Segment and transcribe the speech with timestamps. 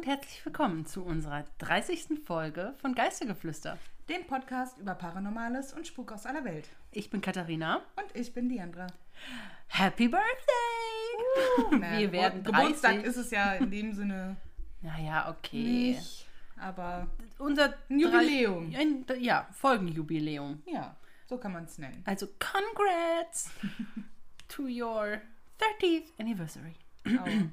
[0.00, 2.20] Und herzlich willkommen zu unserer 30.
[2.24, 3.76] Folge von Geistergeflüster.
[4.08, 6.66] Dem Podcast über Paranormales und Spuk aus aller Welt.
[6.90, 7.82] Ich bin Katharina.
[7.96, 8.86] Und ich bin Diandra.
[9.66, 11.78] Happy Birthday!
[11.78, 12.44] Naja, Wir Gebur- werden 30.
[12.62, 14.36] Geburtstag ist es ja in dem Sinne
[14.80, 15.92] Naja, okay.
[15.96, 16.26] nicht.
[16.56, 17.06] Aber
[17.38, 18.70] Unser Jubiläum.
[18.72, 20.62] Drei, ein, ja, Folgenjubiläum.
[20.64, 20.96] ja,
[21.28, 22.02] so kann man es nennen.
[22.06, 23.50] Also, congrats
[24.48, 25.20] to your
[25.58, 26.74] 30th anniversary.
[27.06, 27.50] Aua.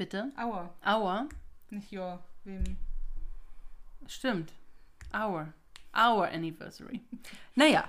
[0.00, 0.32] Bitte?
[0.34, 0.70] Aua.
[0.86, 1.28] Our?
[1.68, 2.24] Nicht your.
[2.44, 2.78] Wem?
[4.06, 4.50] Stimmt.
[5.12, 5.52] Our.
[5.94, 7.02] Our anniversary.
[7.54, 7.84] naja,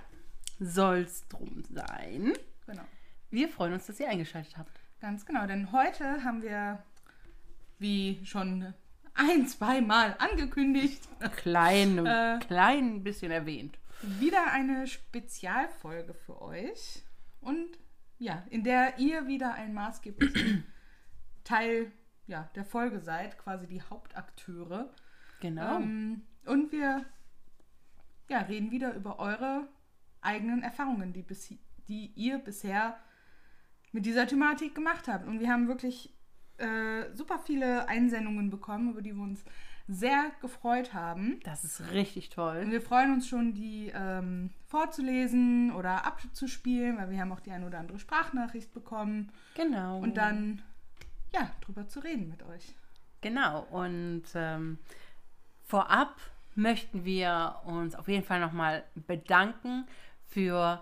[0.59, 2.33] soll's drum sein.
[2.65, 2.83] Genau.
[3.29, 4.77] Wir freuen uns, dass ihr eingeschaltet habt.
[4.99, 6.83] Ganz genau, denn heute haben wir,
[7.79, 8.73] wie schon
[9.13, 12.39] ein, zweimal angekündigt, Klein, Äh.
[12.45, 13.77] klein bisschen erwähnt.
[14.01, 17.03] wieder eine Spezialfolge für euch.
[17.39, 17.69] Und
[18.19, 20.59] ja, in der ihr wieder ein maßgeblicher
[21.45, 21.93] Teil
[22.31, 24.89] ja, der Folge seid, quasi die Hauptakteure.
[25.39, 25.77] Genau.
[25.77, 27.05] Ähm, und wir
[28.29, 29.67] ja, reden wieder über eure
[30.21, 31.53] eigenen Erfahrungen, die, bis,
[31.87, 32.97] die ihr bisher
[33.91, 35.27] mit dieser Thematik gemacht habt.
[35.27, 36.13] Und wir haben wirklich
[36.57, 39.43] äh, super viele Einsendungen bekommen, über die wir uns
[39.87, 41.39] sehr gefreut haben.
[41.43, 42.65] das ist richtig Und toll.
[42.69, 47.65] wir freuen uns schon, die ähm, vorzulesen oder abzuspielen, weil wir haben auch die eine
[47.65, 49.31] oder andere Sprachnachricht bekommen.
[49.55, 49.99] Genau.
[49.99, 50.61] Und dann,
[51.33, 52.75] ja, drüber zu reden mit euch.
[53.21, 53.61] Genau.
[53.71, 54.79] Und ähm,
[55.65, 56.15] vorab
[56.55, 59.87] möchten wir uns auf jeden Fall nochmal bedanken
[60.27, 60.81] für,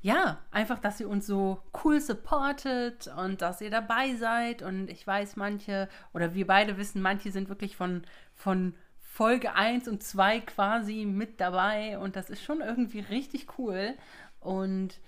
[0.00, 4.62] ja, einfach, dass ihr uns so cool supportet und dass ihr dabei seid.
[4.62, 8.02] Und ich weiß, manche, oder wir beide wissen, manche sind wirklich von,
[8.34, 11.98] von Folge 1 und 2 quasi mit dabei.
[11.98, 13.94] Und das ist schon irgendwie richtig cool.
[14.40, 15.00] Und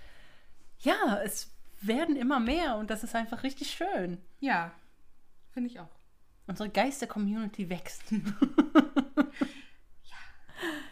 [0.79, 1.51] ja, es
[1.81, 4.19] werden immer mehr und das ist einfach richtig schön.
[4.41, 4.71] Ja,
[5.51, 5.89] finde ich auch.
[6.47, 8.03] Unsere Geister-Community wächst.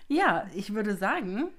[0.08, 1.50] ja, ich würde sagen,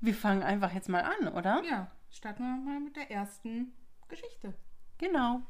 [0.00, 1.62] wir fangen einfach jetzt mal an, oder?
[1.68, 3.72] Ja, starten wir mal mit der ersten
[4.08, 4.54] Geschichte.
[4.98, 5.42] Genau.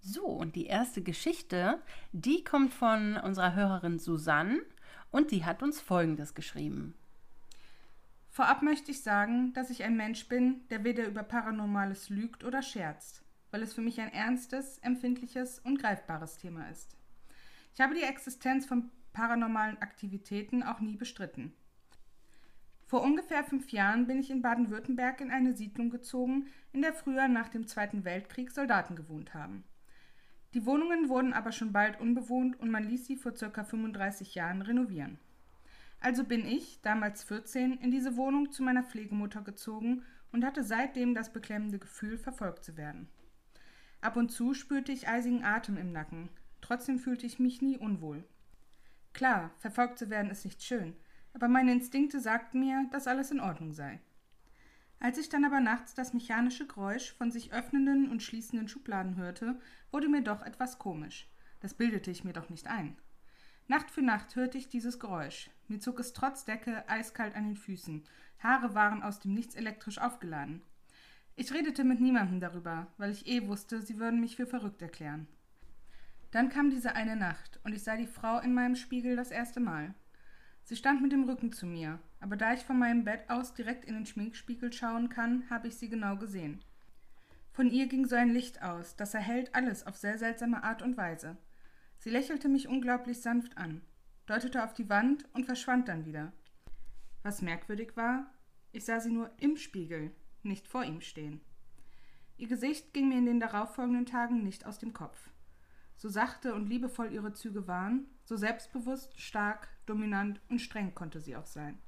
[0.00, 1.82] So, und die erste Geschichte,
[2.12, 4.62] die kommt von unserer Hörerin Susanne
[5.10, 6.94] und die hat uns Folgendes geschrieben.
[8.28, 12.62] Vorab möchte ich sagen, dass ich ein Mensch bin, der weder über Paranormales lügt oder
[12.62, 16.96] scherzt, weil es für mich ein ernstes, empfindliches und greifbares Thema ist.
[17.74, 21.52] Ich habe die Existenz von paranormalen Aktivitäten auch nie bestritten.
[22.86, 27.28] Vor ungefähr fünf Jahren bin ich in Baden-Württemberg in eine Siedlung gezogen, in der früher
[27.28, 29.64] nach dem Zweiten Weltkrieg Soldaten gewohnt haben.
[30.54, 33.62] Die Wohnungen wurden aber schon bald unbewohnt und man ließ sie vor ca.
[33.62, 35.20] 35 Jahren renovieren.
[36.00, 40.02] Also bin ich, damals 14, in diese Wohnung zu meiner Pflegemutter gezogen
[40.32, 43.08] und hatte seitdem das beklemmende Gefühl, verfolgt zu werden.
[44.00, 46.30] Ab und zu spürte ich eisigen Atem im Nacken,
[46.60, 48.24] trotzdem fühlte ich mich nie unwohl.
[49.12, 50.96] Klar, verfolgt zu werden ist nicht schön,
[51.34, 54.00] aber meine Instinkte sagten mir, dass alles in Ordnung sei.
[55.00, 59.58] Als ich dann aber nachts das mechanische Geräusch von sich öffnenden und schließenden Schubladen hörte,
[59.90, 61.26] wurde mir doch etwas komisch.
[61.60, 62.96] Das bildete ich mir doch nicht ein.
[63.66, 65.50] Nacht für Nacht hörte ich dieses Geräusch.
[65.68, 68.04] Mir zog es trotz Decke eiskalt an den Füßen.
[68.40, 70.62] Haare waren aus dem Nichts elektrisch aufgeladen.
[71.36, 75.26] Ich redete mit niemandem darüber, weil ich eh wusste, sie würden mich für verrückt erklären.
[76.30, 79.58] Dann kam diese eine Nacht und ich sah die Frau in meinem Spiegel das erste
[79.58, 79.94] Mal.
[80.64, 83.84] Sie stand mit dem Rücken zu mir, aber da ich von meinem Bett aus direkt
[83.84, 86.62] in den Schminkspiegel schauen kann, habe ich sie genau gesehen.
[87.52, 90.96] Von ihr ging so ein Licht aus, das erhellt alles auf sehr seltsame Art und
[90.96, 91.36] Weise.
[91.98, 93.82] Sie lächelte mich unglaublich sanft an,
[94.26, 96.32] deutete auf die Wand und verschwand dann wieder.
[97.22, 98.32] Was merkwürdig war,
[98.72, 100.12] ich sah sie nur im Spiegel,
[100.44, 101.40] nicht vor ihm stehen.
[102.36, 105.30] Ihr Gesicht ging mir in den darauffolgenden Tagen nicht aus dem Kopf.
[105.96, 111.36] So sachte und liebevoll ihre Züge waren, so selbstbewusst, stark, dominant und streng konnte sie
[111.36, 111.78] auch sein.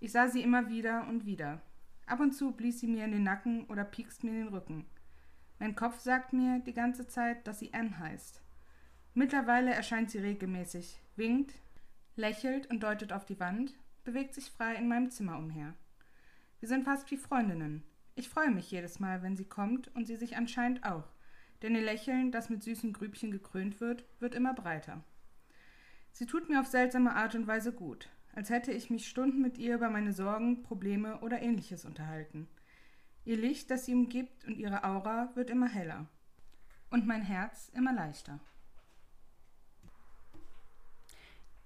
[0.00, 1.62] Ich sah sie immer wieder und wieder.
[2.06, 4.84] Ab und zu blies sie mir in den Nacken oder piekst mir in den Rücken.
[5.58, 8.42] Mein Kopf sagt mir die ganze Zeit, dass sie Anne heißt.
[9.14, 11.54] Mittlerweile erscheint sie regelmäßig, winkt,
[12.16, 13.72] lächelt und deutet auf die Wand,
[14.02, 15.74] bewegt sich frei in meinem Zimmer umher.
[16.64, 17.84] Wir sind fast wie Freundinnen.
[18.14, 21.04] Ich freue mich jedes Mal, wenn sie kommt und sie sich anscheinend auch,
[21.60, 25.04] denn ihr Lächeln, das mit süßen Grübchen gekrönt wird, wird immer breiter.
[26.12, 29.58] Sie tut mir auf seltsame Art und Weise gut, als hätte ich mich Stunden mit
[29.58, 32.48] ihr über meine Sorgen, Probleme oder ähnliches unterhalten.
[33.26, 36.08] Ihr Licht, das sie umgibt und ihre Aura wird immer heller.
[36.88, 38.40] Und mein Herz immer leichter.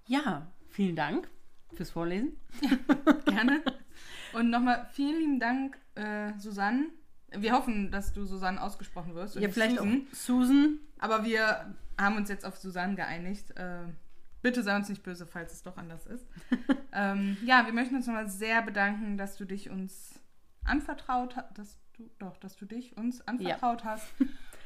[0.07, 1.31] Ja, vielen Dank
[1.73, 2.37] fürs Vorlesen.
[3.27, 3.63] Gerne.
[4.33, 6.87] Und nochmal vielen lieben Dank, äh, Susanne.
[7.31, 9.37] Wir hoffen, dass du Susanne ausgesprochen wirst.
[9.37, 10.07] Ja, vielleicht Susan.
[10.11, 13.51] auch Susan Aber wir haben uns jetzt auf Susanne geeinigt.
[13.57, 13.81] Äh,
[14.43, 16.27] bitte sei uns nicht böse, falls es doch anders ist.
[16.93, 20.21] ähm, ja, wir möchten uns nochmal sehr bedanken, dass du dich uns
[20.65, 23.91] anvertraut hast, dass du, doch, dass du dich uns anvertraut ja.
[23.91, 24.07] hast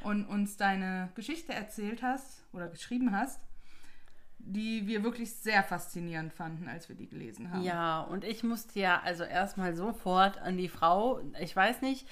[0.03, 3.41] und uns deine Geschichte erzählt hast oder geschrieben hast
[4.45, 7.63] die wir wirklich sehr faszinierend fanden, als wir die gelesen haben.
[7.63, 12.09] Ja, und ich musste ja also erstmal sofort an die Frau, ich weiß nicht,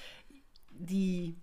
[0.71, 1.35] die,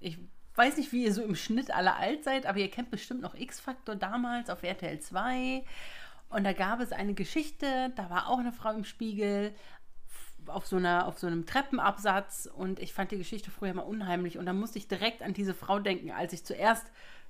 [0.00, 0.18] ich
[0.54, 3.34] weiß nicht, wie ihr so im Schnitt alle alt seid, aber ihr kennt bestimmt noch
[3.34, 5.64] X-Factor damals auf RTL 2.
[6.28, 9.54] Und da gab es eine Geschichte, da war auch eine Frau im Spiegel
[10.46, 14.36] auf so, einer, auf so einem Treppenabsatz und ich fand die Geschichte früher mal unheimlich
[14.36, 16.84] und da musste ich direkt an diese Frau denken, als ich zuerst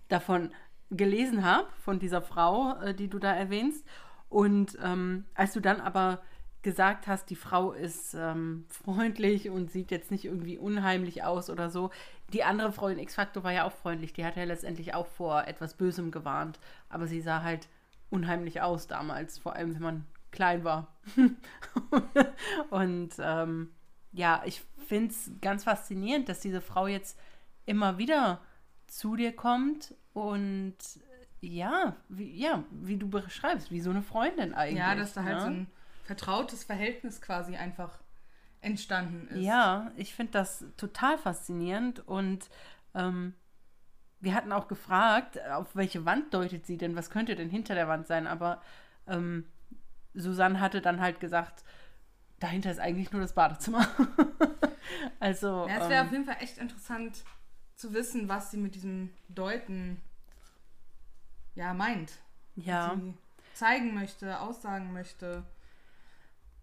[0.09, 0.51] davon
[0.91, 3.87] gelesen habe, von dieser Frau, äh, die du da erwähnst.
[4.29, 6.21] Und ähm, als du dann aber
[6.63, 11.71] gesagt hast, die Frau ist ähm, freundlich und sieht jetzt nicht irgendwie unheimlich aus oder
[11.71, 11.91] so.
[12.33, 14.15] Die andere Frau in X-Factor war ja auch freundlich.
[14.15, 16.59] Die hat ja letztendlich auch vor etwas Bösem gewarnt.
[16.89, 17.69] Aber sie sah halt
[18.11, 20.89] unheimlich aus damals, vor allem wenn man klein war.
[22.71, 23.71] und ähm,
[24.13, 27.19] ja, ich finde es ganz faszinierend, dass diese Frau jetzt
[27.67, 28.41] immer wieder
[28.87, 30.77] zu dir kommt und
[31.41, 34.79] ja, wie, ja, wie du beschreibst, wie so eine Freundin eigentlich.
[34.79, 35.41] Ja, dass da halt ne?
[35.41, 35.67] so ein
[36.05, 38.01] vertrautes Verhältnis quasi einfach
[38.63, 39.45] entstanden ist.
[39.45, 42.49] Ja, ich finde das total faszinierend und
[42.95, 43.35] ähm,
[44.21, 47.89] wir hatten auch gefragt, auf welche Wand deutet sie denn, was könnte denn hinter der
[47.89, 48.63] Wand sein, aber
[49.07, 49.45] ähm,
[50.15, 51.65] Susanne hatte dann halt gesagt,
[52.39, 53.87] dahinter ist eigentlich nur das Badezimmer.
[55.21, 55.67] also.
[55.69, 57.25] Ja, es wäre ähm, auf jeden Fall echt interessant
[57.77, 60.01] zu wissen, was sie mit diesem Deuten
[61.55, 62.13] ja meint.
[62.57, 62.91] Ja.
[62.91, 63.15] Was sie
[63.55, 65.45] zeigen möchte, aussagen möchte.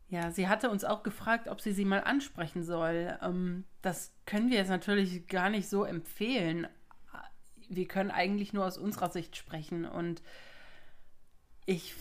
[0.09, 3.17] Ja, sie hatte uns auch gefragt, ob sie sie mal ansprechen soll.
[3.21, 6.67] Ähm, das können wir jetzt natürlich gar nicht so empfehlen.
[7.69, 9.85] Wir können eigentlich nur aus unserer Sicht sprechen.
[9.85, 10.21] Und
[11.65, 11.95] ich,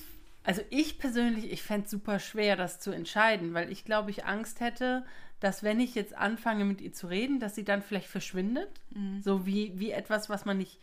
[0.50, 4.24] also ich persönlich, ich fände es super schwer, das zu entscheiden, weil ich glaube, ich
[4.24, 5.04] Angst hätte,
[5.38, 8.80] dass wenn ich jetzt anfange mit ihr zu reden, dass sie dann vielleicht verschwindet.
[8.90, 9.22] Mhm.
[9.22, 10.80] So wie, wie etwas, was man nicht,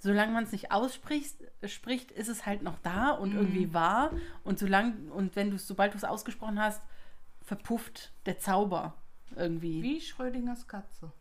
[0.00, 1.36] solange man es nicht ausspricht,
[1.66, 3.38] spricht, ist es halt noch da und mhm.
[3.38, 4.10] irgendwie wahr.
[4.42, 6.82] Und solange, und wenn du es, sobald du es ausgesprochen hast,
[7.42, 8.96] verpufft der Zauber
[9.36, 9.84] irgendwie.
[9.84, 11.12] Wie Schrödingers Katze.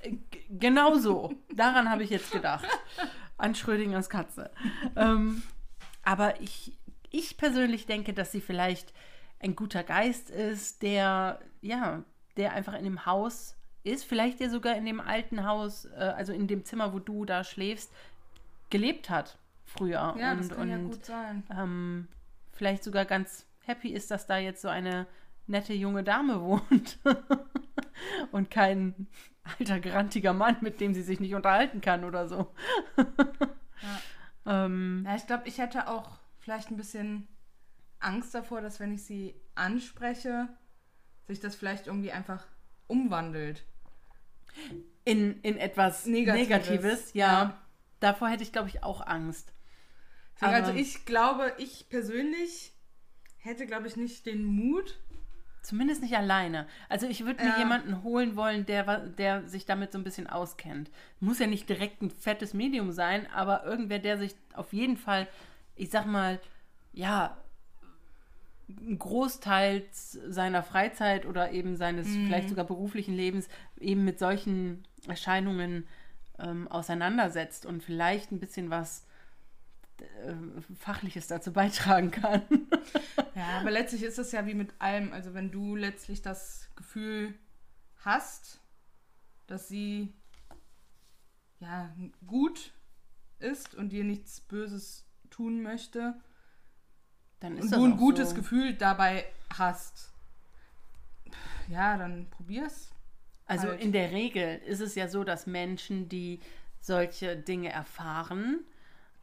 [0.00, 0.16] Äh,
[0.50, 1.32] genau so.
[1.54, 2.66] Daran habe ich jetzt gedacht.
[3.38, 4.50] An Schrödingers Katze.
[4.94, 5.42] ähm,
[6.02, 6.76] aber ich,
[7.14, 8.92] ich persönlich denke, dass sie vielleicht
[9.38, 12.02] ein guter Geist ist, der, ja,
[12.36, 16.32] der einfach in dem Haus ist, vielleicht der sogar in dem alten Haus, äh, also
[16.32, 17.92] in dem Zimmer, wo du da schläfst,
[18.70, 20.16] gelebt hat früher.
[20.18, 21.44] Ja, und, das kann und, ja gut sein.
[21.56, 22.08] Ähm,
[22.52, 25.06] vielleicht sogar ganz happy ist, dass da jetzt so eine
[25.46, 26.98] nette junge Dame wohnt
[28.32, 29.06] und kein
[29.58, 32.52] alter, grantiger Mann, mit dem sie sich nicht unterhalten kann oder so.
[32.96, 33.06] ja.
[34.46, 37.26] Ähm, ja, ich glaube, ich hätte auch vielleicht ein bisschen
[38.00, 40.48] Angst davor, dass wenn ich sie anspreche,
[41.26, 42.46] sich das vielleicht irgendwie einfach
[42.86, 43.64] umwandelt.
[45.04, 47.26] In, in etwas Negatives, Negatives ja.
[47.26, 47.60] ja.
[48.00, 49.54] Davor hätte ich, glaube ich, auch Angst.
[50.40, 52.72] also ich glaube, ich persönlich
[53.38, 55.00] hätte, glaube ich, nicht den Mut.
[55.62, 56.66] Zumindest nicht alleine.
[56.90, 57.58] Also ich würde mir ja.
[57.58, 60.90] jemanden holen wollen, der, der sich damit so ein bisschen auskennt.
[61.20, 65.26] Muss ja nicht direkt ein fettes Medium sein, aber irgendwer, der sich auf jeden Fall,
[65.76, 66.40] ich sag mal,
[66.92, 67.36] ja,
[68.68, 72.26] einen Großteil seiner Freizeit oder eben seines mhm.
[72.26, 75.86] vielleicht sogar beruflichen Lebens eben mit solchen Erscheinungen
[76.38, 79.04] ähm, auseinandersetzt und vielleicht ein bisschen was
[80.00, 80.34] äh,
[80.78, 82.42] Fachliches dazu beitragen kann.
[83.34, 85.12] ja, aber letztlich ist es ja wie mit allem.
[85.12, 87.34] Also wenn du letztlich das Gefühl
[87.98, 88.60] hast,
[89.46, 90.12] dass sie
[91.60, 91.94] ja
[92.26, 92.72] gut
[93.38, 95.03] ist und dir nichts Böses
[95.34, 96.14] tun möchte,
[97.40, 98.36] dann ist und du ein gutes so.
[98.36, 99.26] Gefühl dabei
[99.56, 100.12] hast,
[101.68, 102.90] ja, dann probier's.
[103.46, 103.80] Also halt.
[103.80, 106.40] in der Regel ist es ja so, dass Menschen, die
[106.80, 108.60] solche Dinge erfahren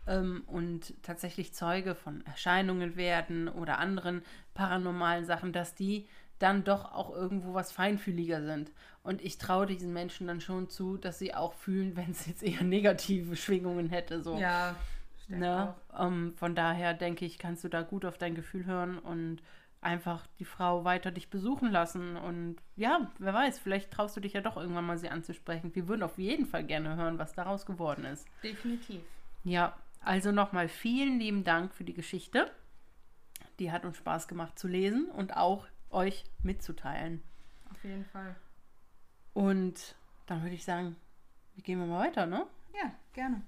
[0.06, 6.08] ähm, und tatsächlich Zeuge von Erscheinungen werden oder anderen paranormalen Sachen, dass die
[6.40, 8.72] dann doch auch irgendwo was feinfühliger sind.
[9.04, 12.44] Und ich traue diesen Menschen dann schon zu, dass sie auch fühlen, wenn es jetzt
[12.44, 14.22] eher negative Schwingungen hätte.
[14.22, 14.38] So.
[14.38, 14.76] Ja,
[15.40, 15.74] Ne?
[15.98, 19.42] Um, von daher denke ich, kannst du da gut auf dein Gefühl hören und
[19.82, 22.16] einfach die Frau weiter dich besuchen lassen.
[22.16, 25.76] Und ja, wer weiß, vielleicht traust du dich ja doch irgendwann mal sie anzusprechen.
[25.76, 28.28] Wir würden auf jeden Fall gerne hören, was daraus geworden ist.
[28.44, 29.02] Definitiv.
[29.44, 32.52] Ja, also nochmal vielen lieben Dank für die Geschichte.
[33.60, 37.22] Die hat uns Spaß gemacht zu lesen und auch euch mitzuteilen.
[37.72, 38.36] Auf jeden Fall.
[39.34, 39.96] Und
[40.28, 40.96] dann würde ich sagen,
[41.56, 42.46] wir gehen wir mal weiter, ne?
[42.74, 43.42] Ja, gerne.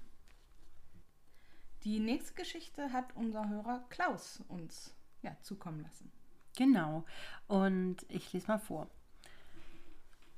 [1.84, 6.10] Die nächste Geschichte hat unser Hörer Klaus uns ja, zukommen lassen.
[6.56, 7.04] Genau.
[7.46, 8.88] Und ich lese mal vor.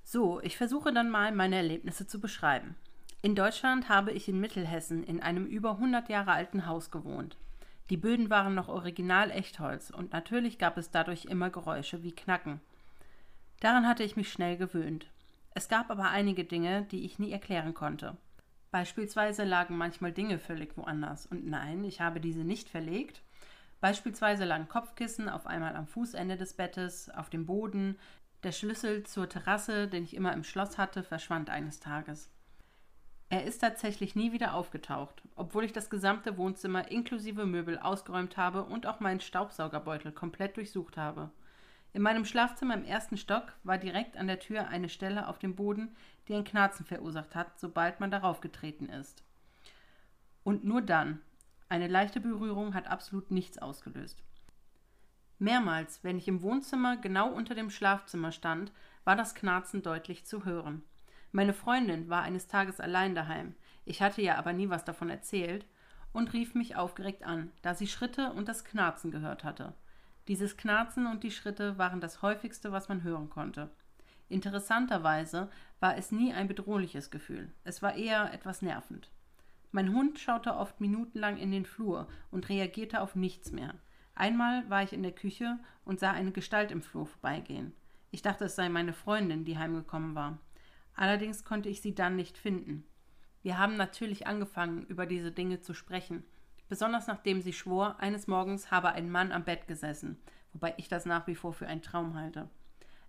[0.02, 2.74] So, ich versuche dann mal meine Erlebnisse zu beschreiben.
[3.22, 7.36] In Deutschland habe ich in Mittelhessen in einem über 100 Jahre alten Haus gewohnt.
[7.90, 12.60] Die Böden waren noch original Echtholz und natürlich gab es dadurch immer Geräusche wie Knacken.
[13.60, 15.06] Daran hatte ich mich schnell gewöhnt.
[15.54, 18.16] Es gab aber einige Dinge, die ich nie erklären konnte.
[18.76, 21.24] Beispielsweise lagen manchmal Dinge völlig woanders.
[21.24, 23.22] Und nein, ich habe diese nicht verlegt.
[23.80, 27.98] Beispielsweise lagen Kopfkissen auf einmal am Fußende des Bettes, auf dem Boden.
[28.42, 32.30] Der Schlüssel zur Terrasse, den ich immer im Schloss hatte, verschwand eines Tages.
[33.30, 38.62] Er ist tatsächlich nie wieder aufgetaucht, obwohl ich das gesamte Wohnzimmer inklusive Möbel ausgeräumt habe
[38.62, 41.30] und auch meinen Staubsaugerbeutel komplett durchsucht habe.
[41.96, 45.56] In meinem Schlafzimmer im ersten Stock war direkt an der Tür eine Stelle auf dem
[45.56, 45.96] Boden,
[46.28, 49.24] die ein Knarzen verursacht hat, sobald man darauf getreten ist.
[50.44, 51.22] Und nur dann.
[51.70, 54.22] Eine leichte Berührung hat absolut nichts ausgelöst.
[55.38, 58.72] Mehrmals, wenn ich im Wohnzimmer genau unter dem Schlafzimmer stand,
[59.04, 60.82] war das Knarzen deutlich zu hören.
[61.32, 63.54] Meine Freundin war eines Tages allein daheim,
[63.86, 65.64] ich hatte ihr aber nie was davon erzählt,
[66.12, 69.72] und rief mich aufgeregt an, da sie Schritte und das Knarzen gehört hatte.
[70.28, 73.70] Dieses Knarzen und die Schritte waren das häufigste, was man hören konnte.
[74.28, 79.10] Interessanterweise war es nie ein bedrohliches Gefühl, es war eher etwas nervend.
[79.70, 83.74] Mein Hund schaute oft minutenlang in den Flur und reagierte auf nichts mehr.
[84.14, 87.74] Einmal war ich in der Küche und sah eine Gestalt im Flur vorbeigehen.
[88.10, 90.38] Ich dachte, es sei meine Freundin, die heimgekommen war.
[90.94, 92.84] Allerdings konnte ich sie dann nicht finden.
[93.42, 96.24] Wir haben natürlich angefangen, über diese Dinge zu sprechen,
[96.68, 100.18] besonders nachdem sie schwor, eines Morgens habe ein Mann am Bett gesessen,
[100.52, 102.48] wobei ich das nach wie vor für einen Traum halte.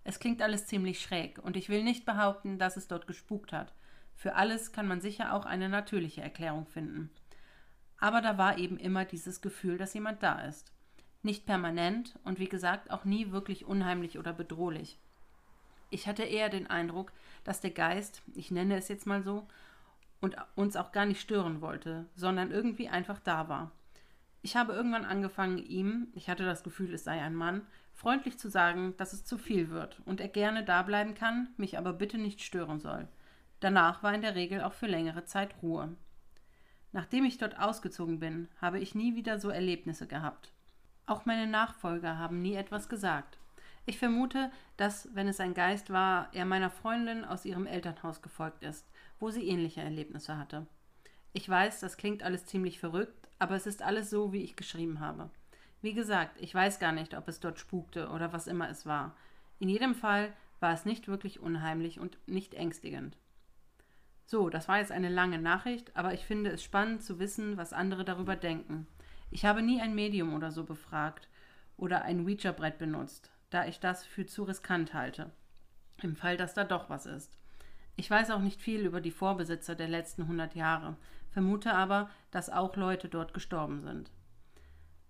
[0.04, 3.72] Es klingt alles ziemlich schräg, und ich will nicht behaupten, dass es dort gespukt hat.
[4.14, 7.10] Für alles kann man sicher auch eine natürliche Erklärung finden.
[7.98, 10.72] Aber da war eben immer dieses Gefühl, dass jemand da ist.
[11.22, 14.98] Nicht permanent und wie gesagt auch nie wirklich unheimlich oder bedrohlich.
[15.90, 17.12] Ich hatte eher den Eindruck,
[17.44, 19.46] dass der Geist, ich nenne es jetzt mal so,
[20.20, 23.72] und uns auch gar nicht stören wollte, sondern irgendwie einfach da war.
[24.42, 28.48] Ich habe irgendwann angefangen, ihm, ich hatte das Gefühl, es sei ein Mann, freundlich zu
[28.48, 32.18] sagen, dass es zu viel wird und er gerne da bleiben kann, mich aber bitte
[32.18, 33.08] nicht stören soll.
[33.60, 35.96] Danach war in der Regel auch für längere Zeit Ruhe.
[36.92, 40.52] Nachdem ich dort ausgezogen bin, habe ich nie wieder so Erlebnisse gehabt.
[41.06, 43.38] Auch meine Nachfolger haben nie etwas gesagt.
[43.84, 48.62] Ich vermute, dass, wenn es ein Geist war, er meiner Freundin aus ihrem Elternhaus gefolgt
[48.62, 48.86] ist,
[49.18, 50.66] wo sie ähnliche Erlebnisse hatte.
[51.32, 55.00] Ich weiß, das klingt alles ziemlich verrückt, aber es ist alles so, wie ich geschrieben
[55.00, 55.30] habe.
[55.82, 59.16] Wie gesagt, ich weiß gar nicht, ob es dort spukte oder was immer es war.
[59.58, 63.16] In jedem Fall war es nicht wirklich unheimlich und nicht ängstigend.
[64.26, 67.72] So, das war jetzt eine lange Nachricht, aber ich finde es spannend zu wissen, was
[67.72, 68.86] andere darüber denken.
[69.30, 71.28] Ich habe nie ein Medium oder so befragt
[71.76, 75.30] oder ein Ouija-Brett benutzt da ich das für zu riskant halte.
[76.02, 77.38] Im Fall, dass da doch was ist.
[77.98, 80.96] Ich weiß auch nicht viel über die Vorbesitzer der letzten 100 Jahre,
[81.32, 84.12] vermute aber, dass auch Leute dort gestorben sind.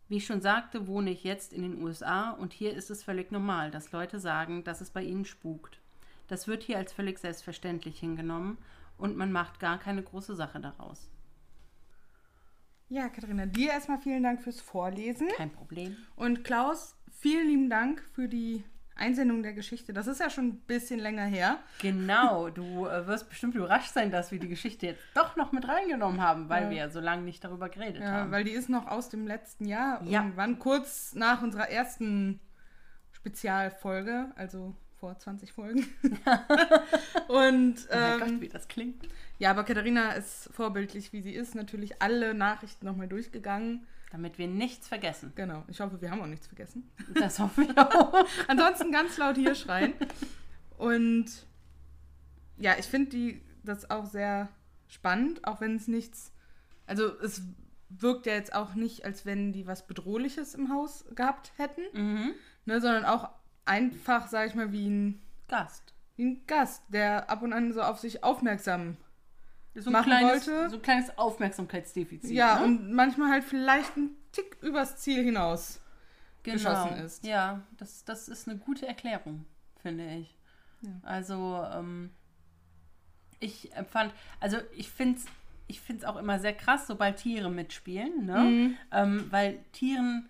[0.09, 3.31] Wie ich schon sagte, wohne ich jetzt in den USA und hier ist es völlig
[3.31, 5.83] normal, dass Leute sagen, dass es bei ihnen spukt.
[6.29, 8.57] Das wird hier als völlig selbstverständlich hingenommen
[8.97, 11.11] und man macht gar keine große Sache daraus.
[12.89, 15.29] Ja, Katharina, dir erstmal vielen Dank fürs Vorlesen.
[15.37, 15.95] Kein Problem.
[16.17, 18.65] Und Klaus, vielen lieben Dank für die
[18.99, 19.93] Einsendung der Geschichte.
[19.93, 21.59] Das ist ja schon ein bisschen länger her.
[21.81, 25.67] Genau, du äh, wirst bestimmt überrascht sein, dass wir die Geschichte jetzt doch noch mit
[25.67, 26.71] reingenommen haben, weil ja.
[26.71, 28.31] wir ja so lange nicht darüber geredet ja, haben.
[28.31, 30.03] Weil die ist noch aus dem letzten Jahr.
[30.05, 30.21] Ja.
[30.21, 32.41] Irgendwann kurz nach unserer ersten
[33.13, 35.87] Spezialfolge, also vor 20 Folgen.
[37.29, 39.07] Und ähm, oh mein Gott, ähm, wie das klingt.
[39.39, 43.87] Ja, aber Katharina ist vorbildlich, wie sie ist, natürlich alle Nachrichten nochmal durchgegangen.
[44.11, 45.33] Damit wir nichts vergessen.
[45.35, 45.65] Genau.
[45.69, 46.91] Ich hoffe, wir haben auch nichts vergessen.
[47.15, 48.15] Das hoffe ich auch.
[48.49, 49.93] Ansonsten ganz laut hier schreien.
[50.79, 51.27] Und
[52.57, 54.49] ja, ich finde das auch sehr
[54.87, 56.33] spannend, auch wenn es nichts.
[56.87, 57.43] Also es
[57.91, 62.35] wirkt ja jetzt auch nicht, als wenn die was Bedrohliches im Haus gehabt hätten, mhm.
[62.65, 63.31] ne, sondern auch
[63.65, 65.95] einfach, sag ich mal, wie ein Gast.
[66.17, 68.97] Wie ein Gast, der ab und an so auf sich aufmerksam
[69.81, 70.71] so machen kleines, wollte.
[70.71, 72.31] So ein kleines Aufmerksamkeitsdefizit.
[72.31, 72.65] Ja, ne?
[72.65, 75.81] und manchmal halt vielleicht ein Tick übers Ziel hinaus
[76.43, 76.57] genau.
[76.57, 77.25] geschossen ist.
[77.25, 79.45] Ja, das, das ist eine gute Erklärung,
[79.83, 80.37] finde ich.
[80.83, 80.91] Ja.
[81.03, 82.11] Also, ähm,
[83.41, 85.27] ich empfand, also ich finde es
[85.69, 88.39] ich find's auch immer sehr krass, sobald Tiere mitspielen, ne?
[88.39, 88.77] Mhm.
[88.91, 90.29] Ähm, weil Tieren,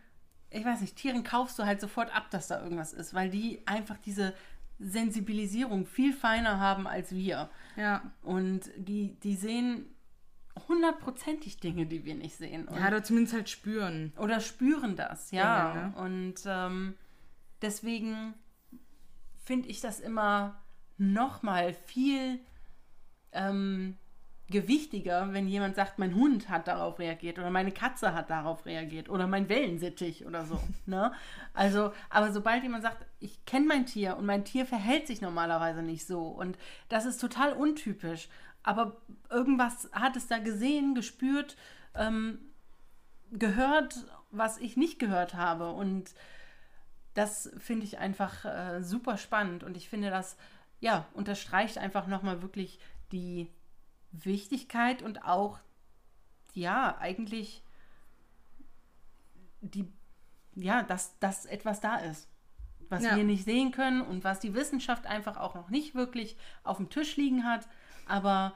[0.51, 3.63] ich weiß nicht, Tieren kaufst du halt sofort ab, dass da irgendwas ist, weil die
[3.65, 4.35] einfach diese
[4.79, 7.51] Sensibilisierung viel feiner haben als wir.
[7.77, 8.03] Ja.
[8.23, 9.87] Und die, die sehen
[10.69, 12.67] hundertprozentig Dinge, die wir nicht sehen.
[12.67, 14.13] Und, Ja, oder zumindest halt spüren.
[14.19, 15.75] oder spüren das, ja.
[15.75, 15.97] Ja, ne?
[15.97, 16.95] Und ähm,
[17.63, 18.35] deswegen
[19.45, 20.61] finde ich das immer
[20.97, 22.41] noch mal viel
[23.33, 23.97] ähm,
[24.51, 29.11] gewichtiger, wenn jemand sagt, mein Hund hat darauf reagiert oder meine Katze hat darauf reagiert
[29.11, 30.59] oder mein Wellensittich oder so.
[30.87, 31.13] ne?
[31.53, 35.83] Also, aber sobald jemand sagt, ich kenne mein Tier und mein Tier verhält sich normalerweise
[35.83, 36.57] nicht so und
[36.89, 38.29] das ist total untypisch,
[38.63, 38.97] aber
[39.31, 41.57] irgendwas hat es da gesehen, gespürt,
[41.95, 42.39] ähm,
[43.31, 46.15] gehört, was ich nicht gehört habe und
[47.13, 50.37] das finde ich einfach äh, super spannend und ich finde, das
[50.81, 52.79] ja, unterstreicht einfach nochmal wirklich
[53.13, 53.51] die
[54.13, 55.59] Wichtigkeit und auch,
[56.55, 57.63] ja, eigentlich
[59.61, 59.87] die,
[60.55, 62.29] ja, dass, dass etwas da ist,
[62.89, 63.17] was Ja.
[63.17, 66.89] wir nicht sehen können und was die Wissenschaft einfach auch noch nicht wirklich auf dem
[66.91, 67.69] Tisch liegen hat,
[68.07, 68.55] aber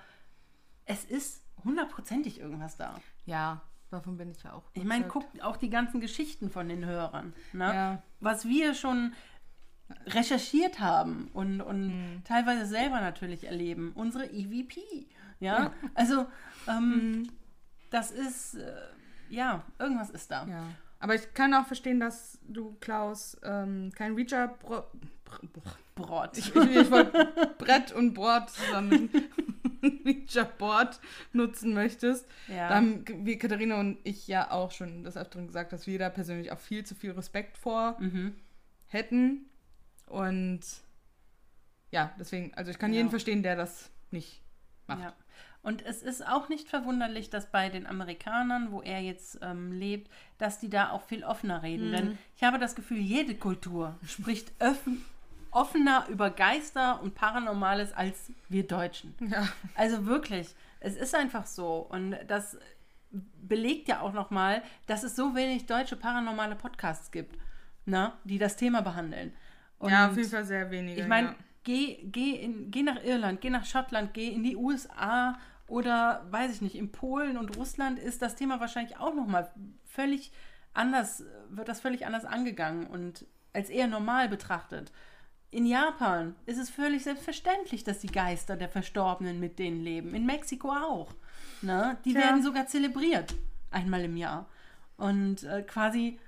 [0.85, 3.01] es ist hundertprozentig irgendwas da.
[3.27, 4.65] Ja, davon bin ich ja auch.
[4.73, 5.29] Ich meine, überzeugt.
[5.35, 7.35] guck auch die ganzen Geschichten von den Hörern.
[7.53, 7.65] Ne?
[7.75, 8.03] Ja.
[8.21, 9.13] Was wir schon
[10.07, 12.25] recherchiert haben und, und Mhm.
[12.25, 13.93] teilweise selber natürlich erleben.
[13.95, 14.81] Unsere EVP.
[15.43, 16.27] Ja, also
[16.69, 17.29] ähm,
[17.91, 18.73] das ist, äh,
[19.29, 20.47] ja, irgendwas ist da.
[20.47, 20.65] Ja.
[21.01, 24.49] Aber ich kann auch verstehen, dass du, Klaus, ähm, kein Reacher.
[24.49, 24.85] Bro
[25.25, 25.63] Br Br
[25.95, 26.39] Brot.
[26.39, 29.11] ich ich wollte Brett und Board zusammen.
[30.05, 31.01] Reacher Board
[31.33, 32.27] nutzen möchtest.
[32.49, 32.69] Ja.
[32.69, 36.09] Da haben wie Katharina und ich ja auch schon des Öfteren gesagt, dass wir da
[36.09, 38.35] persönlich auch viel zu viel Respekt vor Mhm.
[38.87, 39.47] hätten.
[40.07, 40.61] Und
[41.91, 42.99] ja, deswegen, also ich kann Ja.
[42.99, 44.41] jeden verstehen, der das nicht
[44.87, 45.01] macht.
[45.03, 45.15] Ja.
[45.63, 50.11] Und es ist auch nicht verwunderlich, dass bei den Amerikanern, wo er jetzt ähm, lebt,
[50.39, 51.89] dass die da auch viel offener reden.
[51.89, 51.93] Mhm.
[51.93, 55.03] Denn ich habe das Gefühl, jede Kultur spricht öffn-
[55.53, 59.15] offener über Geister und Paranormales als wir Deutschen.
[59.21, 59.49] Ja.
[59.77, 60.49] Also wirklich,
[60.81, 61.87] es ist einfach so.
[61.89, 62.59] Und das
[63.13, 67.37] belegt ja auch nochmal, dass es so wenig deutsche paranormale Podcasts gibt,
[67.85, 69.33] ne, die das Thema behandeln.
[69.79, 71.03] Und ja, auf jeden Fall sehr wenige.
[71.03, 71.35] ich meine, ja.
[71.65, 75.39] geh, geh, in, geh nach Irland, geh nach Schottland, geh in die USA
[75.73, 79.51] oder weiß ich nicht, in Polen und Russland ist das Thema wahrscheinlich auch nochmal
[79.87, 80.31] völlig
[80.75, 84.93] anders, wird das völlig anders angegangen und als eher normal betrachtet.
[85.51, 90.15] In Japan ist es völlig selbstverständlich, dass die Geister der Verstorbenen mit denen leben.
[90.15, 91.15] In Mexiko auch.
[91.63, 91.97] Ne?
[92.05, 92.21] Die Tja.
[92.21, 93.35] werden sogar zelebriert,
[93.71, 94.51] einmal im Jahr.
[94.99, 96.19] Und äh, quasi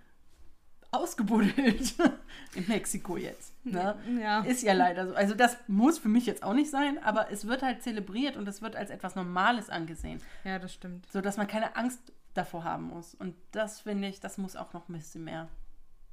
[0.95, 1.95] ausgebuddelt.
[2.55, 3.53] in Mexiko jetzt.
[3.65, 3.97] Ne?
[4.21, 4.41] Ja.
[4.43, 5.15] Ist ja leider so.
[5.15, 8.47] Also das muss für mich jetzt auch nicht sein, aber es wird halt zelebriert und
[8.49, 11.07] es wird als etwas Normales angesehen, ja, das stimmt.
[11.11, 12.01] sodass man keine Angst
[12.35, 13.15] davor haben muss.
[13.15, 15.49] Und das finde ich, das muss auch noch ein bisschen mehr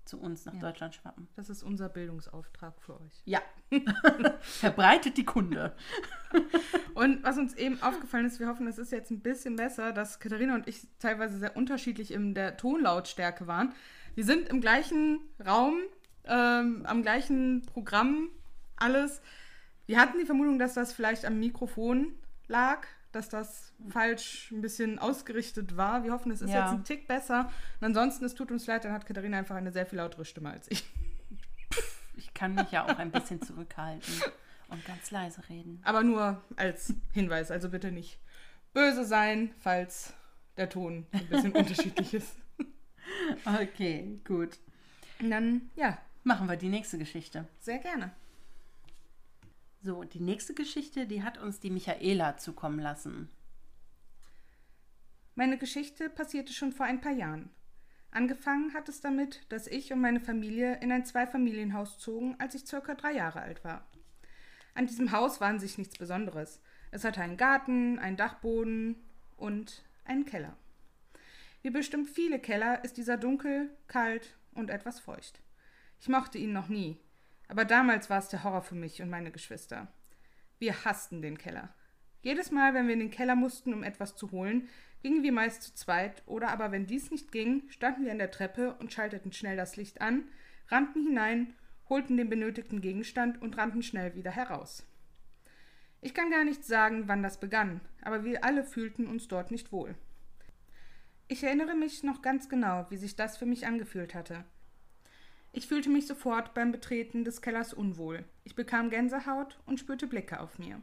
[0.06, 0.60] zu uns nach Ja.
[0.60, 1.28] Deutschland schwappen.
[1.36, 3.22] Das ist unser Bildungsauftrag für euch.
[3.26, 3.40] Ja.
[4.42, 5.74] Verbreitet die Kunde.
[6.94, 10.20] Und was uns eben aufgefallen ist, wir hoffen, es ist jetzt ein bisschen besser, dass
[10.20, 13.74] Katharina und ich teilweise sehr unterschiedlich in der Tonlautstärke waren.
[14.16, 15.76] Wir sind im gleichen Raum,
[16.26, 18.30] ähm, am gleichen Programm,
[18.76, 19.22] alles.
[19.86, 22.14] Wir hatten die Vermutung, dass das vielleicht am Mikrofon
[22.48, 26.04] lag, dass das falsch ein bisschen ausgerichtet war.
[26.04, 26.62] Wir hoffen, es ist Ja.
[26.66, 27.52] jetzt ein Tick besser.
[27.80, 30.50] Und ansonsten, es tut uns leid, dann hat Katharina einfach eine sehr viel lautere Stimme
[30.52, 30.84] als ich.
[32.16, 34.14] Ich kann mich ja auch ein bisschen zurückhalten
[34.70, 35.82] und ganz leise reden.
[35.84, 38.20] Aber nur als Hinweis, also bitte nicht
[38.74, 40.14] böse sein, falls
[40.58, 42.36] der Ton ein bisschen unterschiedlich ist.
[43.46, 44.60] Okay, gut.
[45.20, 47.48] Und dann, ja, Machen wir die nächste Geschichte.
[47.60, 48.12] sehr gerne.
[49.82, 53.30] So, die nächste Geschichte, die hat uns die Michaela zukommen lassen.
[55.34, 57.50] Meine Geschichte passierte schon vor ein paar Jahren.
[58.12, 62.68] Angefangen hat es damit, dass ich und meine Familie in ein Zweifamilienhaus zogen, als ich
[62.68, 63.88] circa drei Jahre alt war.
[64.76, 66.62] An diesem Haus war an sich nichts Besonderes.
[66.92, 68.98] Es hatte einen Garten, einen Dachboden
[69.38, 70.56] und einen Keller.
[71.62, 75.42] Wie bestimmt viele Keller ist dieser dunkel, kalt und etwas feucht.
[76.00, 76.98] Ich mochte ihn noch nie,
[77.48, 79.88] aber damals war es der Horror für mich und meine Geschwister.
[80.58, 81.74] Wir hassten den Keller.
[82.22, 84.68] Jedes Mal, wenn wir in den Keller mussten, um etwas zu holen,
[85.02, 88.32] gingen wir meist zu zweit, oder aber wenn dies nicht ging, standen wir an der
[88.32, 90.24] Treppe und schalteten schnell das Licht an,
[90.68, 91.54] rannten hinein,
[91.90, 94.86] holten den benötigten Gegenstand und rannten schnell wieder heraus.
[96.00, 99.72] Ich kann gar nicht sagen, wann das begann, aber wir alle fühlten uns dort nicht
[99.72, 99.96] wohl.
[101.32, 104.44] Ich erinnere mich noch ganz genau, wie sich das für mich angefühlt hatte.
[105.54, 108.26] Ich fühlte mich sofort beim Betreten des Kellers unwohl.
[108.44, 110.82] Ich bekam Gänsehaut und spürte Blicke auf mir.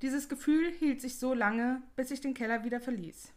[0.00, 3.32] Dieses Gefühl hielt sich so lange, bis ich den Keller wieder verließ.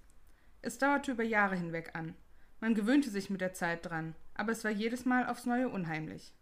[0.62, 2.14] Es dauerte über Jahre hinweg an.
[2.60, 6.36] Man gewöhnte sich mit der Zeit dran, aber es war jedes Mal aufs Neue unheimlich.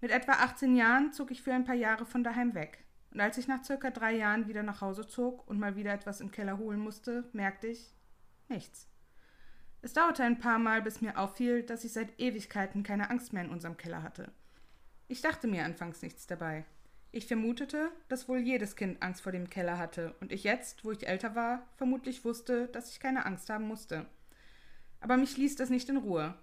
[0.00, 2.84] Mit etwa 18 Jahren zog ich für ein paar Jahre von daheim weg.
[3.10, 6.20] Und als ich nach circa drei Jahren wieder nach Hause zog und mal wieder etwas
[6.20, 7.97] im Keller holen musste, merkte ich
[8.50, 8.88] nichts.
[9.80, 13.44] Es dauerte ein paar Mal, bis mir auffiel, dass ich seit Ewigkeiten keine Angst mehr
[13.44, 14.32] in unserem Keller hatte.
[15.06, 16.64] Ich dachte mir anfangs nichts dabei.
[17.10, 20.92] Ich vermutete, dass wohl jedes Kind Angst vor dem Keller hatte und ich jetzt, wo
[20.92, 24.04] ich älter war, vermutlich wusste, dass ich keine Angst haben musste.
[25.00, 26.34] Aber mich ließ das nicht in Ruhe.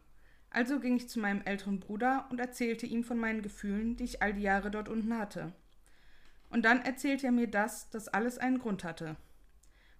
[0.49, 4.23] Also ging ich zu meinem älteren Bruder und erzählte ihm von meinen Gefühlen, die ich
[4.23, 5.51] all die Jahre dort unten hatte.
[6.49, 9.17] Und dann erzählte er mir das, dass alles einen Grund hatte.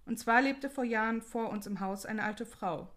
[0.06, 2.88] Und zwar lebte vor Jahren vor uns im Haus eine alte Frau.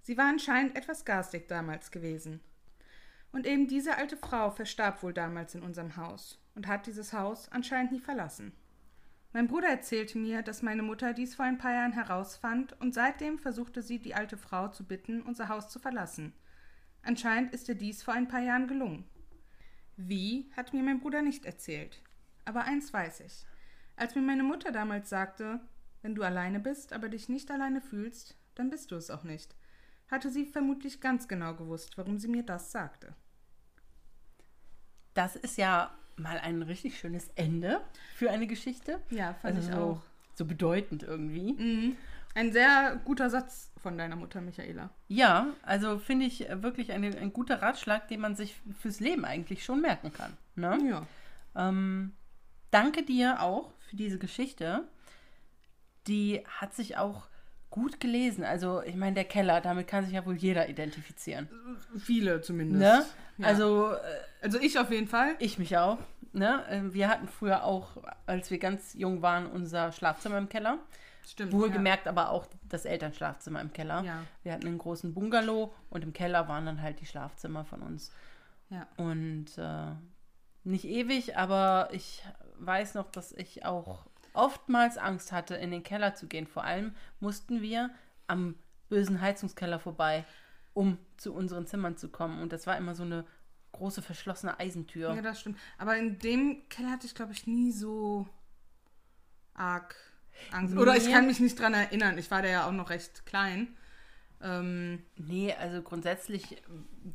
[0.00, 2.40] Sie war anscheinend etwas garstig damals gewesen.
[3.32, 7.50] Und eben diese alte Frau verstarb wohl damals in unserem Haus und hat dieses Haus
[7.50, 8.52] anscheinend nie verlassen.
[9.32, 13.38] Mein Bruder erzählte mir, dass meine Mutter dies vor ein paar Jahren herausfand und seitdem
[13.38, 16.32] versuchte sie, die alte Frau zu bitten, unser Haus zu verlassen.
[17.02, 19.04] Anscheinend ist ihr dies vor ein paar Jahren gelungen.
[19.96, 22.02] Wie, hat mir mein Bruder nicht erzählt.
[22.44, 23.44] Aber eins weiß ich.
[23.96, 25.60] Als mir meine Mutter damals sagte,
[26.02, 29.54] wenn du alleine bist, aber dich nicht alleine fühlst, dann bist du es auch nicht,
[30.10, 33.14] hatte sie vermutlich ganz genau gewusst, warum sie mir das sagte.
[35.14, 37.80] Das ist ja mal ein richtig schönes Ende
[38.14, 39.00] für eine Geschichte.
[39.10, 40.00] Ja, fand also ich so, auch.
[40.34, 41.52] So bedeutend irgendwie.
[41.52, 41.96] Mhm.
[42.34, 44.90] Ein sehr guter Satz von deiner Mutter, Michaela.
[45.08, 49.64] Ja, also finde ich wirklich eine, ein guter Ratschlag, den man sich fürs Leben eigentlich
[49.64, 50.36] schon merken kann.
[50.54, 50.78] Ne?
[50.88, 51.06] Ja.
[51.68, 52.12] Ähm,
[52.70, 54.86] danke dir auch für diese Geschichte.
[56.08, 57.28] Die hat sich auch
[57.70, 58.44] gut gelesen.
[58.44, 61.48] Also, ich meine, der Keller, damit kann sich ja wohl jeder identifizieren.
[61.98, 62.80] Viele zumindest.
[62.80, 63.04] Ne?
[63.38, 63.46] Ja.
[63.46, 63.98] Also, äh,
[64.42, 65.36] Also ich auf jeden Fall.
[65.38, 65.98] ich mich auch.
[66.32, 66.64] Ne?
[66.68, 70.78] Äh, Wir hatten früher auch, als wir ganz jung waren, unser Schlafzimmer im Keller.
[71.26, 71.52] Stimmt.
[71.52, 74.02] Wohlgemerkt aber auch das Elternschlafzimmer im Keller.
[74.02, 74.22] Ja.
[74.42, 78.12] Wir hatten einen großen Bungalow und im Keller waren dann halt die Schlafzimmer von uns.
[78.70, 78.86] Ja.
[78.96, 79.92] Und äh,
[80.64, 82.24] nicht ewig, aber ich
[82.58, 86.46] weiß noch, dass ich auch oftmals Angst hatte, in den Keller zu gehen.
[86.46, 87.90] Vor allem mussten wir
[88.26, 88.54] am
[88.88, 90.24] bösen Heizungskeller vorbei,
[90.74, 92.40] um zu unseren Zimmern zu kommen.
[92.40, 93.24] Und das war immer so eine
[93.72, 95.14] große verschlossene Eisentür.
[95.14, 95.58] Ja, das stimmt.
[95.76, 98.28] Aber in dem Keller hatte ich, glaube ich, nie so
[99.54, 99.94] arg
[100.52, 100.76] Angst.
[100.76, 102.16] Oder ich kann mich nicht dran erinnern.
[102.18, 103.76] Ich war da ja auch noch recht klein.
[104.42, 106.62] Ähm, Nee, also grundsätzlich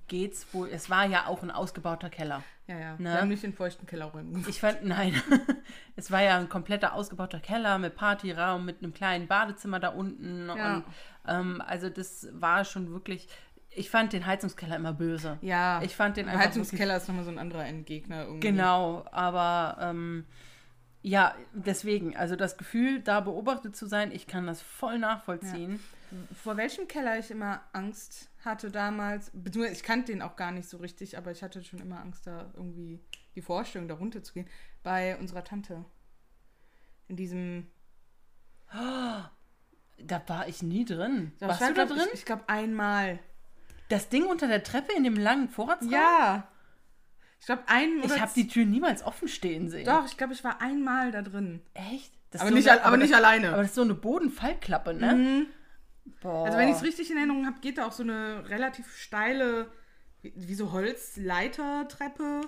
[0.07, 0.69] geht's wohl.
[0.69, 2.43] Es war ja auch ein ausgebauter Keller.
[2.67, 2.91] ja, ja.
[2.93, 3.11] Ne?
[3.11, 4.49] Wir haben nicht in feuchten Kellerräumen gewohnt.
[4.49, 5.21] Ich fand, nein,
[5.95, 10.49] es war ja ein kompletter ausgebauter Keller mit Partyraum, mit einem kleinen Badezimmer da unten.
[10.49, 10.75] Ja.
[10.75, 10.83] Und,
[11.27, 13.27] ähm, also das war schon wirklich,
[13.69, 15.37] ich fand den Heizungskeller immer böse.
[15.41, 15.81] Ja.
[15.81, 18.47] Ich fand den einfach Heizungskeller ist nochmal so ein anderer Endgegner irgendwie.
[18.47, 20.25] Genau, aber ähm,
[21.01, 25.79] ja, deswegen, also das Gefühl, da beobachtet zu sein, ich kann das voll nachvollziehen.
[26.43, 30.67] Vor welchem Keller ich immer Angst hatte damals, beziehungsweise ich kannte den auch gar nicht
[30.69, 32.99] so richtig, aber ich hatte schon immer Angst, da irgendwie
[33.35, 34.47] die Vorstellung, da runter zu gehen.
[34.83, 35.85] Bei unserer Tante.
[37.07, 37.67] In diesem.
[39.99, 41.31] Da war ich nie drin.
[41.39, 42.01] Ja, Warst du da drin?
[42.07, 43.19] Ich, ich glaube einmal.
[43.89, 45.91] das Ding unter der Treppe in dem langen Vorratsraum?
[45.91, 46.47] Ja.
[47.39, 49.85] Ich glaube ein oder Ich habe die Tür niemals offen stehen sehen.
[49.85, 51.61] Doch, ich glaube, ich war einmal da drin.
[51.73, 52.11] Echt?
[52.31, 53.49] Das Aber so nicht eine- aber nicht das, alleine.
[53.49, 55.13] Aber das ist so eine Bodenfallklappe, ne?
[55.13, 55.47] Mhm.
[56.21, 56.45] Boah.
[56.45, 59.71] Also wenn ich es richtig in Erinnerung habe, geht da auch so eine relativ steile,
[60.21, 62.41] wie, so Holzleitertreppe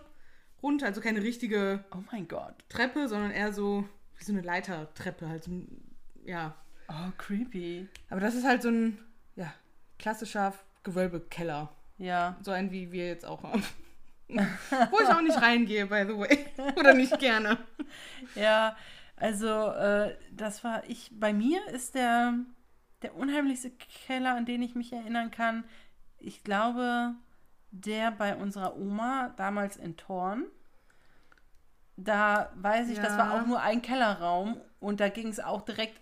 [0.62, 0.86] runter.
[0.88, 2.56] Also keine richtige Oh mein Gott.
[2.70, 3.88] Treppe, sondern eher so
[4.18, 5.28] wie so eine Leitertreppe.
[5.30, 6.56] Halt so, ein- ja.
[6.88, 7.88] Oh, creepy.
[8.10, 8.98] Aber das ist halt so ein
[9.36, 9.54] ja,
[10.00, 11.72] klassischer Gewölbekeller.
[11.98, 12.38] Ja.
[12.42, 13.64] So ein, wie wir jetzt auch haben.
[14.28, 16.46] Wo ich auch nicht reingehe, by the way.
[16.78, 17.58] Oder nicht gerne.
[18.36, 18.76] Ja,
[19.18, 21.12] also äh, das war ich.
[21.14, 22.34] Bei mir ist der,
[23.06, 23.72] der unheimlichste
[24.08, 25.64] Keller, an den ich mich erinnern kann.
[26.18, 27.14] Ich glaube,
[27.72, 30.46] der bei unserer Oma damals in Thorn.
[31.98, 33.42] Da weiß ich, das war Ja.
[33.42, 36.02] auch nur ein Kellerraum und da ging es auch direkt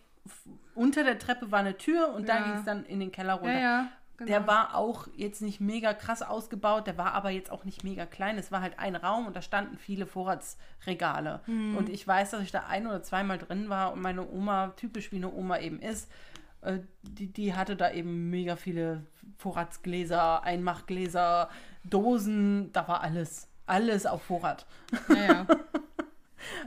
[0.73, 2.43] unter der Treppe war eine Tür und da Ja.
[2.45, 3.53] ging es dann in den Keller runter.
[3.53, 3.87] Ja, ja.
[4.15, 4.27] Genau.
[4.29, 8.05] Der war auch jetzt nicht mega krass ausgebaut, der war aber jetzt auch nicht mega
[8.05, 8.37] klein.
[8.37, 11.41] Es war halt ein Raum und da standen viele Vorratsregale.
[11.45, 11.75] Hm.
[11.75, 15.11] Und ich weiß, dass ich da ein oder zweimal drin war und meine Oma, typisch
[15.11, 16.09] wie eine Oma eben ist,
[17.03, 19.05] die, die hatte da eben mega viele
[19.37, 21.49] Vorratsgläser, Einmachgläser,
[21.83, 23.47] Dosen, da war alles.
[23.65, 24.65] Alles auf Vorrat.
[25.09, 25.47] ja, ja.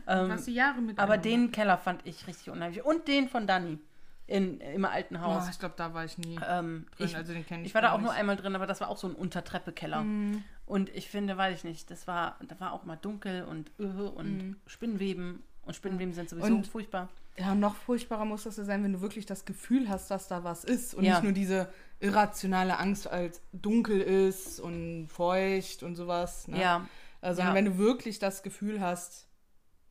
[0.07, 0.99] Ähm, Du hast die Jahre mit.
[0.99, 2.83] aber den Keller fand ich richtig unheimlich.
[2.85, 3.79] Und den von Dani
[4.27, 5.45] in, im alten Haus.
[5.47, 6.39] Oh, ich glaube, da war ich nie.
[6.49, 8.19] Ähm, drin, ich, also den kenn ich ich war da auch nur nicht.
[8.21, 10.03] einmal drin, aber das war auch so ein Untertreppekeller.
[10.03, 10.43] Mhm.
[10.65, 14.07] Und ich finde, weiß ich nicht, das war, da war auch mal dunkel und öh
[14.09, 15.43] und Spinnweben.
[15.67, 16.55] Und Spinnweben sind sowieso.
[16.55, 17.09] Und- furchtbar.
[17.39, 20.43] Ja, noch furchtbarer muss das ja sein, wenn du wirklich das Gefühl hast, dass da
[20.45, 21.15] was ist und Ja.
[21.15, 21.69] nicht nur diese
[22.01, 26.49] irrationale Angst, als dunkel ist und feucht und sowas.
[26.49, 26.61] Ne?
[26.61, 26.87] Ja,
[27.21, 27.55] Also ja.
[27.55, 29.27] wenn du wirklich das Gefühl hast,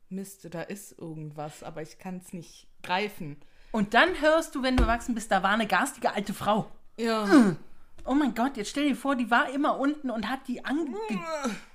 [0.08, 3.36] Mist, da ist irgendwas, aber ich kann es nicht greifen.
[3.72, 6.70] Und dann hörst du, wenn du erwachsen bist, da war eine garstige alte Frau.
[6.96, 7.56] Ja.
[8.04, 10.94] Oh mein Gott, jetzt stell dir vor, die war immer unten und hat die ange...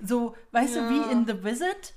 [0.02, 1.94] So, weißt du, wie in The Visit,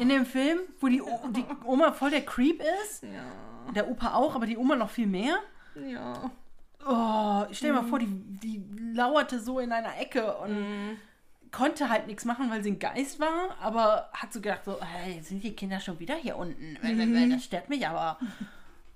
[0.00, 3.02] in dem Film, wo die, O- die Oma voll der Creep ist.
[3.02, 3.72] Ja.
[3.74, 5.38] Der Opa auch, aber die Oma noch viel mehr.
[5.74, 6.30] Ja.
[6.86, 8.62] Oh, stell dir mal vor, die, die
[8.94, 10.98] lauerte so in einer Ecke und
[11.50, 15.20] konnte halt nichts machen, weil sie ein Geist war, aber hat so gedacht, so, hey,
[15.22, 16.76] sind die Kinder schon wieder hier unten?
[17.30, 18.18] Das stört mich aber.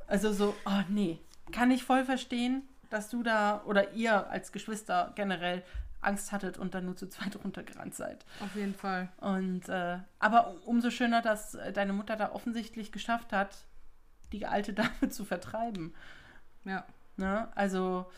[0.06, 1.18] Also so, oh nee,
[1.52, 5.62] kann ich voll verstehen, dass du da oder ihr als Geschwister generell
[6.02, 8.24] Angst hattet und dann nur zu zweit runtergerannt seid.
[8.40, 9.08] Auf jeden Fall.
[9.18, 13.56] Und äh, aber umso schöner, dass äh, deine Mutter da offensichtlich geschafft hat,
[14.32, 15.94] die alte Dame zu vertreiben.
[16.64, 16.84] Ja.
[17.16, 17.48] Ne?
[17.56, 18.10] Also,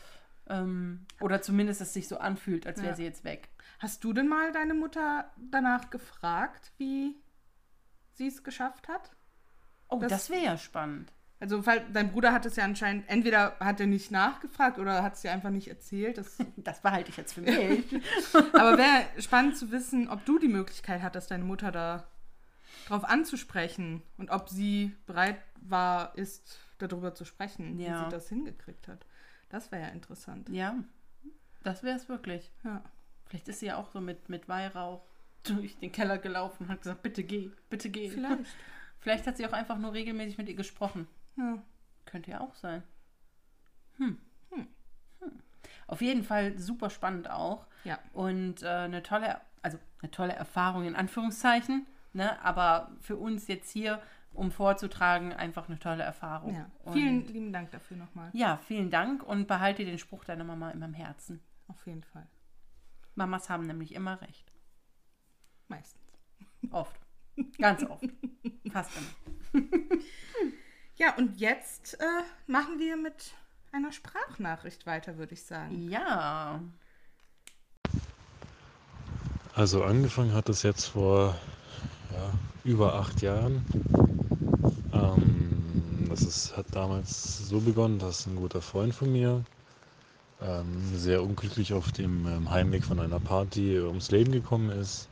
[0.47, 2.95] ähm, oder zumindest es sich so anfühlt, als wäre Ja.
[2.95, 3.49] sie jetzt weg.
[3.79, 7.15] Hast du denn mal deine Mutter danach gefragt, wie
[8.13, 9.11] sie es geschafft hat?
[9.89, 11.11] Oh, das, Das- wäre ja spannend.
[11.43, 15.15] Also, weil dein Bruder hat es ja anscheinend, entweder hat er nicht nachgefragt oder hat
[15.15, 16.17] es dir einfach nicht erzählt.
[16.17, 17.83] Das, Das behalte ich jetzt für mich.
[18.53, 22.07] aber wäre spannend zu wissen, ob du die Möglichkeit hattest, deine Mutter da
[22.87, 28.05] drauf anzusprechen und ob sie bereit war, ist, darüber zu sprechen, wie Ja.
[28.05, 29.05] sie das hingekriegt hat.
[29.49, 30.47] Das wäre ja interessant.
[30.49, 30.75] ja,
[31.63, 32.51] das wäre es wirklich.
[32.63, 32.81] Ja.
[33.25, 35.01] Vielleicht ist sie ja auch so mit, mit Weihrauch
[35.43, 38.09] durch den Keller gelaufen und hat gesagt, bitte geh, bitte geh.
[38.09, 38.45] Vielleicht.
[38.99, 41.05] Vielleicht hat sie auch einfach nur regelmäßig mit ihr gesprochen.
[41.37, 41.61] Ja.
[42.05, 42.83] Könnte ja auch sein.
[43.97, 44.17] Hm.
[44.51, 44.67] Hm.
[45.87, 47.65] Auf jeden Fall super spannend auch.
[47.83, 47.99] Ja.
[48.13, 52.41] Und äh, eine tolle, also eine tolle Erfahrung in Anführungszeichen, ne?
[52.43, 54.01] aber für uns jetzt hier,
[54.33, 56.55] um vorzutragen, einfach eine tolle Erfahrung.
[56.55, 56.69] ja.
[56.83, 58.29] Und Vielen lieben Dank dafür nochmal.
[58.33, 61.41] ja, vielen Dank und behalte den Spruch deiner Mama immer im Herzen.
[61.67, 62.27] Auf jeden Fall.
[63.15, 64.51] Mamas haben nämlich immer recht.
[65.67, 66.01] Meistens.
[66.71, 66.99] Oft.
[67.59, 68.05] Ganz oft.
[68.71, 69.63] Fast immer.
[71.03, 72.05] Ja, und jetzt äh,
[72.47, 73.33] machen wir mit
[73.73, 75.89] einer Sprachnachricht weiter, würde ich sagen.
[75.89, 76.61] Ja.
[79.53, 81.35] Also angefangen hat es jetzt vor
[82.13, 82.31] ja,
[82.63, 83.65] über acht Jahren.
[84.93, 89.43] Ähm, das ist, hat damals so begonnen, dass ein guter Freund von mir
[90.41, 95.09] ähm, sehr unglücklich auf dem ähm, Heimweg von einer Party ums Leben gekommen ist,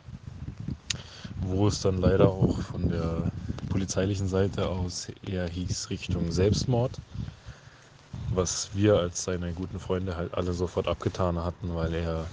[1.42, 3.34] wo es dann leider auch von der
[3.70, 7.02] polizeilichen Seite aus eher hieß Richtung Selbstmord,
[8.30, 12.32] was wir als seine guten Freunde halt alle sofort abgetan hatten, weil er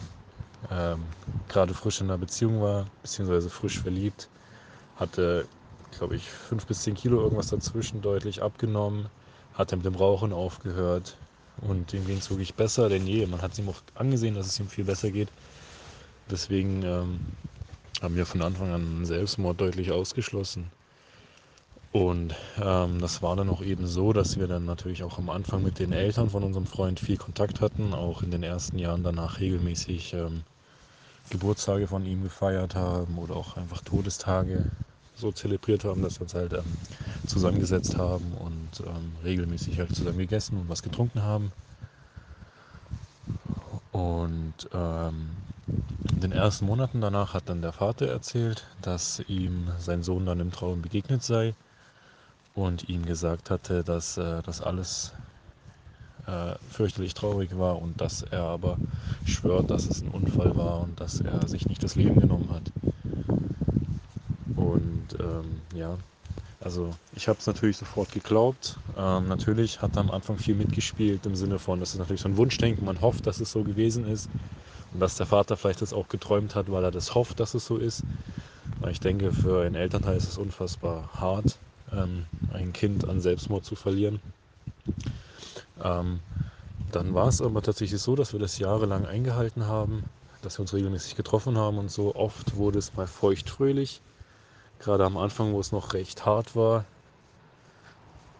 [0.70, 1.16] ähm,
[1.48, 4.30] gerade frisch in einer Beziehung war, beziehungsweise frisch verliebt,
[4.96, 5.48] hatte,
[5.92, 9.10] glaube ich, fünf bis zehn Kilo irgendwas dazwischen deutlich abgenommen,
[9.52, 11.18] hatte mit dem Rauchen aufgehört
[11.56, 13.26] und ihm ging es wirklich besser denn je.
[13.26, 15.32] Man hat es ihm auch angesehen, dass es ihm viel besser geht.
[16.30, 17.20] Deswegen ähm,
[18.02, 20.72] haben wir von Anfang an Selbstmord deutlich ausgeschlossen.
[21.90, 25.62] Und ähm, das war dann auch eben so, dass wir dann natürlich auch am Anfang
[25.62, 29.40] mit den Eltern von unserem Freund viel Kontakt hatten, auch in den ersten Jahren danach
[29.40, 30.44] regelmäßig ähm,
[31.30, 34.70] Geburtstage von ihm gefeiert haben oder auch einfach Todestage
[35.14, 36.78] so zelebriert haben, dass wir uns halt ähm,
[37.26, 41.52] zusammengesetzt haben und ähm, regelmäßig halt zusammen gegessen und was getrunken haben.
[43.90, 45.47] Und ähm,
[46.14, 50.40] in den ersten Monaten danach hat dann der Vater erzählt, dass ihm sein Sohn dann
[50.40, 51.54] im Traum begegnet sei
[52.54, 55.14] und ihm gesagt hatte, dass äh, das alles
[56.26, 58.80] äh, fürchterlich traurig war und dass er aber
[59.24, 62.72] schwört, dass es ein Unfall war und dass er sich nicht das Leben genommen hat.
[64.54, 65.98] Und ähm, ja,
[66.60, 68.80] also ich habe es natürlich sofort geglaubt.
[68.96, 72.28] Ähm, natürlich hat er am Anfang viel mitgespielt im Sinne von, das ist natürlich so
[72.28, 74.30] ein Wunschdenken, man hofft, dass es so gewesen ist
[75.00, 77.76] dass der Vater vielleicht das auch geträumt hat, weil er das hofft, dass es so
[77.76, 78.04] ist.
[78.88, 81.58] Ich denke, für einen Elternteil ist es unfassbar hart,
[81.92, 84.20] ähm, ein Kind an Selbstmord zu verlieren.
[85.82, 86.20] Ähm,
[86.92, 90.04] dann war es aber tatsächlich so, dass wir das jahrelang eingehalten haben,
[90.42, 92.14] dass wir uns regelmäßig getroffen haben und so.
[92.14, 94.00] Oft wurde es mal feuchtfröhlich.
[94.78, 96.84] Gerade am Anfang, wo es noch recht hart war,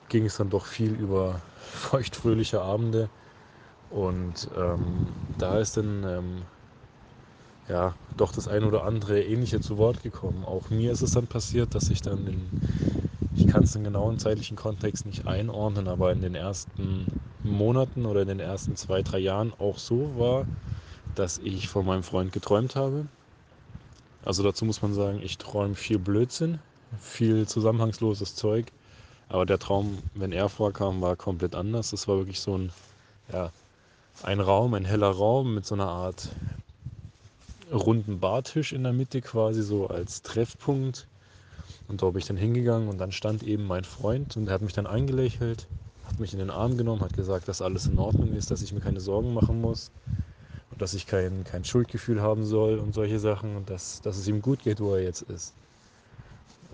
[0.09, 3.11] ging es dann doch viel über feuchtfröhliche Abende.
[3.89, 6.47] Und ähm, da ist dann ähm,
[7.69, 10.45] ja doch das ein oder andere Ähnliche zu Wort gekommen.
[10.45, 12.53] Auch mir ist es dann passiert, dass ich dann in,
[13.35, 17.11] ich kann es im genauen zeitlichen Kontext nicht einordnen, aber in den ersten
[17.43, 20.49] Monaten oder in den ersten zwei, drei Jahren auch so war,
[21.15, 23.09] dass ich von meinem Freund geträumt habe.
[24.23, 26.61] Also dazu muss man sagen, ich träume viel Blödsinn,
[26.99, 28.73] viel zusammenhangsloses Zeug.
[29.29, 31.93] Aber der Traum, wenn er vorkam, war komplett anders.
[31.93, 32.73] Es war wirklich so ein,
[33.33, 33.53] ja,
[34.23, 36.31] ein Raum, ein heller Raum mit so einer Art
[37.73, 41.07] runden Bartisch in der Mitte quasi so als Treffpunkt.
[41.89, 44.63] Und da bin ich dann hingegangen und dann stand eben mein Freund und er hat
[44.63, 45.67] mich dann angelächelt,
[46.05, 48.73] hat mich in den Arm genommen, hat gesagt, dass alles in Ordnung ist, dass ich
[48.73, 49.91] mir keine Sorgen machen muss
[50.71, 54.29] und dass ich kein, kein Schuldgefühl haben soll und solche Sachen und dass, dass es
[54.29, 55.55] ihm gut geht, wo er jetzt ist.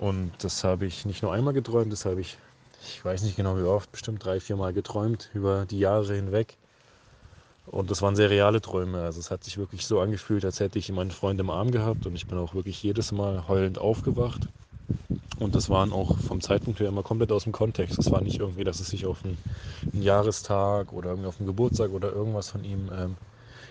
[0.01, 2.39] Und das habe ich nicht nur einmal geträumt, das habe ich,
[2.83, 6.57] ich weiß nicht genau wie oft, bestimmt drei, vier Mal geträumt über die Jahre hinweg.
[7.67, 9.03] Und das waren sehr reale Träume.
[9.03, 12.07] Also es hat sich wirklich so angefühlt, als hätte ich meinen Freund im Arm gehabt
[12.07, 14.51] und ich bin auch wirklich jedes Mal heulend aufgewacht.
[15.39, 17.99] Und das waren auch vom Zeitpunkt her immer komplett aus dem Kontext.
[17.99, 19.39] Es war nicht irgendwie, dass es sich auf einen,
[19.95, 23.19] einen Jahrestag oder irgendwie auf einen Geburtstag oder irgendwas von ihm ähm,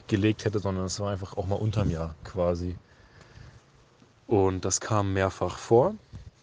[0.08, 2.78] gelegt hätte, sondern es war einfach auch mal unterm Jahr quasi.
[4.28, 5.96] Und das kam mehrfach vor.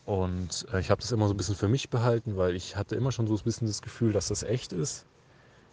[0.05, 2.97] Und äh, ich habe das immer so ein bisschen für mich behalten, weil ich hatte
[2.97, 5.07] immer schon so ein bisschen das Gefühl, dass das echt ist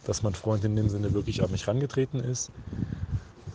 [0.04, 2.52] dass mein Freund in dem Sinne wirklich an mich rangetreten ist.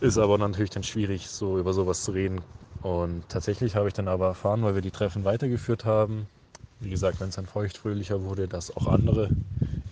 [0.00, 2.44] Ist aber natürlich dann schwierig, so über sowas zu reden.
[2.80, 6.28] Und tatsächlich habe ich dann aber erfahren, weil wir die Treffen weitergeführt haben,
[6.80, 9.32] wie gesagt, wenn es dann feuchtfröhlicher wurde, dass auch andere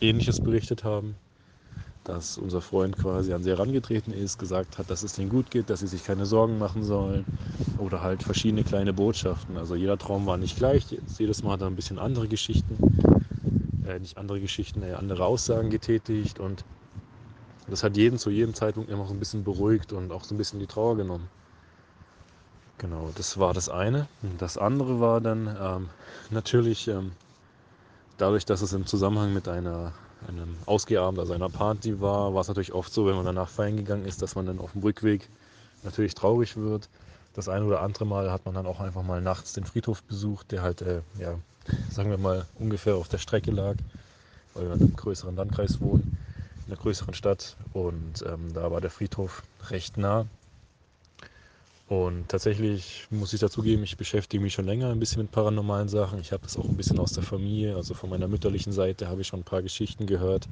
[0.00, 1.16] Ähnliches berichtet haben,
[2.04, 5.70] dass unser Freund quasi an sie herangetreten ist, gesagt hat, dass es ihnen gut geht,
[5.70, 7.28] dass sie sich keine Sorgen machen sollen
[7.76, 9.56] oder halt verschiedene kleine Botschaften.
[9.56, 10.86] Also jeder Traum war nicht gleich,
[11.18, 12.82] jedes Mal hat er ein bisschen andere Geschichten
[13.84, 16.64] äh, nicht andere Geschichten, äh, andere Aussagen getätigt und
[17.68, 20.38] das hat jeden zu jedem Zeitpunkt immer so ein bisschen beruhigt und auch so ein
[20.38, 21.28] bisschen die Trauer genommen.
[22.78, 24.08] Genau, das war das eine.
[24.38, 25.88] Das andere war dann ähm,
[26.30, 27.12] natürlich ähm,
[28.16, 29.92] dadurch, dass es im Zusammenhang mit einer,
[30.26, 33.76] einem Ausgehabend, also einer Party war, war es natürlich oft so, wenn man danach feiern
[33.76, 35.28] gegangen ist, dass man dann auf dem Rückweg
[35.82, 36.88] natürlich traurig wird.
[37.34, 40.50] Das eine oder andere Mal hat man dann auch einfach mal nachts den Friedhof besucht,
[40.52, 41.38] der halt äh, ja,
[41.90, 43.76] sagen wir mal, ungefähr auf der Strecke lag,
[44.54, 46.06] weil wir in einem größeren Landkreis wohnen,
[46.66, 47.56] in einer größeren Stadt.
[47.72, 50.26] Und ähm, da war der Friedhof recht nah.
[51.88, 56.20] Und tatsächlich muss ich dazugeben, ich beschäftige mich schon länger ein bisschen mit paranormalen Sachen.
[56.20, 59.20] Ich habe das auch ein bisschen aus der Familie, also von meiner mütterlichen Seite habe
[59.20, 60.48] ich schon ein paar Geschichten gehört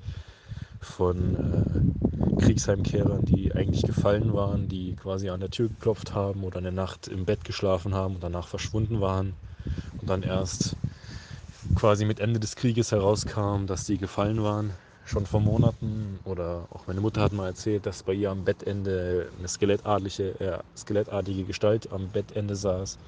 [0.81, 6.59] von äh, Kriegsheimkehrern, die eigentlich gefallen waren, die quasi an der Tür geklopft haben oder
[6.59, 9.35] eine Nacht im Bett geschlafen haben und danach verschwunden waren
[10.01, 10.77] und dann erst
[11.75, 14.73] quasi mit Ende des Krieges herauskam, dass die gefallen waren,
[15.05, 16.19] schon vor Monaten.
[16.25, 20.59] Oder auch meine Mutter hat mal erzählt, dass bei ihr am Bettende eine skelettartige, äh,
[20.77, 22.99] skelettartige Gestalt am Bettende saß.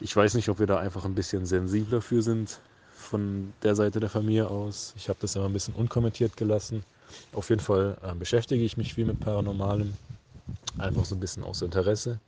[0.00, 2.60] Ich weiß nicht, ob wir da einfach ein bisschen sensibler für sind
[2.94, 4.92] von der Seite der Familie aus.
[4.96, 6.84] Ich habe das immer ein bisschen unkommentiert gelassen.
[7.32, 9.94] Auf jeden Fall äh, beschäftige ich mich viel mit Paranormalem.
[10.76, 12.20] Einfach so ein bisschen aus Interesse,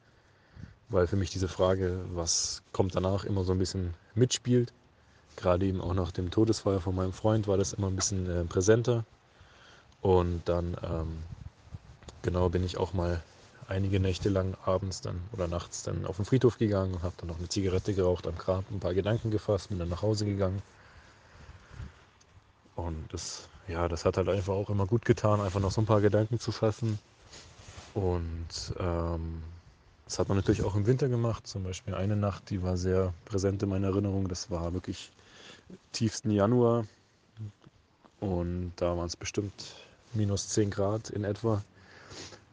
[0.89, 4.73] weil für mich diese Frage, was kommt danach, immer so ein bisschen mitspielt.
[5.41, 8.45] Gerade eben auch nach dem Todesfall von meinem Freund war das immer ein bisschen äh,
[8.45, 9.05] präsenter.
[10.03, 11.19] Und dann, ähm,
[12.23, 13.23] genau, bin ich auch mal
[13.69, 17.29] einige Nächte lang abends dann oder nachts dann auf den Friedhof gegangen und habe dann
[17.29, 20.61] noch eine Zigarette geraucht am Grab, ein paar Gedanken gefasst, bin dann nach Hause gegangen.
[22.77, 25.87] Und das, ja, das hat halt einfach auch immer gut getan, einfach noch so ein
[25.87, 26.99] paar Gedanken zu fassen.
[27.95, 29.43] Und ähm,
[30.05, 31.47] das hat man natürlich auch im Winter gemacht.
[31.47, 34.29] Zum Beispiel eine Nacht, die war sehr präsent in meiner Erinnerung.
[34.29, 35.11] Das war wirklich
[35.93, 36.85] tiefsten Januar
[38.21, 39.53] und da waren es bestimmt
[40.13, 41.63] minus 10 Grad in etwa.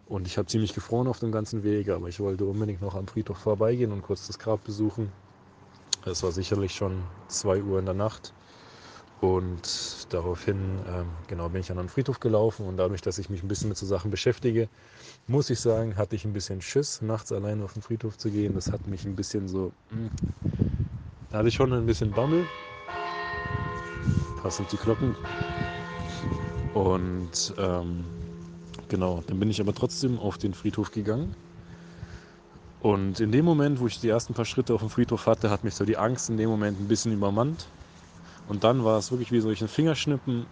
[0.08, 3.08] Und ich habe ziemlich gefroren auf dem ganzen Weg, aber ich wollte unbedingt noch am
[3.08, 5.12] Friedhof vorbeigehen und kurz das Grab besuchen.
[6.06, 8.34] Es war sicherlich schon 2 Uhr in der Nacht.
[9.20, 10.56] Und daraufhin
[10.88, 13.68] ähm, genau, bin ich an den Friedhof gelaufen und dadurch, dass ich mich ein bisschen
[13.68, 14.70] mit so Sachen beschäftige,
[15.28, 18.54] muss ich sagen, hatte ich ein bisschen Schiss, nachts allein auf den Friedhof zu gehen.
[18.54, 20.12] Das hat mich ein bisschen so, mh, hm,
[21.32, 22.46] da hatte ich schon ein bisschen Bammel,
[24.48, 25.14] passend die Glocken.
[26.74, 28.06] Und ähm,
[28.88, 31.36] genau, dann bin ich aber trotzdem auf den Friedhof gegangen.
[32.80, 35.66] Und in dem Moment, wo ich die ersten paar Schritte auf dem Friedhof hatte, hat
[35.66, 37.68] mich so die Angst in dem Moment ein bisschen übermannt.
[38.48, 40.46] Und dann war es wirklich wie solche Fingerschnippen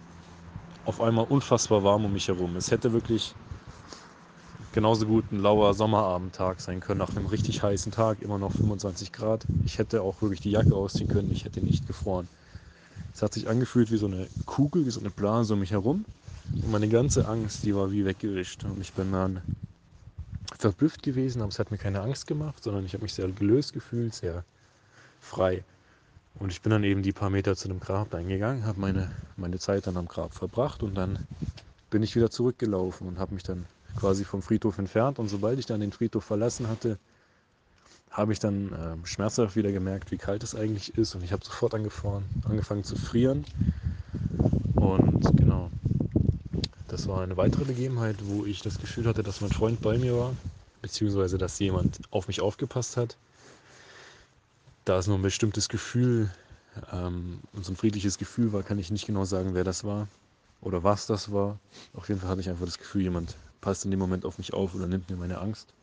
[0.84, 2.54] auf einmal unfassbar warm um mich herum.
[2.56, 3.34] Es hätte wirklich
[4.72, 9.10] genauso gut ein lauer Sommerabendtag sein können, nach einem richtig heißen Tag, immer noch 25
[9.10, 9.46] Grad.
[9.64, 12.28] Ich hätte auch wirklich die Jacke ausziehen können, ich hätte nicht gefroren.
[13.16, 16.04] Es hat sich angefühlt wie so eine Kugel, wie so eine Blase um mich herum.
[16.62, 18.66] Und meine ganze Angst, die war wie weggewischt.
[18.66, 19.40] Und ich bin dann
[20.58, 23.72] verblüfft gewesen, aber es hat mir keine Angst gemacht, sondern ich habe mich sehr gelöst
[23.72, 24.44] gefühlt, sehr
[25.18, 25.64] frei.
[26.38, 29.58] Und ich bin dann eben die paar Meter zu dem Grab eingegangen, habe meine, meine
[29.58, 31.18] Zeit dann am Grab verbracht und dann
[31.88, 33.64] bin ich wieder zurückgelaufen und habe mich dann
[33.94, 35.18] quasi vom Friedhof entfernt.
[35.18, 36.98] Und sobald ich dann den Friedhof verlassen hatte,
[38.16, 41.44] habe ich dann äh, schmerzhaft wieder gemerkt, wie kalt es eigentlich ist und ich habe
[41.44, 43.46] sofort angefangen zu frieren.
[44.78, 45.72] Und genau,
[46.88, 50.16] das war eine weitere Begebenheit, wo ich das Gefühl hatte, dass mein Freund bei mir
[50.16, 50.38] war,
[50.82, 53.18] beziehungsweise dass jemand auf mich aufgepasst hat.
[54.86, 56.30] da es nur ein bestimmtes Gefühl,
[56.92, 60.08] ähm, so ein friedliches Gefühl war, kann ich nicht genau sagen, wer das war
[60.62, 61.60] oder was das war.
[61.94, 64.54] Auf jeden Fall hatte ich einfach das Gefühl, jemand passt in dem Moment auf mich
[64.54, 65.75] auf oder nimmt mir meine Angst.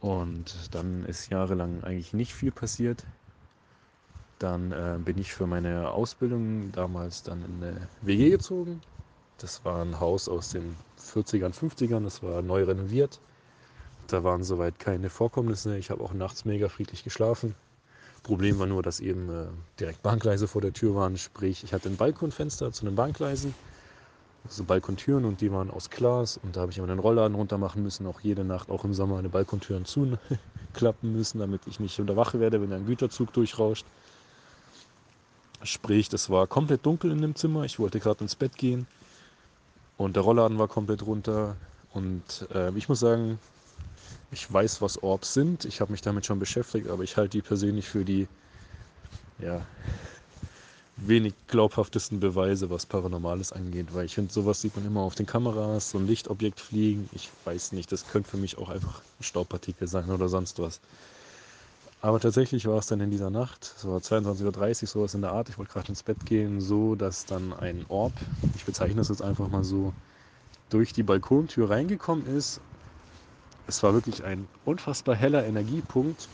[0.00, 3.04] Und dann ist jahrelang eigentlich nicht viel passiert.
[4.38, 8.80] Dann äh, bin ich für meine Ausbildung damals dann in eine WG gezogen.
[9.38, 13.20] Das war ein Haus aus den 40ern, 50ern, das war neu renoviert.
[14.08, 15.76] Da waren soweit keine Vorkommnisse.
[15.76, 17.54] Ich habe auch nachts mega friedlich geschlafen.
[18.22, 19.46] Problem war nur, dass eben äh,
[19.78, 21.18] direkt Bahngleise vor der Tür waren.
[21.18, 23.54] Sprich, ich hatte ein Balkonfenster zu den Bahngleisen,
[24.48, 26.38] so Balkontüren und die waren aus Glas.
[26.42, 28.94] Und da habe ich immer den Rollladen runter machen müssen, auch jede Nacht, auch im
[28.94, 33.86] Sommer, eine Balkontüren zuklappen müssen, damit ich nicht unter Wache werde, wenn ein Güterzug durchrauscht.
[35.62, 37.64] Sprich, das war komplett dunkel in dem Zimmer.
[37.64, 38.86] Ich wollte gerade ins Bett gehen
[39.96, 41.56] und der Rollladen war komplett runter.
[41.92, 43.38] Und äh, ich muss sagen,
[44.30, 45.64] ich weiß, was Orbs sind.
[45.64, 48.28] Ich habe mich damit schon beschäftigt, aber ich halte die persönlich für die
[49.38, 49.66] ja,
[51.06, 55.26] wenig glaubhaftesten Beweise, was Paranormales angeht, weil ich finde, sowas sieht man immer auf den
[55.26, 57.08] Kameras, so ein Lichtobjekt fliegen.
[57.12, 60.80] Ich weiß nicht, das könnte für mich auch einfach ein Staubpartikel sein oder sonst was.
[62.00, 65.32] Aber tatsächlich war es dann in dieser Nacht, es war 22.30 Uhr, sowas in der
[65.32, 68.20] Art, ich wollte gerade ins Bett gehen, so dass dann ein Orb,
[68.52, 69.94] ich bezeichne das jetzt einfach mal so,
[70.70, 72.62] durch die Balkontür reingekommen ist.
[73.66, 76.30] Es war wirklich ein unfassbar heller Energiepunkt.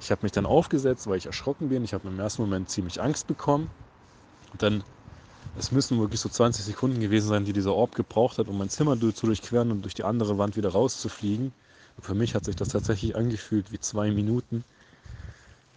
[0.00, 1.84] Ich habe mich dann aufgesetzt, weil ich erschrocken bin.
[1.84, 3.68] Ich habe im ersten Moment ziemlich Angst bekommen.
[4.52, 4.82] Und dann,
[5.58, 8.70] es müssen wirklich so 20 Sekunden gewesen sein, die dieser Orb gebraucht hat, um mein
[8.70, 11.52] Zimmer zu durchqueren und durch die andere Wand wieder rauszufliegen.
[11.96, 14.64] Und für mich hat sich das tatsächlich angefühlt wie zwei Minuten.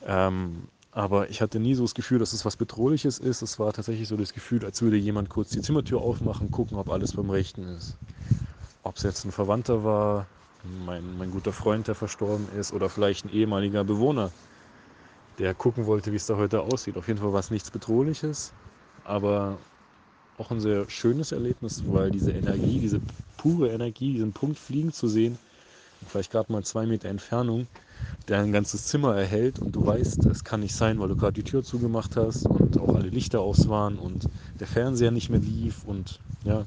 [0.05, 3.41] Ähm, aber ich hatte nie so das Gefühl, dass es was Bedrohliches ist.
[3.41, 6.89] Es war tatsächlich so das Gefühl, als würde jemand kurz die Zimmertür aufmachen, gucken, ob
[6.89, 7.95] alles beim Rechten ist.
[8.83, 10.27] Ob es jetzt ein Verwandter war,
[10.63, 14.31] mein, mein guter Freund, der verstorben ist, oder vielleicht ein ehemaliger Bewohner,
[15.39, 16.97] der gucken wollte, wie es da heute aussieht.
[16.97, 18.51] Auf jeden Fall war es nichts Bedrohliches,
[19.03, 19.57] aber
[20.37, 23.01] auch ein sehr schönes Erlebnis, weil diese Energie, diese
[23.37, 25.37] pure Energie, diesen Punkt fliegen zu sehen,
[26.07, 27.67] vielleicht gerade mal zwei Meter Entfernung,
[28.27, 31.33] der ein ganzes Zimmer erhält und du weißt, es kann nicht sein, weil du gerade
[31.33, 34.27] die Tür zugemacht hast und auch alle Lichter aus waren und
[34.59, 36.65] der Fernseher nicht mehr lief und ja,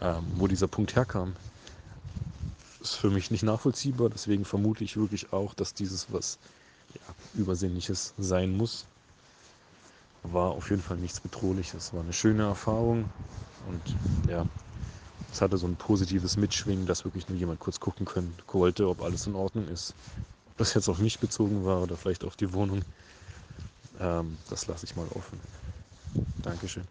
[0.00, 1.34] ähm, wo dieser Punkt herkam,
[2.84, 4.10] ist für mich nicht nachvollziehbar.
[4.10, 6.38] Deswegen vermute ich wirklich auch, dass dieses was
[6.94, 8.84] ja, Übersinnliches sein muss.
[10.22, 11.92] War auf jeden Fall nichts Bedrohliches.
[11.92, 13.04] War eine schöne Erfahrung
[13.68, 14.46] und ja,
[15.32, 19.02] es hatte so ein positives Mitschwingen, dass wirklich nur jemand kurz gucken können, wollte, ob
[19.02, 19.94] alles in Ordnung ist.
[20.52, 22.82] Ob das jetzt auf mich bezogen war oder vielleicht auf die Wohnung,
[23.98, 25.40] ähm, das lasse ich mal offen.
[26.42, 26.84] Dankeschön.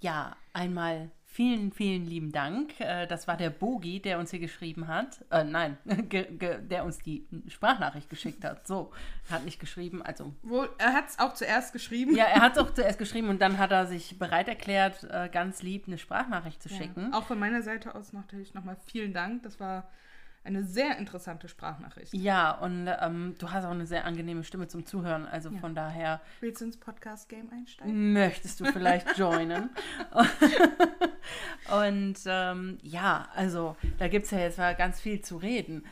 [0.00, 2.78] Ja, einmal vielen, vielen lieben Dank.
[2.80, 5.24] Äh, das war der Bogi, der uns hier geschrieben hat.
[5.30, 8.66] Äh, nein, der uns die Sprachnachricht geschickt hat.
[8.66, 8.92] So,
[9.30, 10.02] hat nicht geschrieben.
[10.02, 10.34] Also.
[10.42, 12.14] Wo, er hat es auch zuerst geschrieben.
[12.16, 15.28] Ja, er hat es auch zuerst geschrieben und dann hat er sich bereit erklärt, äh,
[15.30, 17.10] ganz lieb eine Sprachnachricht zu schicken.
[17.12, 19.42] Ja, auch von meiner Seite aus natürlich nochmal vielen Dank.
[19.44, 19.88] Das war
[20.42, 22.14] eine sehr interessante Sprachnachricht.
[22.14, 25.26] Ja, und ähm, du hast auch eine sehr angenehme Stimme zum Zuhören.
[25.26, 25.58] Also ja.
[25.58, 26.20] von daher.
[26.40, 28.12] Willst du ins Podcast-Game einsteigen?
[28.12, 29.70] Möchtest du vielleicht joinen?
[31.70, 35.84] und ähm, ja, also da gibt es ja jetzt mal ganz viel zu reden.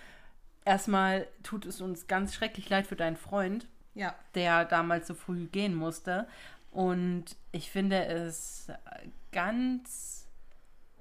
[0.65, 4.15] Erstmal tut es uns ganz schrecklich leid für deinen Freund, ja.
[4.35, 6.27] der damals so früh gehen musste.
[6.71, 8.71] Und ich finde es
[9.31, 10.27] ganz.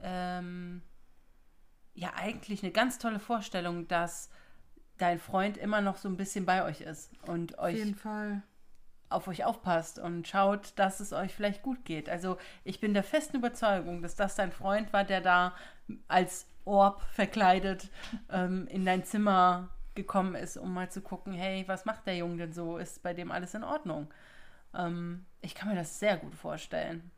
[0.01, 0.81] Ähm,
[1.97, 4.29] ja eigentlich eine ganz tolle Vorstellung, dass
[4.97, 8.41] dein Freund immer noch so ein bisschen bei euch ist und euch auf
[9.09, 12.09] auf euch aufpasst und schaut, dass es euch vielleicht gut geht.
[12.09, 15.55] Also ich bin der festen Überzeugung, dass das dein Freund war, der da
[16.09, 17.89] als Orb verkleidet
[18.29, 22.37] ähm, in dein Zimmer gekommen ist, um mal zu gucken, hey, was macht der Junge
[22.37, 22.77] denn so?
[22.77, 24.13] Ist bei dem alles in Ordnung?
[24.75, 27.09] Ähm, ich kann mir das sehr gut vorstellen.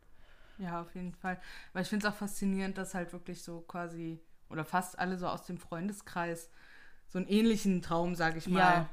[0.59, 1.39] Ja, auf jeden Fall.
[1.73, 4.19] Weil ich finde es auch faszinierend, dass halt wirklich so quasi
[4.49, 6.49] oder fast alle so aus dem Freundeskreis
[7.07, 8.89] so einen ähnlichen Traum, sage ich mal, ja.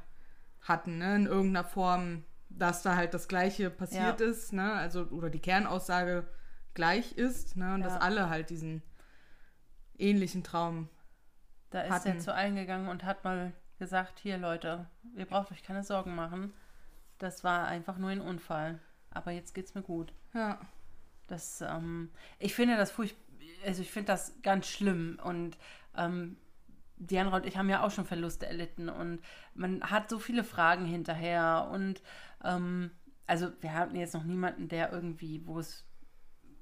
[0.61, 1.15] hatten, ne?
[1.15, 4.25] in irgendeiner Form, dass da halt das Gleiche passiert ja.
[4.25, 4.73] ist, ne?
[4.73, 6.27] also oder die Kernaussage
[6.73, 7.73] gleich ist ne?
[7.75, 7.87] und ja.
[7.87, 8.81] dass alle halt diesen
[9.97, 10.89] ähnlichen Traum
[11.69, 12.09] Da ist hatten.
[12.09, 16.15] er zu allen gegangen und hat mal gesagt, hier Leute, ihr braucht euch keine Sorgen
[16.15, 16.53] machen.
[17.19, 18.79] Das war einfach nur ein Unfall.
[19.11, 20.13] Aber jetzt geht's mir gut.
[20.33, 20.59] Ja.
[21.27, 23.26] Das, ähm, ich finde das furchtbar
[23.65, 25.57] also ich finde das ganz schlimm und
[25.95, 26.37] ähm,
[26.97, 29.21] Diana und ich haben ja auch schon Verluste erlitten und
[29.53, 32.01] man hat so viele Fragen hinterher und
[32.43, 32.91] ähm,
[33.27, 35.85] also wir hatten jetzt noch niemanden, der irgendwie, wo es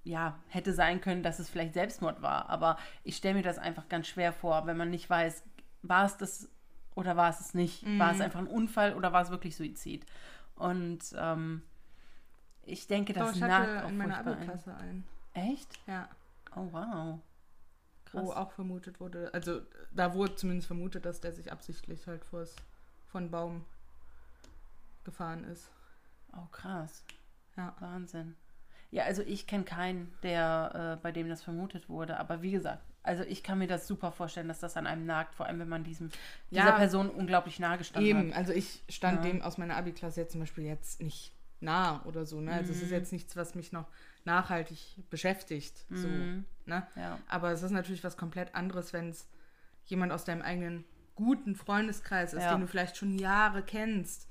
[0.03, 3.87] ja hätte sein können, dass es vielleicht Selbstmord war, aber ich stelle mir das einfach
[3.87, 5.43] ganz schwer vor, wenn man nicht weiß,
[5.83, 6.49] war es das
[6.95, 7.85] oder war es es nicht?
[7.99, 10.05] War es einfach ein Unfall oder war es wirklich Suizid?
[10.55, 11.61] Und ähm,
[12.63, 14.27] ich denke, Doch, das ich nagt auch in meiner ein.
[14.27, 15.03] Abi-Klasse ein.
[15.33, 15.77] Echt?
[15.87, 16.07] Ja.
[16.56, 17.20] Oh, wow.
[18.06, 18.24] Krass.
[18.24, 22.56] Wo auch vermutet wurde, also da wurde zumindest vermutet, dass der sich absichtlich halt vors,
[23.08, 23.66] vor einen Baum
[25.03, 25.70] gefahren ist.
[26.34, 27.03] Oh, krass.
[27.58, 27.76] Ja.
[27.80, 28.36] Wahnsinn.
[28.91, 32.18] Ja, also ich kenne keinen, der äh, bei dem das vermutet wurde.
[32.20, 35.36] Aber wie gesagt, also ich kann mir das super vorstellen, dass das an einem nagt,
[35.36, 36.10] vor allem wenn man diesem,
[36.51, 36.72] dieser Ja.
[36.78, 38.38] Person unglaublich nahe gestanden Eben, hat.
[38.38, 39.32] also ich stand Ja.
[39.32, 42.51] dem aus meiner Abi-Klasse jetzt zum Beispiel jetzt nicht nah oder so, ne?
[42.53, 42.95] Also es ist Mhm.
[42.95, 43.88] jetzt nichts, was mich noch
[44.26, 46.45] nachhaltig beschäftigt, so, Mhm.
[46.65, 46.86] ne?
[46.95, 47.19] Ja.
[47.28, 49.30] Aber es ist natürlich was komplett anderes, wenn es
[49.86, 52.53] jemand aus deinem eigenen guten Freundeskreis ist, Ja.
[52.55, 54.28] den du vielleicht schon Jahre kennst,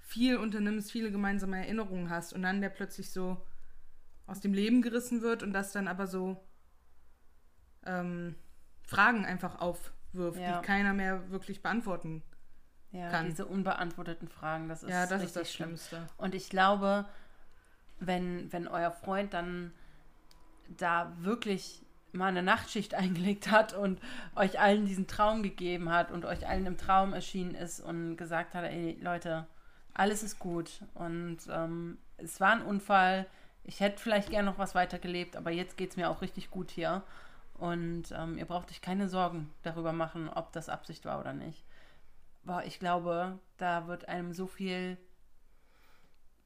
[0.00, 3.44] viel unternimmst, viele gemeinsame Erinnerungen hast und dann der plötzlich so
[4.26, 6.44] aus dem Leben gerissen wird und das dann aber so
[7.84, 8.34] ähm,
[8.82, 10.60] Fragen einfach aufwirft, Ja.
[10.60, 12.22] die keiner mehr wirklich beantworten
[12.90, 13.26] Ja, kann.
[13.26, 15.68] diese unbeantworteten Fragen, das ist ja, das richtig ist das schlimm.
[15.76, 16.06] Schlimmste.
[16.16, 17.06] Und ich glaube,
[17.98, 19.72] wenn, wenn euer Freund dann
[20.68, 21.82] da wirklich
[22.12, 24.00] mal eine Nachtschicht eingelegt hat und
[24.34, 28.54] euch allen diesen Traum gegeben hat und euch allen im Traum erschienen ist und gesagt
[28.54, 29.46] hat, ey Leute,
[29.94, 30.82] alles ist gut.
[30.94, 33.26] Und ähm, es war ein Unfall,
[33.64, 36.70] ich hätte vielleicht gern noch was weitergelebt, aber jetzt geht es mir auch richtig gut
[36.70, 37.02] hier.
[37.54, 41.64] Und ähm, ihr braucht euch keine Sorgen darüber machen, ob das Absicht war oder nicht.
[42.44, 44.98] Boah, ich glaube, da wird einem so viel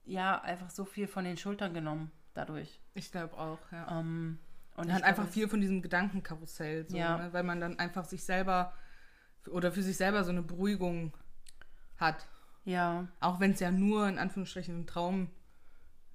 [0.04, 2.80] ja, einfach so viel von den Schultern genommen dadurch.
[2.94, 4.00] Ich glaube auch, ja.
[4.00, 4.38] Ähm,
[4.76, 7.18] und hat einfach viel von diesem Gedankenkarussell, so, Ja.
[7.18, 7.32] ne?
[7.32, 8.72] weil man dann einfach sich selber
[9.48, 11.12] oder für sich selber so eine Beruhigung
[11.96, 12.28] hat.
[12.64, 13.08] Ja.
[13.20, 15.30] Auch wenn es ja nur in Anführungsstrichen ein Traum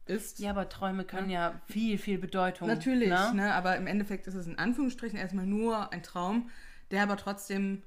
[0.05, 0.39] ist.
[0.39, 2.67] ja, aber Träume können ja viel, viel Bedeutung.
[2.67, 3.33] Natürlich, ne?
[3.33, 3.53] ne?
[3.53, 6.49] aber im Endeffekt ist es in Anführungsstrichen erstmal nur ein Traum,
[6.91, 7.81] der aber trotzdem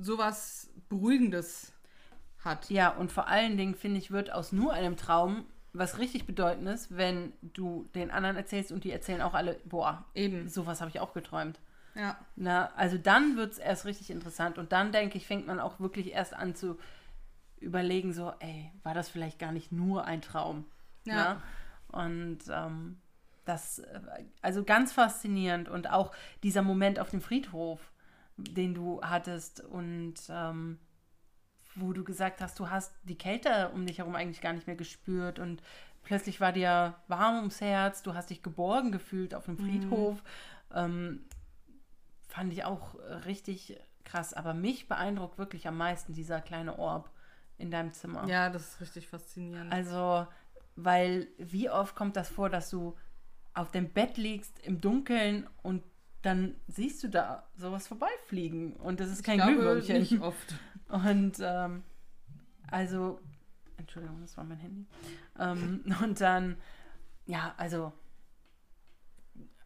[0.00, 1.72] sowas Beruhigendes
[2.44, 2.70] hat.
[2.70, 6.96] Ja, und vor allen Dingen, finde ich, wird aus nur einem Traum was richtig Bedeutendes,
[6.96, 10.48] wenn du den anderen erzählst und die erzählen auch alle, boah, Eben.
[10.48, 11.60] sowas habe ich auch geträumt.
[11.96, 12.16] Ja.
[12.36, 15.80] Na, also dann wird es erst richtig interessant und dann, denke ich, fängt man auch
[15.80, 16.78] wirklich erst an zu
[17.58, 20.64] überlegen, so, ey, war das vielleicht gar nicht nur ein Traum?
[21.04, 21.40] Ja.
[21.92, 22.00] Na?
[22.00, 22.98] Und ähm,
[23.44, 24.00] das, äh,
[24.42, 27.80] also ganz faszinierend und auch dieser Moment auf dem Friedhof,
[28.36, 30.78] den du hattest und ähm,
[31.76, 34.76] wo du gesagt hast, du hast die Kälte um dich herum eigentlich gar nicht mehr
[34.76, 35.62] gespürt und
[36.02, 40.22] plötzlich war dir warm ums Herz, du hast dich geborgen gefühlt auf dem Friedhof.
[40.72, 41.24] Ähm,
[42.28, 42.94] fand ich auch
[43.26, 44.34] richtig krass.
[44.34, 47.10] Aber mich beeindruckt wirklich am meisten dieser kleine Orb
[47.58, 48.26] in deinem Zimmer.
[48.28, 49.72] ja, das ist richtig faszinierend.
[49.72, 50.26] Also,
[50.76, 52.96] weil wie oft kommt das vor, dass du
[53.54, 55.82] auf dem Bett liegst im Dunkeln und
[56.22, 59.98] dann siehst du da sowas vorbeifliegen und das ist kein ich glaube, Glühwürmchen.
[59.98, 60.54] nicht oft.
[60.94, 61.82] Und ähm,
[62.70, 63.20] also,
[63.78, 64.86] Entschuldigung, das war mein Handy.
[65.40, 66.56] Ähm, und dann,
[67.26, 67.92] ja, also,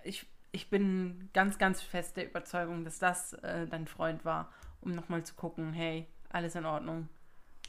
[0.04, 4.50] ich, ich bin ganz, ganz fest der Überzeugung, dass das äh, dein Freund war,
[4.80, 7.10] um nochmal zu gucken, hey, alles in Ordnung.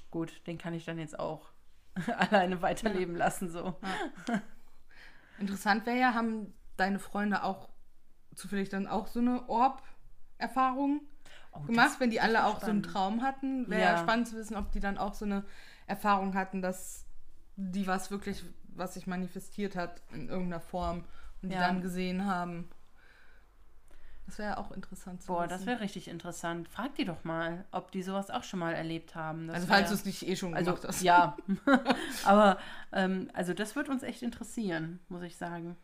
[0.09, 1.51] Gut, den kann ich dann jetzt auch
[2.17, 3.77] alleine weiterleben lassen, so.
[5.37, 7.67] Interessant wäre ja, haben deine Freunde auch
[8.35, 11.01] zufällig dann auch so eine Orb-Erfahrung
[11.51, 12.85] Oh, gemacht, wenn die alle auch so einen spannend.
[12.85, 13.69] Traum hatten?
[13.69, 13.97] Wäre Ja.
[13.97, 15.43] spannend zu wissen, ob die dann auch so eine
[15.87, 17.05] Erfahrung hatten, dass
[17.55, 18.43] die was wirklich,
[18.75, 21.03] was sich manifestiert hat in irgendeiner Form
[21.41, 21.67] und die Ja.
[21.67, 22.69] dann gesehen haben.
[24.27, 25.49] Das wäre auch interessant zu Boah, wissen.
[25.49, 26.69] das wäre richtig interessant.
[26.69, 29.47] Frag die doch mal, ob die sowas auch schon mal erlebt haben.
[29.47, 31.01] Das also falls wär- du es nicht eh schon Also gemacht hast.
[31.01, 31.35] ja,
[32.25, 32.59] aber
[32.91, 35.75] ähm, also das wird uns echt interessieren, muss ich sagen.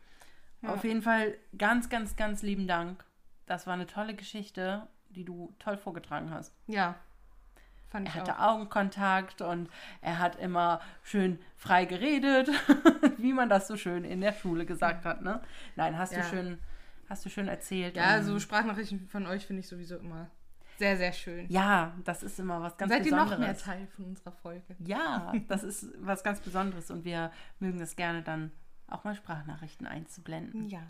[0.61, 0.69] Ja.
[0.73, 3.03] Auf jeden Fall ganz, ganz, ganz lieben Dank.
[3.47, 6.53] Das war eine tolle Geschichte, die du toll vorgetragen hast.
[6.67, 6.95] Ja.
[7.89, 8.55] Fand Er ich hatte auch.
[8.55, 9.69] Augenkontakt und
[10.01, 12.49] er hat immer schön frei geredet,
[13.17, 15.21] wie man das so schön in der Schule gesagt hat.
[15.21, 15.41] Ne?
[15.75, 16.19] Nein, hast Ja.
[16.21, 16.59] du schön,
[17.09, 17.95] hast du schön erzählt.
[17.95, 20.29] Ja, so Sprachnachrichten von euch finde ich sowieso immer
[20.77, 21.45] sehr, sehr schön.
[21.49, 23.39] ja, das ist immer was ganz Seid ihr Besonderes.
[23.39, 24.75] noch mehr Teil von unserer Folge?
[24.79, 28.51] Ja, das ist was ganz Besonderes und wir mögen es gerne dann
[28.89, 30.81] auch mal Sprachnachrichten einzublenden Ja.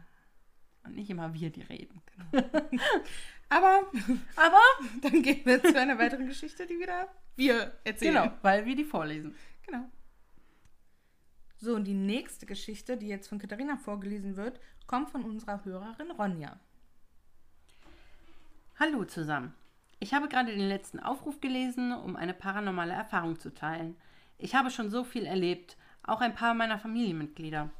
[0.85, 2.01] Und nicht immer wir, die reden.
[3.49, 3.83] Aber
[4.35, 4.61] Aber
[5.01, 8.13] dann gehen wir zu einer weiteren Geschichte, die wieder wir erzählen.
[8.13, 9.35] genau, weil wir die vorlesen.
[9.65, 9.89] Genau.
[11.57, 16.11] So, und die nächste Geschichte, die jetzt von Katharina vorgelesen wird, kommt von unserer Hörerin
[16.11, 16.59] Ronja.
[18.79, 19.53] Hallo zusammen.
[19.99, 23.95] Ich habe gerade den letzten Aufruf gelesen, um eine paranormale Erfahrung zu teilen.
[24.37, 27.71] Ich habe schon so viel erlebt, auch ein paar meiner Familienmitglieder.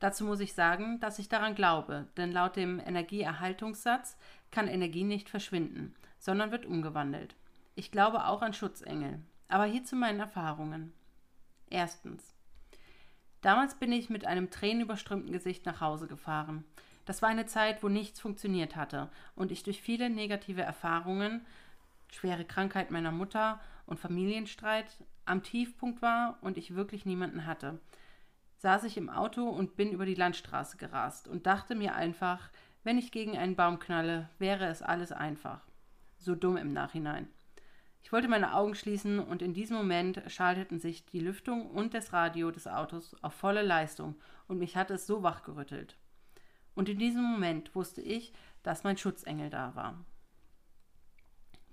[0.00, 4.16] Dazu muss ich sagen, dass ich daran glaube, denn laut dem Energieerhaltungssatz
[4.50, 7.36] kann Energie nicht verschwinden, sondern wird umgewandelt.
[7.74, 9.20] Ich glaube auch an Schutzengel.
[9.48, 10.92] Aber hier zu meinen Erfahrungen.
[11.68, 12.34] Erstens.
[13.42, 16.64] Damals bin ich mit einem tränenüberströmten Gesicht nach Hause gefahren.
[17.04, 21.44] Das war eine Zeit, wo nichts funktioniert hatte und ich durch viele negative Erfahrungen,
[22.08, 24.86] schwere Krankheit meiner Mutter und Familienstreit
[25.24, 27.80] am Tiefpunkt war und ich wirklich niemanden hatte.
[28.60, 32.50] Saß ich im Auto und bin über die Landstraße gerast und dachte mir einfach,
[32.84, 35.62] wenn ich gegen einen Baum knalle, wäre es alles einfach.
[36.18, 37.28] So dumm im Nachhinein.
[38.02, 42.12] Ich wollte meine Augen schließen und in diesem Moment schalteten sich die Lüftung und das
[42.12, 44.14] Radio des Autos auf volle Leistung
[44.46, 45.96] und mich hat es so wachgerüttelt.
[46.74, 50.04] Und in diesem Moment wusste ich, dass mein Schutzengel da war.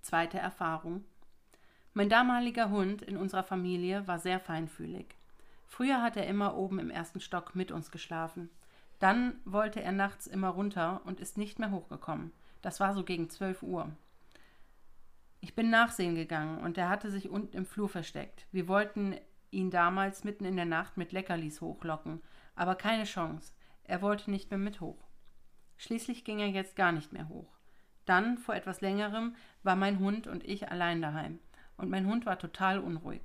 [0.01, 1.03] Zweite Erfahrung.
[1.93, 5.16] Mein damaliger Hund in unserer Familie war sehr feinfühlig.
[5.67, 8.49] Früher hat er immer oben im ersten Stock mit uns geschlafen.
[8.99, 12.31] Dann wollte er nachts immer runter und ist nicht mehr hochgekommen.
[12.61, 13.91] Das war so gegen zwölf Uhr.
[15.39, 18.47] Ich bin nachsehen gegangen und er hatte sich unten im Flur versteckt.
[18.51, 19.15] Wir wollten
[19.51, 22.21] ihn damals mitten in der Nacht mit Leckerlis hochlocken,
[22.55, 23.53] aber keine Chance.
[23.83, 25.07] Er wollte nicht mehr mit hoch.
[25.77, 27.53] Schließlich ging er jetzt gar nicht mehr hoch.
[28.05, 31.39] Dann, vor etwas längerem, war mein Hund und ich allein daheim.
[31.75, 33.21] Und mein Hund war total unruhig.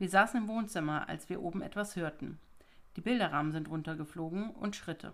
[0.00, 2.38] Wir saßen im Wohnzimmer, als wir oben etwas hörten.
[2.96, 5.12] Die Bilderrahmen sind runtergeflogen und Schritte.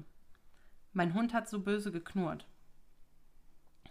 [0.92, 2.46] Mein Hund hat so böse geknurrt.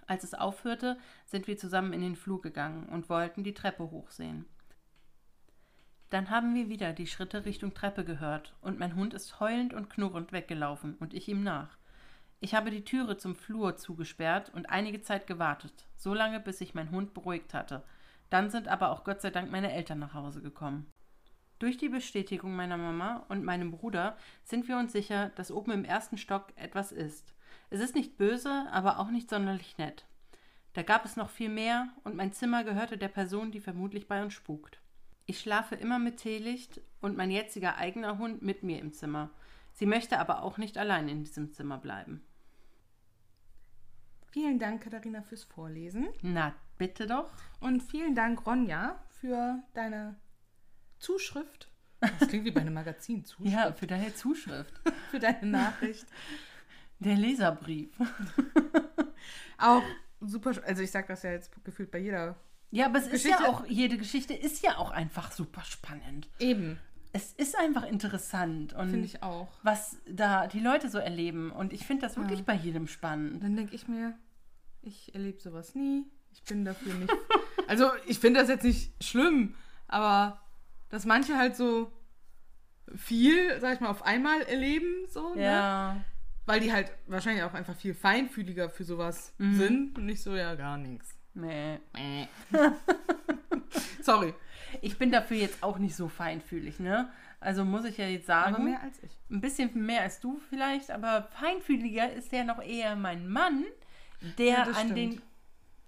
[0.07, 4.45] Als es aufhörte, sind wir zusammen in den Flur gegangen und wollten die Treppe hochsehen.
[6.11, 9.89] Dann haben wir wieder die Schritte Richtung Treppe gehört und mein Hund ist heulend und
[9.89, 11.77] knurrend weggelaufen und ich ihm nach.
[12.39, 16.73] Ich habe die Türe zum Flur zugesperrt und einige Zeit gewartet, so lange bis sich
[16.73, 17.83] mein Hund beruhigt hatte.
[18.29, 20.91] Dann sind aber auch Gott sei Dank meine Eltern nach Hause gekommen.
[21.59, 25.85] Durch die Bestätigung meiner Mama und meinem Bruder sind wir uns sicher, dass oben im
[25.85, 27.33] ersten Stock etwas ist.
[27.69, 30.05] Es ist nicht böse, aber auch nicht sonderlich nett.
[30.73, 34.21] Da gab es noch viel mehr und mein Zimmer gehörte der Person, die vermutlich bei
[34.21, 34.81] uns spukt.
[35.25, 39.29] Ich schlafe immer mit Teelicht und mein jetziger eigener Hund mit mir im Zimmer.
[39.71, 42.21] Sie möchte aber auch nicht allein in diesem Zimmer bleiben.
[44.31, 46.09] Vielen Dank, Katharina, fürs Vorlesen.
[46.21, 47.29] Na, bitte doch.
[47.59, 50.15] Und vielen Dank, Ronja, für deine
[50.99, 51.69] Zuschrift.
[51.99, 53.23] Das klingt wie bei einem Magazin.
[53.25, 53.51] Zuschrift.
[53.51, 54.73] Ja, für deine Zuschrift.
[55.11, 56.05] für deine Nachricht.
[56.99, 57.89] Der Leserbrief.
[59.57, 59.83] Auch
[60.21, 62.35] super, also ich sage das ja jetzt gefühlt bei jeder.
[62.71, 66.27] Ja, aber es Geschichte- ist ja auch, jede Geschichte ist ja auch einfach super spannend.
[66.39, 66.77] Eben,
[67.13, 69.47] Es ist einfach interessant und finde ich auch.
[69.63, 71.51] was da die Leute so erleben.
[71.51, 72.45] Und ich finde das wirklich Ja.
[72.45, 73.41] bei jedem spannend.
[73.43, 74.13] dann denke ich mir,
[74.81, 76.05] ich erlebe sowas nie.
[76.35, 77.11] Ich bin dafür nicht.
[77.67, 79.55] also ich finde das jetzt nicht schlimm,
[79.87, 80.39] aber
[80.89, 81.91] dass manche halt so
[82.95, 85.43] viel, sag ich mal, auf einmal erleben, so, ne?
[85.43, 86.01] Ja.
[86.45, 90.53] Weil die halt wahrscheinlich auch einfach viel feinfühliger für sowas sind und nicht so, ja,
[90.53, 91.15] gar nichts.
[91.33, 91.79] Nee.
[94.01, 94.33] Sorry.
[94.81, 97.09] Ich bin dafür jetzt auch nicht so feinfühlig, ne?
[97.39, 98.55] Also muss ich ja jetzt sagen.
[98.55, 99.11] Aber mehr als ich.
[99.29, 103.65] Ein bisschen mehr als du vielleicht, aber feinfühliger ist ja noch eher mein Mann,
[104.37, 104.97] der Ja, an stimmt.
[104.97, 105.21] den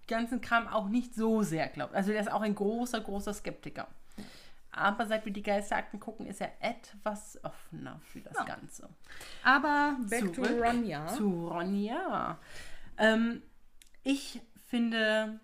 [0.07, 1.93] ganzen Kram auch nicht so sehr glaubt.
[1.93, 3.87] Also der ist auch ein großer, großer Skeptiker.
[4.71, 8.43] Aber seit wir die Geisterakten gucken, ist er etwas offener für das Ja.
[8.43, 8.89] Ganze.
[9.43, 11.07] Aber back to Zurück Ronja.
[11.07, 12.37] Zu Ronja.
[12.97, 13.41] Ähm,
[14.03, 14.39] ich
[14.69, 15.39] finde,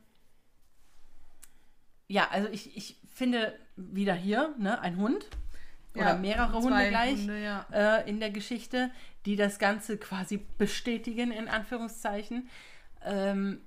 [2.07, 5.25] ja, also ich, ich finde wieder hier ne, ein Hund
[5.95, 7.65] oder Ja, mehrere Hunde gleich Hunde, ja.
[7.71, 8.91] äh, in der Geschichte,
[9.25, 12.49] die das Ganze quasi bestätigen, in Anführungszeichen.
[13.03, 13.61] Ähm,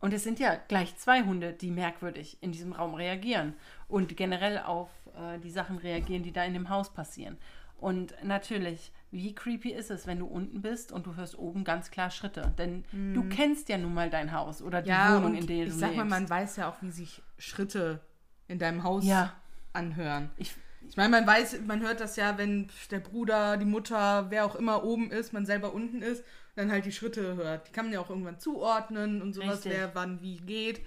[0.00, 3.54] und es sind ja gleich zwei Hunde, die merkwürdig in diesem Raum reagieren
[3.88, 7.36] und generell auf äh, die Sachen reagieren, die da in dem Haus passieren.
[7.76, 11.90] Und natürlich, wie creepy ist es, wenn du unten bist und du hörst oben ganz
[11.90, 12.52] klar Schritte?
[12.58, 12.84] Denn
[13.14, 14.94] du kennst ja nun mal dein Haus oder die Mhm.
[14.96, 16.10] Ja, Wohnung, in der du ich sag mal, lebst.
[16.10, 18.00] man weiß ja auch, wie sich Schritte
[18.48, 19.32] in deinem Haus Ja.
[19.72, 20.30] anhören.
[20.36, 20.54] ich,
[20.88, 24.56] Ich meine, man weiß, man hört das ja, wenn der Bruder, die Mutter, wer auch
[24.56, 26.24] immer oben ist, man selber unten ist,
[26.60, 27.68] dann halt die Schritte hört.
[27.68, 29.72] Die kann man ja auch irgendwann zuordnen und sowas, Richtig.
[29.72, 30.80] wer wann wie geht.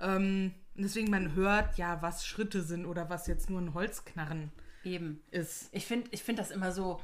[0.00, 4.52] Ähm, deswegen, man hört ja, was Schritte sind oder was jetzt nur ein Holzknarren
[4.84, 5.22] eben.
[5.30, 5.68] ist.
[5.72, 7.00] Ich finde ich find das immer so,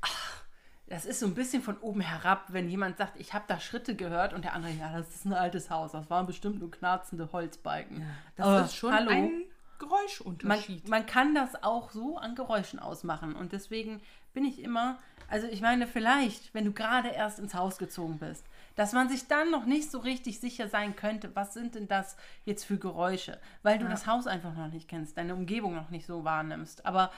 [0.00, 0.44] ach,
[0.88, 3.96] das ist so ein bisschen von oben herab, wenn jemand sagt, ich habe da Schritte
[3.96, 7.32] gehört und der andere, ja, das ist ein altes Haus, das waren bestimmt nur knarzende
[7.32, 8.06] Holzbalken.
[8.36, 9.42] Das Aber ist schon hallo, ein man,
[9.78, 10.88] Geräuschunterschied.
[10.88, 14.00] man kann das auch so an Geräuschen ausmachen und deswegen
[14.36, 18.44] bin ich immer, also ich meine, vielleicht, wenn du gerade erst ins Haus gezogen bist,
[18.74, 22.18] dass man sich dann noch nicht so richtig sicher sein könnte, was sind denn das
[22.44, 26.04] jetzt für Geräusche, weil du das Haus einfach noch nicht kennst, deine Umgebung noch nicht
[26.04, 26.84] so wahrnimmst.
[26.84, 27.10] Aber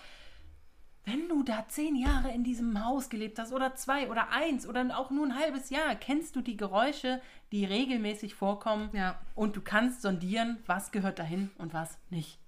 [1.07, 4.97] wenn du da zehn Jahre in diesem Haus gelebt hast oder zwei oder eins oder
[4.97, 9.19] auch nur ein halbes Jahr, kennst du die Geräusche, die regelmäßig vorkommen Ja.
[9.35, 12.39] und du kannst sondieren, was gehört dahin und was nicht.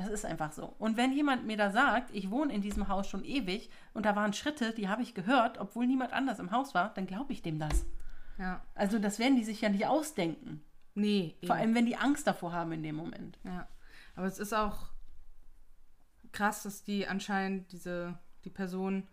[0.00, 0.74] Das ist einfach so.
[0.78, 4.16] Und wenn jemand mir da sagt, ich wohne in diesem Haus schon ewig und da
[4.16, 7.42] waren Schritte, die habe ich gehört, obwohl niemand anders im Haus war, dann glaube ich
[7.42, 7.84] dem das.
[8.38, 8.64] Ja.
[8.74, 10.62] Also das werden die sich ja nicht ausdenken.
[10.94, 11.36] Nee.
[11.44, 11.60] Vor eben.
[11.60, 13.38] allem, wenn die Angst davor haben in dem Moment.
[13.44, 13.68] Ja.
[14.16, 14.88] Aber es ist auch
[16.32, 19.06] krass, dass die anscheinend diese, die Person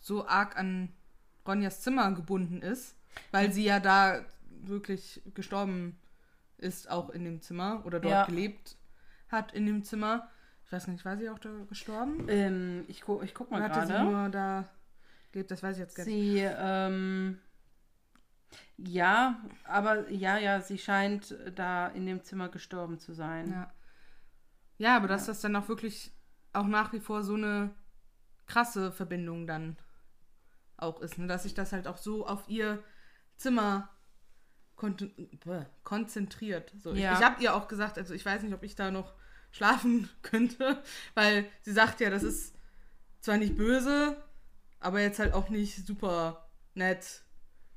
[0.00, 0.90] so arg an
[1.46, 2.96] Ronjas Zimmer gebunden ist,
[3.30, 5.98] weil sie ja da wirklich gestorben
[6.56, 8.24] ist, auch in dem Zimmer oder dort Ja.
[8.24, 8.78] gelebt
[9.30, 10.28] hat in dem Zimmer.
[10.64, 12.26] Ich weiß nicht, war sie auch da gestorben?
[12.28, 14.10] Ähm, ich, gu ich guck mal Oder hatte sie gerade.
[14.10, 14.68] nur da
[15.32, 15.50] gelebt?
[15.50, 16.14] Das weiß ich jetzt gar nicht.
[16.14, 17.38] Sie, ähm,
[18.76, 23.50] ja, aber ja, ja, sie scheint da in dem Zimmer gestorben zu sein.
[23.50, 23.72] Ja.
[24.78, 26.12] ja, aber dass das dann auch wirklich
[26.52, 27.70] auch nach wie vor so eine
[28.46, 29.76] krasse Verbindung dann
[30.76, 31.26] auch ist, ne?
[31.26, 32.82] dass sich das halt auch so auf ihr
[33.36, 33.90] Zimmer
[34.76, 36.72] kon bäh, konzentriert.
[36.78, 37.12] So, Ja.
[37.12, 39.14] Ich, ich habe ihr auch gesagt, also ich weiß nicht, ob ich da noch
[39.52, 40.82] schlafen könnte,
[41.14, 42.54] weil sie sagt ja, das ist
[43.20, 44.16] zwar nicht böse,
[44.78, 47.22] aber jetzt halt auch nicht super nett,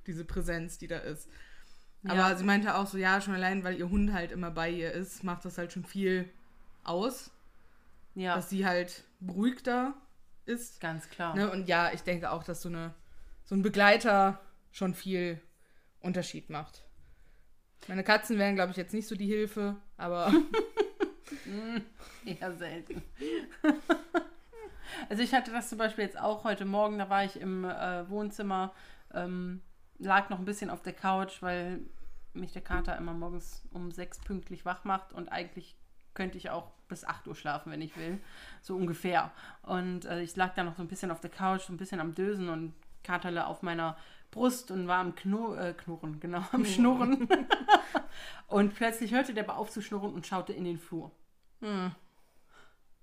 [0.08, 1.28] diese Präsenz, die da ist.
[2.06, 2.36] Aber Ja.
[2.36, 5.24] sie meinte auch so, ja, schon allein, weil ihr Hund halt immer bei ihr ist,
[5.24, 6.30] macht das halt schon viel
[6.84, 7.32] aus,
[8.16, 9.94] Ja, dass sie halt beruhigter
[10.46, 10.80] ist.
[10.82, 11.36] ganz klar.
[11.36, 11.50] Ne?
[11.50, 12.94] Und ja, ich denke auch, dass so, eine,
[13.46, 14.40] so ein Begleiter
[14.72, 15.40] schon viel
[16.02, 16.84] Unterschied macht.
[17.88, 20.34] Meine Katzen wären, glaube ich, jetzt nicht so die Hilfe, aber
[22.26, 23.02] Eher selten.
[25.10, 28.10] also ich hatte das zum Beispiel jetzt auch heute Morgen, da war ich im äh,
[28.10, 28.74] Wohnzimmer,
[29.14, 29.62] ähm,
[30.00, 31.82] lag noch ein bisschen auf der Couch, weil
[32.34, 35.78] mich der Kater immer morgens um sechs pünktlich wach macht und eigentlich
[36.14, 38.20] könnte ich auch bis 8 Uhr schlafen, wenn ich will.
[38.62, 39.32] So ungefähr.
[39.64, 42.00] Und äh, ich lag da noch so ein bisschen auf der Couch, so ein bisschen
[42.00, 42.74] am Dösen und
[43.04, 43.98] Katerle auf meiner
[44.32, 47.28] Brust und war am Kno äh, Knurren, genau, am Schnurren.
[48.48, 51.12] und plötzlich hörte der aber auf zu schnurren und schaute in den Flur.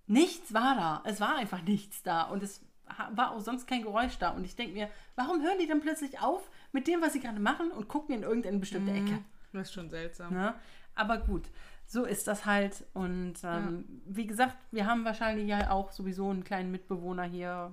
[0.06, 1.02] Nichts war da.
[1.04, 2.22] Es war einfach nichts da.
[2.22, 2.64] Und es
[3.12, 4.30] war auch sonst kein Geräusch da.
[4.30, 7.40] Und ich denke mir, warum hören die dann plötzlich auf mit dem, was sie gerade
[7.40, 9.22] machen und gucken in irgendeine bestimmte Ecke?
[9.52, 10.34] das ist schon seltsam.
[10.34, 10.54] Ne?
[10.94, 11.48] Aber gut,
[11.86, 12.84] so ist das halt.
[12.92, 17.72] Und ähm, wie gesagt, wir haben wahrscheinlich ja auch sowieso einen kleinen Mitbewohner hier,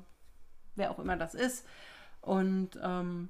[0.76, 1.68] wer auch immer das ist.
[2.22, 3.30] Und ähm,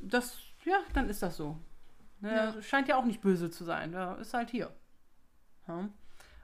[0.00, 1.58] das, ja, dann ist das so.
[2.20, 2.34] Ne?
[2.34, 2.62] Ja.
[2.62, 3.92] Scheint ja auch nicht böse zu sein.
[3.92, 4.70] Der ist halt hier.
[5.68, 5.88] Ja.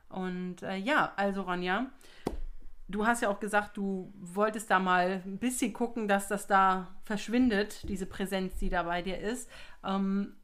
[0.09, 1.91] Und äh, ja, also Ronja,
[2.89, 6.95] du hast ja auch gesagt, du wolltest da mal ein bisschen gucken, dass das da
[7.05, 9.51] verschwindet, diese Präsenz, die da bei dir ist.
[9.85, 10.37] Ähm,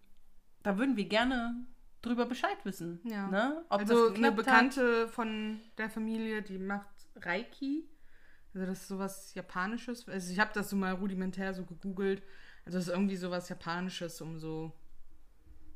[0.62, 1.66] da würden wir gerne
[2.02, 3.00] drüber Bescheid wissen.
[3.04, 3.28] Ja.
[3.28, 3.64] Ne?
[3.68, 4.46] Ob also das eine geklappt hat.
[4.46, 7.88] Bekannte von der Familie, die macht Reiki.
[8.54, 10.08] Also das ist sowas Japanisches.
[10.08, 12.22] Also ich habe das so mal rudimentär so gegoogelt.
[12.64, 14.72] Also das ist irgendwie sowas Japanisches, um so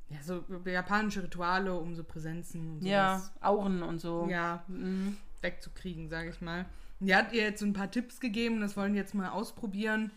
[0.09, 4.27] ja, so japanische Rituale, um so Präsenzen und Ja, sowas Auren und so.
[4.31, 5.17] ja, Mhm.
[5.41, 6.67] wegzukriegen, sage ich mal.
[7.01, 10.11] Die hat ihr jetzt so ein paar Tipps gegeben, das wollen die jetzt mal ausprobieren.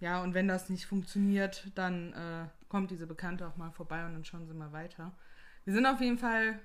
[0.00, 4.12] Ja, und wenn das nicht funktioniert, dann äh, kommt diese Bekannte auch mal vorbei und
[4.14, 5.12] dann schauen sie mal weiter.
[5.64, 6.58] Wir sind auf jeden Fall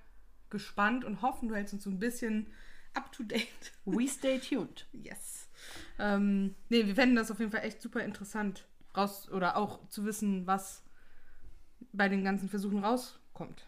[0.49, 2.47] gespannt und hoffen, du hältst uns so ein bisschen
[2.93, 3.73] up to date.
[3.85, 4.85] We stay tuned.
[4.93, 5.49] Yes.
[5.99, 8.65] Ähm, nee, wir fänden das auf jeden Fall echt super interessant,
[8.95, 10.83] raus oder auch zu wissen, was
[11.91, 13.67] bei den ganzen Versuchen rauskommt.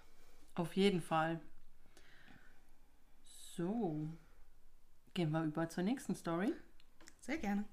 [0.55, 1.39] Auf jeden Fall.
[3.55, 4.07] So.
[5.14, 6.53] Gehen wir über zur nächsten Story.
[7.20, 7.66] Sehr gerne.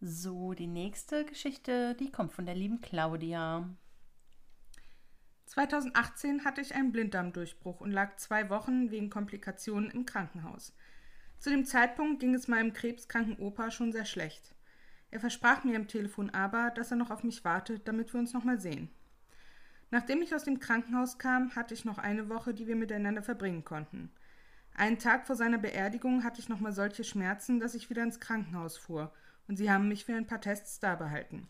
[0.00, 3.68] So, die nächste Geschichte, die kommt von der lieben Claudia.
[5.46, 10.74] 2018 hatte ich einen Blinddarmdurchbruch und lag zwei Wochen wegen Komplikationen im Krankenhaus.
[11.38, 14.53] Zu dem Zeitpunkt ging es meinem krebskranken Opa schon sehr schlecht.
[15.14, 18.32] Er versprach mir am Telefon aber, dass er noch auf mich wartet, damit wir uns
[18.32, 18.88] nochmal sehen.
[19.92, 23.62] Nachdem ich aus dem Krankenhaus kam, hatte ich noch eine Woche, die wir miteinander verbringen
[23.62, 24.10] konnten.
[24.74, 28.76] Einen Tag vor seiner Beerdigung hatte ich nochmal solche Schmerzen, dass ich wieder ins Krankenhaus
[28.76, 29.12] fuhr,
[29.46, 31.46] und sie haben mich für ein paar Tests da behalten.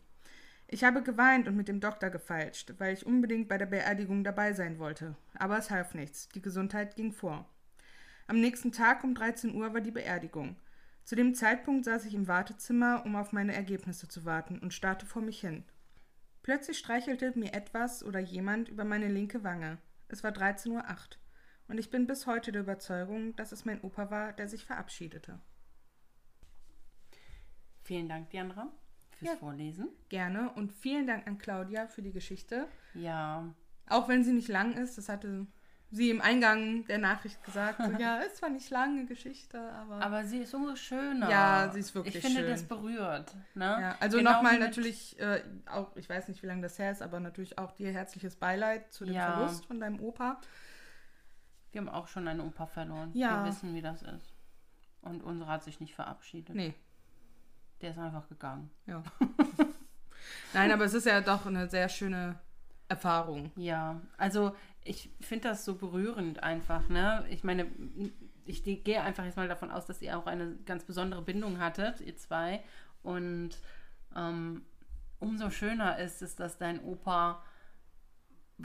[0.67, 4.53] Ich habe geweint und mit dem Doktor gefeilscht, weil ich unbedingt bei der Beerdigung dabei
[4.53, 5.15] sein wollte.
[5.33, 6.29] Aber es half nichts.
[6.29, 7.49] Die Gesundheit ging vor.
[8.27, 10.55] Am nächsten Tag um 13 Uhr war die Beerdigung.
[11.05, 15.05] Zu dem Zeitpunkt saß ich im Wartezimmer, um auf meine Ergebnisse zu warten und starrte
[15.05, 15.63] vor mich hin.
[16.41, 19.77] Plötzlich streichelte mir etwas oder jemand über meine linke Wange.
[20.07, 20.83] Es war 13.08 Uhr
[21.67, 25.39] und ich bin bis heute der Überzeugung, dass es mein Opa war, der sich verabschiedete.
[27.83, 28.71] Vielen Dank, Diandra,
[29.11, 29.37] fürs Ja.
[29.37, 29.89] Vorlesen.
[30.09, 32.67] Gerne und vielen Dank an Claudia für die Geschichte.
[32.95, 33.53] Ja,
[33.87, 35.45] Auch wenn sie nicht lang ist, das hatte
[35.91, 40.01] sie im Eingang der Nachricht gesagt, so, ja, ist zwar nicht lange Geschichte, aber.
[40.01, 41.29] Aber sie ist umso schöner.
[41.29, 42.49] Ja, sie ist wirklich Ich finde, schön.
[42.49, 43.33] das berührt.
[43.53, 43.65] Ne?
[43.65, 47.01] ja, also Genau nochmal natürlich, äh, auch, ich weiß nicht, wie lange das her ist,
[47.01, 49.33] aber natürlich auch dir herzliches Beileid zu dem Ja.
[49.37, 50.39] Verlust von deinem Opa.
[51.71, 53.11] Wir haben auch schon einen Opa verloren.
[53.13, 53.43] Ja.
[53.43, 54.33] Wir wissen, wie das ist.
[55.01, 56.55] Und unsere hat sich nicht verabschiedet.
[56.55, 56.73] Nee,
[57.81, 58.71] Der ist einfach gegangen.
[58.87, 59.03] ja.
[60.53, 62.39] Nein, aber es ist ja doch eine sehr schöne
[62.87, 63.51] Erfahrung.
[63.55, 67.25] Ja, also ich finde das so berührend einfach, ne?
[67.29, 67.67] Ich meine,
[68.45, 72.01] ich gehe einfach jetzt mal davon aus, dass ihr auch eine ganz besondere Bindung hattet,
[72.01, 72.63] ihr zwei.
[73.01, 73.57] Und
[74.15, 74.63] ähm,
[75.19, 77.43] umso schöner ist es, dass dein Opa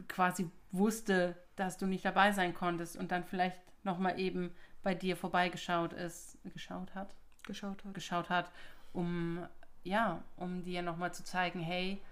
[0.09, 5.17] quasi wusste, dass du nicht dabei sein konntest und dann vielleicht nochmal eben bei dir
[5.17, 7.15] vorbeigeschaut ist, geschaut hat,
[7.47, 7.95] Geschaut hat.
[7.95, 8.51] geschaut hat,
[8.93, 9.47] um
[9.83, 12.03] ja, um dir nochmal zu zeigen, hey,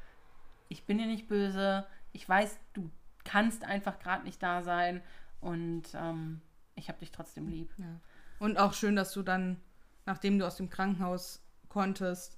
[0.68, 1.86] ich bin dir nicht böse,
[2.18, 2.90] ich weiß, du
[3.22, 5.02] kannst einfach gerade nicht da sein
[5.40, 6.40] und ähm,
[6.74, 7.70] ich habe dich trotzdem lieb.
[7.76, 8.00] Ja.
[8.40, 9.60] Und auch schön, dass du dann,
[10.04, 12.36] nachdem du aus dem Krankenhaus konntest,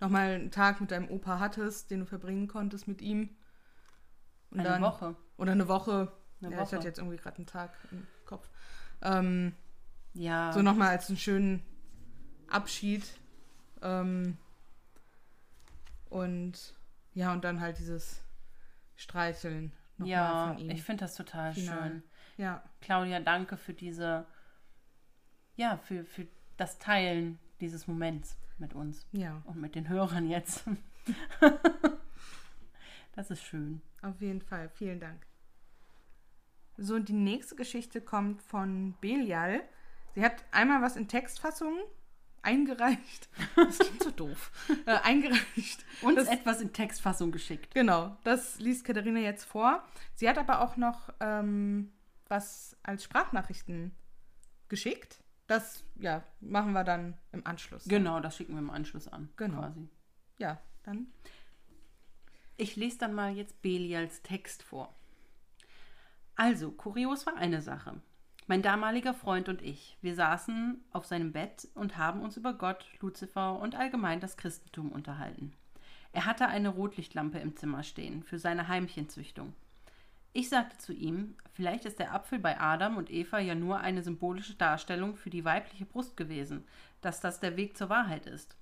[0.00, 3.30] nochmal einen Tag mit deinem Opa hattest, den du verbringen konntest mit ihm.
[4.50, 5.14] Und Eine dann, Woche.
[5.36, 6.10] Oder eine Woche.
[6.42, 6.76] Eine ja, ich Woche.
[6.76, 8.50] hatte jetzt irgendwie gerade einen Tag im Kopf.
[9.02, 9.54] Ähm,
[10.14, 11.62] Ja, So nochmal als einen schönen
[12.48, 13.04] Abschied.
[13.80, 14.36] Ähm,
[16.08, 16.74] und
[17.14, 18.22] ja, und dann halt dieses
[19.00, 19.72] Streicheln
[20.04, 21.90] ja ich finde das total Final.
[21.90, 22.02] schön.
[22.36, 24.26] ja, Claudia, danke für diese,
[25.56, 26.26] ja, für, für
[26.56, 30.64] das Teilen dieses Moments mit uns ja, und mit den Hörern jetzt.
[33.12, 33.80] das ist schön.
[34.02, 34.68] auf jeden Fall.
[34.70, 35.26] Vielen Dank.
[36.76, 39.62] So, die nächste Geschichte kommt von Belial.
[40.14, 41.78] Sie hat einmal was in Textfassung
[42.42, 43.28] eingereicht.
[43.56, 44.50] Das klingt so doof.
[44.86, 45.84] Äh, eingereicht.
[46.02, 47.74] Uns Das- etwas in Textfassung geschickt.
[47.74, 49.84] Genau, das liest Katharina jetzt vor.
[50.14, 51.92] Sie hat aber auch noch ähm,
[52.28, 53.94] was als Sprachnachrichten
[54.68, 55.22] geschickt.
[55.46, 57.84] Das, ja, machen wir dann im Anschluss.
[57.86, 59.28] Genau, das schicken wir im Anschluss an.
[59.36, 59.58] Genau.
[59.60, 59.88] Quasi.
[60.38, 61.08] Ja, dann.
[62.56, 64.94] Ich lese dann mal jetzt Belials Text vor.
[66.36, 68.00] Also, kurios war eine Sache.
[68.50, 72.84] Mein damaliger Freund und ich, wir saßen auf seinem Bett und haben uns über Gott,
[72.98, 75.52] Luzifer und allgemein das Christentum unterhalten.
[76.12, 79.54] Er hatte eine Rotlichtlampe im Zimmer stehen für seine Heimchenzüchtung.
[80.32, 84.02] Ich sagte zu ihm, vielleicht ist der Apfel bei Adam und Eva ja nur eine
[84.02, 86.64] symbolische Darstellung für die weibliche Brust gewesen,
[87.02, 88.56] dass das der Weg zur Wahrheit ist.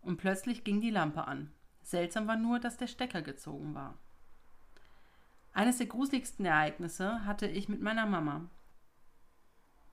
[0.00, 1.50] Und plötzlich ging die Lampe an.
[1.82, 3.98] Seltsam war nur, dass der Stecker gezogen war.
[5.52, 8.48] Eines der gruseligsten Ereignisse hatte ich mit meiner Mama.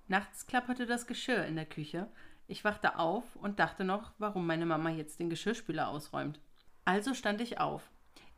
[0.08, 2.08] Nachts klapperte das Geschirr in der Küche.
[2.47, 6.39] Ich wachte auf und dachte noch, warum meine Mama jetzt den Geschirrspüler ausräumt.
[6.86, 7.89] Also stand ich auf.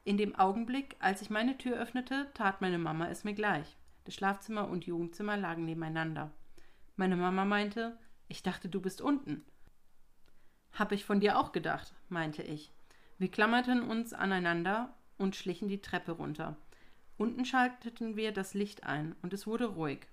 [0.04, 3.78] In dem Augenblick, als ich meine Tür öffnete, tat meine Mama es mir gleich.
[4.06, 6.32] Das Schlafzimmer und Jugendzimmer lagen nebeneinander.
[6.96, 7.96] Meine Mama meinte,
[8.28, 9.46] ich dachte, du bist unten.
[10.74, 12.72] Hab ich von dir auch gedacht, meinte ich.
[13.20, 16.58] Wir klammerten uns aneinander und schlichen die Treppe runter.
[17.18, 20.08] Unten schalteten wir das Licht ein und es wurde ruhig.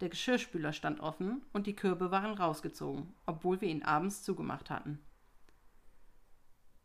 [0.00, 4.98] Der Geschirrspüler stand offen und die Körbe waren rausgezogen, obwohl wir ihn abends zugemacht hatten.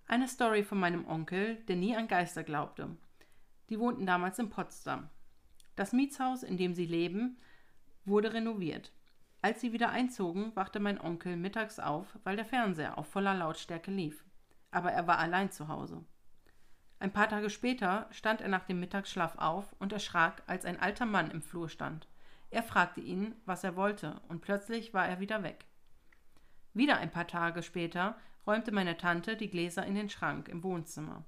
[0.06, 2.96] Eine Story von meinem Onkel, der nie an Geister glaubte.
[3.70, 5.10] Die wohnten damals in Potsdam.
[5.76, 7.38] Das Mietshaus, in dem sie leben,
[8.06, 8.92] wurde renoviert.
[9.42, 13.92] Als sie wieder einzogen, wachte mein Onkel mittags auf, weil der Fernseher auf voller Lautstärke
[13.92, 14.26] lief.
[14.72, 16.04] Aber er war allein zu Hause.
[17.00, 21.06] Ein paar Tage später stand er nach dem Mittagsschlaf auf und erschrak, als ein alter
[21.06, 22.08] Mann im Flur stand.
[22.52, 25.66] Er fragte ihn, was er wollte, und plötzlich war er wieder weg.
[26.74, 31.26] Wieder ein paar Tage später räumte meine Tante die Gläser in den Schrank im Wohnzimmer.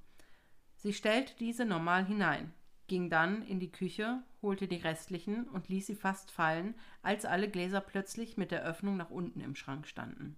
[0.75, 2.53] Sie stellte diese normal hinein,
[2.87, 7.49] ging dann in die Küche, holte die restlichen und ließ sie fast fallen, als alle
[7.49, 10.35] Gläser plötzlich mit der Öffnung nach unten im Schrank standen.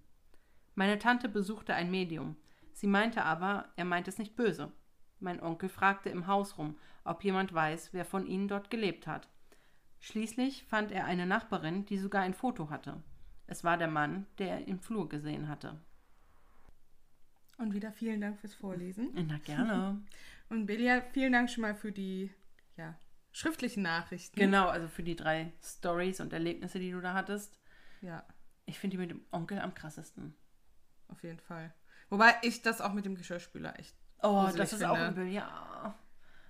[0.75, 2.35] Meine Tante besuchte ein Medium.
[2.73, 4.71] Sie meinte aber, er meint es nicht böse.
[5.19, 9.29] Mein Onkel fragte im Haus rum, ob jemand weiß, wer von ihnen dort gelebt hat.
[10.03, 13.01] Schließlich fand er eine Nachbarin, die sogar ein Foto hatte.
[13.47, 15.79] Es war der Mann, der er im Flur gesehen hatte.
[17.57, 19.11] Und wieder vielen Dank fürs Vorlesen.
[19.29, 20.01] Na gerne.
[20.49, 22.29] Und Belia, vielen Dank schon mal für die
[22.75, 22.99] ja,
[23.31, 24.37] schriftlichen Nachrichten.
[24.37, 27.57] genau, also für die drei Stories und Erlebnisse, die du da hattest.
[28.01, 28.25] Ja,
[28.65, 30.35] Ich finde die mit dem Onkel am krassesten.
[31.07, 31.73] auf jeden Fall.
[32.09, 33.95] Wobei ich das auch mit dem Geschirrspüler echt.
[34.21, 35.21] Oh, das ist auch finde.
[35.21, 35.97] übel, ja.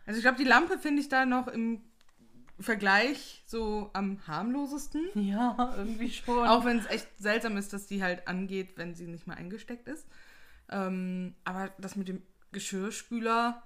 [0.07, 1.83] Also ich glaube, die Lampe finde ich da noch im
[2.63, 5.09] Vergleich so am harmlosesten.
[5.15, 6.47] Ja, irgendwie schon.
[6.47, 9.87] Auch wenn es echt seltsam ist, dass die halt angeht, wenn sie nicht mal eingesteckt
[9.87, 10.07] ist.
[10.69, 13.61] Ähm, aber das mit dem Geschirrspüler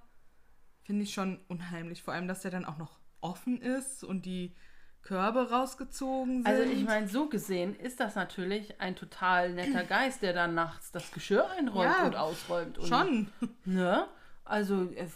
[0.84, 2.04] finde ich schon unheimlich.
[2.04, 4.56] Vor allem, dass der dann auch noch offen ist und die
[5.02, 6.48] Körbe rausgezogen sind.
[6.48, 10.92] Also ich meine, so gesehen ist das natürlich ein total netter Geist, der dann nachts
[10.92, 12.78] das Geschirr einräumt Ja, und ausräumt.
[12.78, 13.28] Und, Schon.
[13.64, 14.06] Ne?
[14.44, 15.08] Also äh,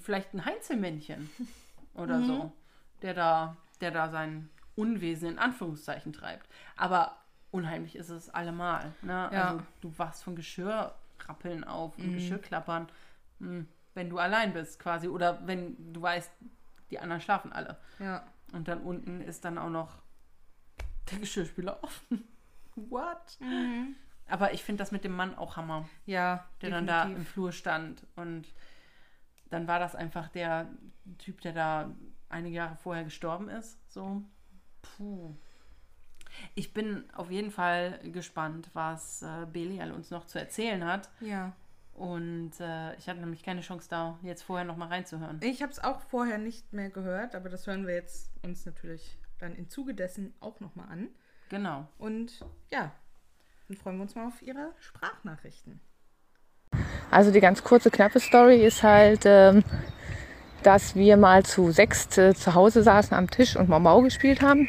[0.00, 1.28] vielleicht ein Heinzelmännchen
[1.94, 2.26] oder Mhm.
[2.26, 2.52] so,
[3.02, 6.48] der da, der da sein Unwesen in Anführungszeichen treibt.
[6.76, 7.16] Aber
[7.50, 8.92] unheimlich ist es allemal.
[9.02, 9.28] Ne?
[9.32, 9.48] Ja.
[9.50, 12.04] Also du wachst von Geschirrrappeln auf Mhm.
[12.04, 12.88] und Geschirrklappern,
[13.40, 15.08] hm, wenn du allein bist quasi.
[15.08, 16.30] Oder wenn du weißt,
[16.90, 17.76] die anderen schlafen alle.
[17.98, 18.24] Ja.
[18.52, 19.98] Und dann unten ist dann auch noch
[21.10, 22.24] der Geschirrspüler offen.
[22.76, 23.38] What?
[24.28, 27.32] Aber ich finde das mit dem Mann auch Hammer, Ja, der dann da im definitiv.
[27.32, 28.06] Flur stand.
[28.14, 28.46] Und
[29.50, 30.66] dann war das einfach der
[31.18, 31.90] Typ, der da
[32.28, 33.78] einige Jahre vorher gestorben ist.
[33.92, 34.22] So,
[34.82, 35.34] puh.
[36.54, 41.08] Ich bin auf jeden Fall gespannt, was äh, Belial uns noch zu erzählen hat.
[41.20, 41.52] Ja.
[41.94, 45.40] Und äh, ich hatte nämlich keine Chance da, jetzt vorher noch mal reinzuhören.
[45.42, 49.18] Ich habe es auch vorher nicht mehr gehört, aber das hören wir jetzt uns natürlich
[49.40, 51.08] dann im Zuge dessen auch nochmal an.
[51.48, 51.88] Genau.
[51.98, 52.92] Und ja,
[53.66, 55.80] dann freuen wir uns mal auf Ihre Sprachnachrichten.
[57.10, 59.64] Also die ganz kurze, knappe Story ist halt, ähm,
[60.62, 64.42] dass wir mal zu sechs äh, zu Hause saßen am Tisch und Mau Mau gespielt
[64.42, 64.68] haben.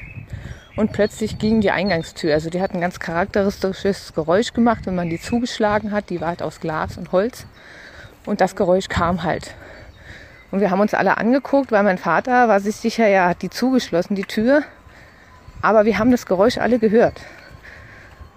[0.76, 2.34] Und plötzlich ging die Eingangstür.
[2.34, 6.10] Also die hat ein ganz charakteristisches Geräusch gemacht, wenn man die zugeschlagen hat.
[6.10, 7.46] Die war halt aus Glas und Holz.
[8.26, 9.56] Und das Geräusch kam halt.
[10.52, 13.50] Und wir haben uns alle angeguckt, weil mein Vater war sich sicher, ja, hat die
[13.50, 14.64] zugeschlossen, die Tür.
[15.62, 17.20] Aber wir haben das Geräusch alle gehört.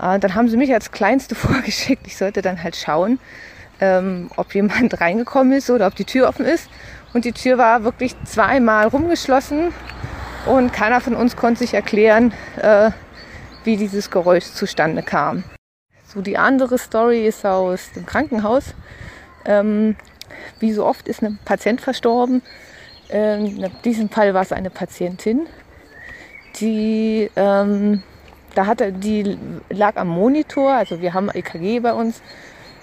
[0.01, 2.07] Äh, dann haben sie mich als Kleinste vorgeschickt.
[2.07, 3.19] Ich sollte dann halt schauen,
[3.81, 6.69] ähm, ob jemand reingekommen ist oder ob die Tür offen ist.
[7.13, 9.73] Und die Tür war wirklich zweimal rumgeschlossen
[10.47, 12.91] und keiner von uns konnte sich erklären, äh,
[13.65, 15.45] wie dieses Geräusch zustande kam.
[16.07, 18.75] So die andere Story ist aus dem Krankenhaus.
[19.45, 19.97] Ähm,
[20.59, 22.43] wie so oft ist ein Patient verstorben.
[23.11, 25.47] Ähm, in diesem Fall war es eine Patientin,
[26.61, 28.03] die ähm,
[28.55, 29.39] da hatte, die
[29.71, 30.73] lag am Monitor.
[30.73, 32.23] Also wir haben EKG bei uns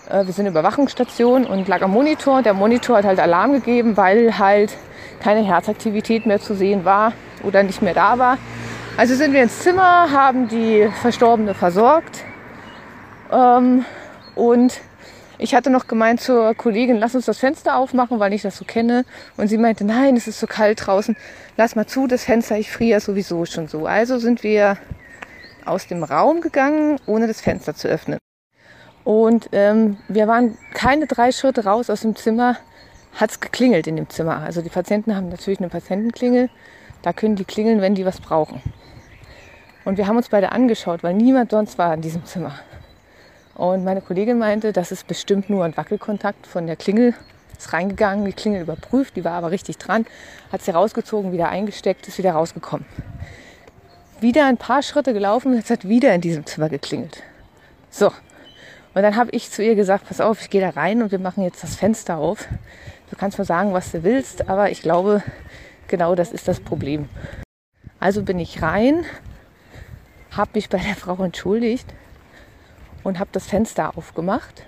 [0.09, 2.41] wir sind Überwachungsstation und lag am Monitor.
[2.41, 4.75] Der Monitor hat halt Alarm gegeben, weil halt
[5.19, 8.37] keine Herzaktivität mehr zu sehen war oder nicht mehr da war.
[8.97, 12.23] Also sind wir ins Zimmer, haben die Verstorbene versorgt.
[13.31, 13.85] Ähm,
[14.35, 14.81] und
[15.37, 18.65] ich hatte noch gemeint zur Kollegin, lass uns das Fenster aufmachen, weil ich das so
[18.65, 19.05] kenne.
[19.37, 21.15] Und sie meinte, nein, es ist so kalt draußen.
[21.55, 23.85] Lass mal zu, das Fenster, ich friere sowieso schon so.
[23.85, 24.77] Also sind wir
[25.65, 28.19] aus dem Raum gegangen, ohne das Fenster zu öffnen.
[29.09, 32.57] Und ähm, wir waren keine drei Schritte raus aus dem Zimmer,
[33.15, 34.37] hat es geklingelt in dem Zimmer.
[34.37, 36.51] Also die Patienten haben natürlich eine Patientenklingel.
[37.01, 38.61] Da können die klingeln, wenn die was brauchen.
[39.83, 42.59] Und wir haben uns beide angeschaut, weil niemand sonst war in diesem Zimmer.
[43.55, 47.15] Und meine Kollegin meinte, das ist bestimmt nur ein Wackelkontakt von der Klingel.
[47.57, 50.05] Ist reingegangen, die Klingel überprüft, die war aber richtig dran,
[50.51, 52.85] hat sie rausgezogen, wieder eingesteckt, ist wieder rausgekommen.
[54.19, 57.23] Wieder ein paar Schritte gelaufen, es hat wieder in diesem Zimmer geklingelt.
[57.89, 58.11] So,
[58.93, 61.19] und dann habe ich zu ihr gesagt, pass auf, ich gehe da rein und wir
[61.19, 62.47] machen jetzt das Fenster auf.
[63.09, 65.23] Du kannst mir sagen, was du willst, aber ich glaube,
[65.87, 67.07] genau das ist das Problem.
[67.99, 69.05] Also bin ich rein,
[70.31, 71.93] habe mich bei der Frau entschuldigt
[73.03, 74.63] und habe das Fenster aufgemacht.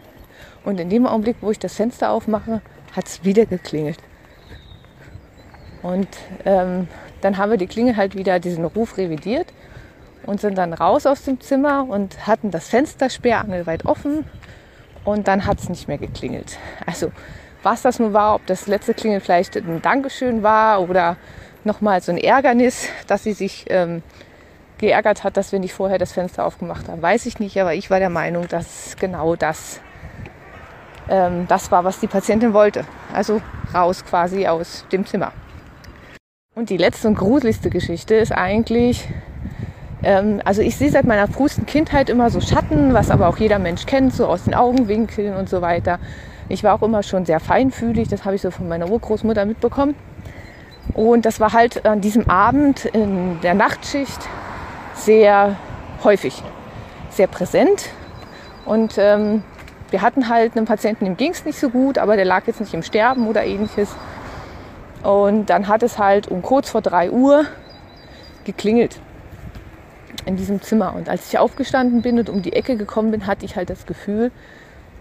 [0.63, 2.61] Und in dem Augenblick, wo ich das Fenster aufmache,
[2.95, 3.99] hat es wieder geklingelt.
[5.82, 6.07] Und
[6.45, 6.88] ähm,
[7.22, 9.47] dann haben wir die Klingel halt wieder diesen Ruf revidiert
[10.26, 14.26] und sind dann raus aus dem Zimmer und hatten das Fenster sperrangelweit offen
[15.03, 16.57] und dann hat es nicht mehr geklingelt.
[16.86, 17.11] Also
[17.63, 21.17] was das nun war, ob das letzte Klingel vielleicht ein Dankeschön war oder
[21.63, 24.01] nochmal so ein Ärgernis, dass sie sich ähm,
[24.80, 27.89] geärgert hat, dass wir nicht vorher das Fenster aufgemacht haben, weiß ich nicht, aber ich
[27.89, 29.80] war der Meinung, dass genau das
[31.09, 32.86] ähm, das war, was die Patientin wollte.
[33.13, 33.41] Also
[33.74, 35.34] raus quasi aus dem Zimmer.
[36.55, 39.07] Und die letzte und gruseligste Geschichte ist eigentlich,
[40.04, 43.60] ähm, also ich sehe seit meiner frühesten Kindheit immer so Schatten, was aber auch jeder
[43.60, 45.99] Mensch kennt, so aus den Augenwinkeln und so weiter.
[46.49, 49.95] Ich war auch immer schon sehr feinfühlig, das habe ich so von meiner Urgroßmutter mitbekommen.
[50.93, 54.20] Und das war halt an diesem Abend in der Nachtschicht
[54.95, 55.56] sehr
[56.04, 56.41] häufig,
[57.10, 57.89] sehr präsent.
[58.66, 59.43] Und ähm,
[59.91, 62.60] wir hatten halt einen Patienten, dem ging es nicht so gut, aber der lag jetzt
[62.60, 63.95] nicht im Sterben oder ähnliches.
[65.04, 67.45] Und dann hat es halt um kurz vor drei Uhr
[68.43, 68.99] geklingelt
[70.26, 70.93] in diesem Zimmer.
[70.95, 73.86] Und als ich aufgestanden bin und um die Ecke gekommen bin, hatte ich halt das
[73.86, 74.32] Gefühl,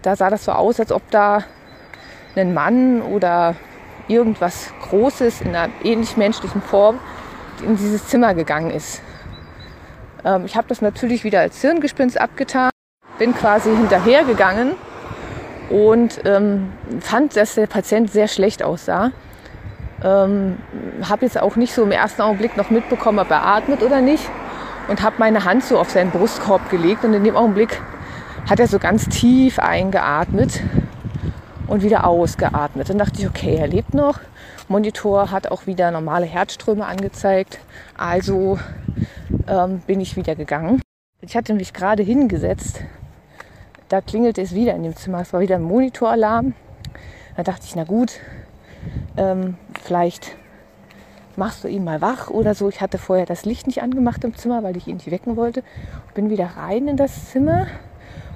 [0.01, 1.43] da sah das so aus, als ob da
[2.35, 3.55] ein Mann oder
[4.07, 6.99] irgendwas Großes in einer ähnlich menschlichen Form
[7.63, 9.01] in dieses Zimmer gegangen ist.
[10.25, 12.71] Ähm, ich habe das natürlich wieder als Hirngespinst abgetan,
[13.19, 14.73] bin quasi hinterhergegangen
[15.69, 19.11] und ähm, fand, dass der Patient sehr schlecht aussah.
[20.03, 20.57] Ähm,
[21.07, 24.23] habe jetzt auch nicht so im ersten Augenblick noch mitbekommen, ob er atmet oder nicht.
[24.91, 27.05] Und habe meine Hand so auf seinen Brustkorb gelegt.
[27.05, 27.81] Und in dem Augenblick
[28.49, 30.59] hat er so ganz tief eingeatmet
[31.67, 32.89] und wieder ausgeatmet.
[32.89, 34.19] Dann dachte ich, okay, er lebt noch.
[34.67, 37.59] Monitor hat auch wieder normale Herzströme angezeigt.
[37.97, 38.59] Also
[39.47, 40.81] ähm, bin ich wieder gegangen.
[41.21, 42.81] Ich hatte mich gerade hingesetzt.
[43.87, 45.21] Da klingelte es wieder in dem Zimmer.
[45.21, 46.53] Es war wieder ein Monitoralarm.
[47.37, 48.19] Da dachte ich, na gut,
[49.15, 50.35] ähm, vielleicht
[51.41, 52.69] machst du ihn mal wach oder so.
[52.69, 55.63] Ich hatte vorher das Licht nicht angemacht im Zimmer, weil ich ihn nicht wecken wollte.
[56.13, 57.65] Bin wieder rein in das Zimmer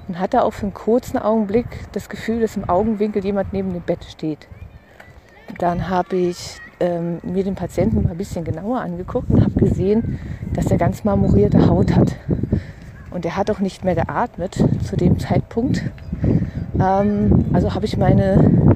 [0.08, 3.82] und hatte auch für einen kurzen Augenblick das Gefühl, dass im Augenwinkel jemand neben dem
[3.82, 4.48] Bett steht.
[5.58, 10.18] Dann habe ich ähm, mir den Patienten mal ein bisschen genauer angeguckt und habe gesehen,
[10.52, 12.16] dass er ganz marmorierte Haut hat.
[13.12, 15.80] Und er hat auch nicht mehr geatmet zu dem Zeitpunkt.
[16.80, 18.74] Ähm, also habe ich meine,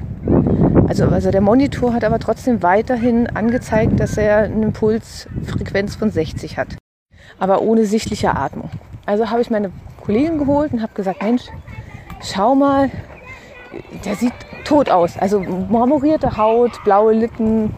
[0.91, 6.59] also, also der Monitor hat aber trotzdem weiterhin angezeigt, dass er eine Impulsfrequenz von 60
[6.59, 6.77] hat,
[7.39, 8.71] aber ohne sichtliche Atmung.
[9.07, 9.71] Also habe ich meine
[10.01, 11.45] Kollegin geholt und habe gesagt, Mensch,
[12.21, 12.91] schau mal,
[14.05, 14.33] der sieht
[14.65, 15.17] tot aus.
[15.17, 17.73] Also marmorierte Haut, blaue Lippen,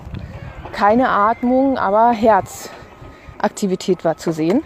[0.73, 4.63] keine Atmung, aber Herzaktivität war zu sehen.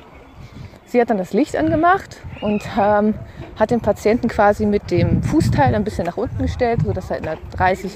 [0.85, 3.15] Sie hat dann das Licht angemacht und ähm,
[3.57, 7.27] hat den Patienten quasi mit dem Fußteil ein bisschen nach unten gestellt, sodass er in
[7.27, 7.91] einer 30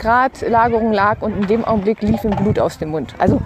[0.00, 3.14] Grad Lagerung lag und in dem Augenblick lief ihm Blut aus dem Mund.
[3.18, 3.40] Also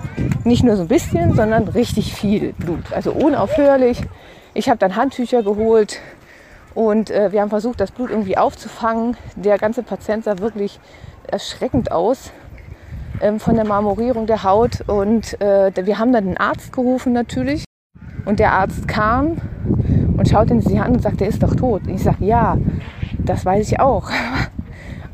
[0.44, 2.92] nicht nur so ein bisschen, sondern richtig viel Blut.
[2.92, 4.00] Also unaufhörlich.
[4.54, 6.00] Ich habe dann Handtücher geholt
[6.74, 9.16] und äh, wir haben versucht, das Blut irgendwie aufzufangen.
[9.34, 10.78] Der ganze Patient sah wirklich
[11.26, 12.30] erschreckend aus
[13.20, 14.80] ähm, von der Marmorierung der Haut.
[14.86, 17.64] Und äh, wir haben dann den Arzt gerufen natürlich.
[18.26, 19.38] Und der Arzt kam
[20.16, 21.82] und schaute ihn sich an und sagte, der ist doch tot.
[21.86, 22.56] Und ich sage, ja,
[23.18, 24.10] das weiß ich auch.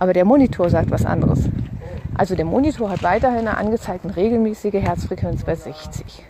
[0.01, 1.49] Aber der Monitor sagt was anderes.
[2.17, 6.25] Also der Monitor hat weiterhin eine angezeigte regelmäßige Herzfrequenz bei 60.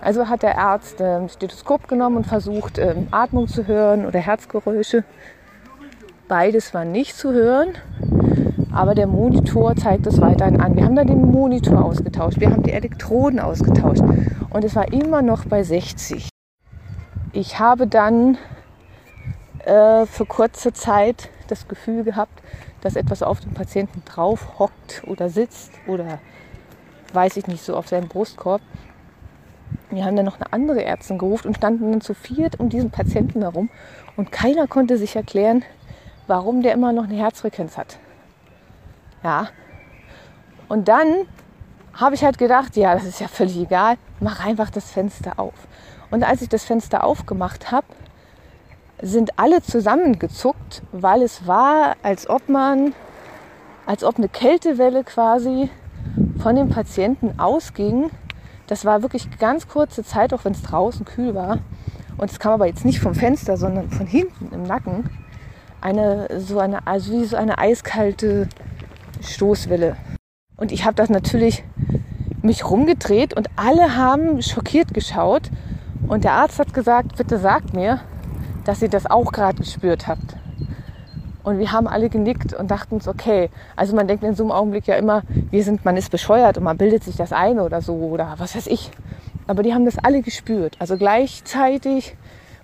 [0.00, 4.18] Also hat der Arzt ein ähm, Stethoskop genommen und versucht, ähm, Atmung zu hören oder
[4.20, 5.04] Herzgeräusche.
[6.28, 7.74] Beides war nicht zu hören,
[8.72, 10.74] aber der Monitor zeigt es weiterhin an.
[10.74, 14.02] Wir haben dann den Monitor ausgetauscht, wir haben die Elektroden ausgetauscht
[14.50, 16.30] und es war immer noch bei 60.
[17.32, 18.38] Ich habe dann
[19.64, 22.37] äh, für kurze Zeit das Gefühl gehabt,
[22.80, 26.18] dass etwas auf dem Patienten drauf hockt oder sitzt oder
[27.12, 28.60] weiß ich nicht so auf seinem Brustkorb.
[29.90, 32.90] Wir haben dann noch eine andere Ärztin gerufen und standen dann zu viert um diesen
[32.90, 33.70] Patienten herum.
[34.16, 35.64] Und keiner konnte sich erklären,
[36.26, 37.98] warum der immer noch eine Herzfrequenz hat.
[39.22, 39.48] Ja.
[40.68, 41.26] Und dann
[41.94, 45.54] habe ich halt gedacht, ja, das ist ja völlig egal, mach einfach das Fenster auf.
[46.10, 47.86] Und als ich das Fenster aufgemacht habe,
[49.00, 52.94] sind alle zusammengezuckt, weil es war, als ob man,
[53.86, 55.70] als ob eine Kältewelle quasi
[56.38, 58.10] von dem Patienten ausging
[58.68, 61.58] das war wirklich ganz kurze Zeit, auch wenn es draußen kühl war.
[62.18, 65.08] Und es kam aber jetzt nicht vom Fenster, sondern von hinten im Nacken.
[65.80, 68.48] Eine, so eine, also wie so eine eiskalte
[69.22, 69.96] Stoßwelle.
[70.56, 71.64] Und ich habe das natürlich
[72.42, 75.50] mich rumgedreht und alle haben schockiert geschaut.
[76.06, 78.00] Und der Arzt hat gesagt, bitte sagt mir,
[78.68, 80.36] dass ihr das auch gerade gespürt habt.
[81.42, 84.52] Und wir haben alle genickt und dachten uns, okay, also man denkt in so einem
[84.52, 87.80] Augenblick ja immer, wir sind, man ist bescheuert und man bildet sich das ein oder
[87.80, 88.90] so oder was weiß ich.
[89.46, 92.14] Aber die haben das alle gespürt, also gleichzeitig.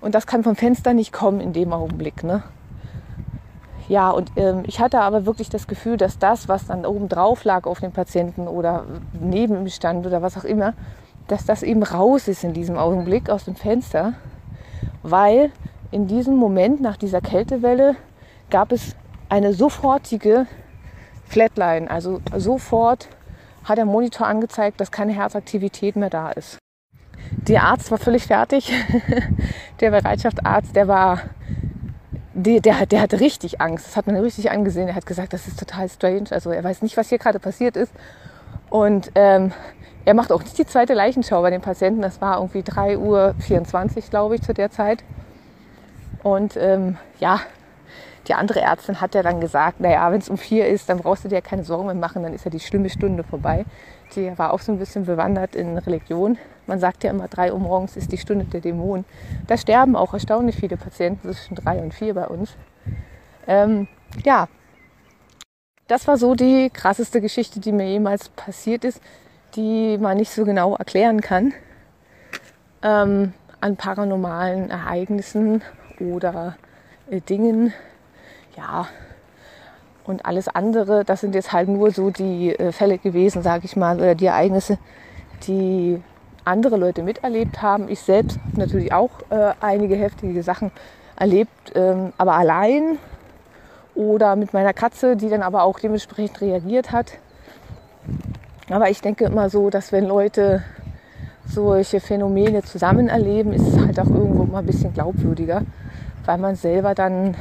[0.02, 2.22] Und das kann vom Fenster nicht kommen in dem Augenblick.
[2.22, 2.42] Ne?
[3.88, 7.44] Ja, und ähm, ich hatte aber wirklich das Gefühl, dass das, was dann oben drauf
[7.44, 8.84] lag auf dem Patienten oder
[9.18, 10.74] neben ihm stand oder was auch immer,
[11.28, 14.12] dass das eben raus ist in diesem Augenblick aus dem Fenster,
[15.02, 15.50] weil
[15.94, 17.94] in diesem Moment nach dieser Kältewelle
[18.50, 18.96] gab es
[19.28, 20.48] eine sofortige
[21.28, 21.88] Flatline.
[21.88, 23.08] Also sofort
[23.62, 26.58] hat der Monitor angezeigt, dass keine Herzaktivität mehr da ist.
[27.30, 28.72] Der Arzt war völlig fertig.
[29.80, 31.20] der Bereitschaftsarzt, der war,
[32.34, 33.86] der, der, der hatte richtig Angst.
[33.86, 34.88] Das hat man richtig angesehen.
[34.88, 36.24] Er hat gesagt, das ist total strange.
[36.30, 37.92] Also er weiß nicht, was hier gerade passiert ist.
[38.68, 39.52] Und ähm,
[40.04, 42.02] er macht auch nicht die zweite Leichenschau bei den Patienten.
[42.02, 45.04] Das war irgendwie 3.24 Uhr, glaube ich, zu der Zeit.
[46.24, 47.40] Und ähm, ja,
[48.26, 51.24] die andere Ärztin hat ja dann gesagt, naja, wenn es um vier ist, dann brauchst
[51.24, 53.66] du dir ja keine Sorgen mehr machen, dann ist ja die schlimme Stunde vorbei.
[54.16, 56.38] Die war auch so ein bisschen bewandert in Religion.
[56.66, 59.04] Man sagt ja immer, drei Uhr morgens ist die Stunde der Dämonen.
[59.46, 62.56] Da sterben auch erstaunlich viele Patienten zwischen drei und vier bei uns.
[63.46, 63.86] Ähm,
[64.24, 64.48] ja,
[65.88, 69.02] das war so die krasseste Geschichte, die mir jemals passiert ist,
[69.56, 71.52] die man nicht so genau erklären kann.
[72.82, 75.62] Ähm, an paranormalen Ereignissen
[76.00, 76.56] oder
[77.10, 77.72] äh, Dingen,
[78.56, 78.86] ja,
[80.06, 83.74] Und alles andere, das sind jetzt halt nur so die äh, Fälle gewesen, sage ich
[83.74, 84.78] mal, oder die Ereignisse,
[85.46, 86.02] die
[86.44, 87.88] andere Leute miterlebt haben.
[87.88, 90.70] Ich selbst habe natürlich auch äh, einige heftige Sachen
[91.16, 92.98] erlebt, ähm, aber allein
[93.94, 97.12] oder mit meiner Katze, die dann aber auch dementsprechend reagiert hat.
[98.68, 100.62] Aber ich denke immer so, dass wenn Leute
[101.46, 105.62] solche Phänomene zusammen erleben, ist es halt auch irgendwo mal ein bisschen glaubwürdiger,
[106.26, 107.36] weil man selber dann,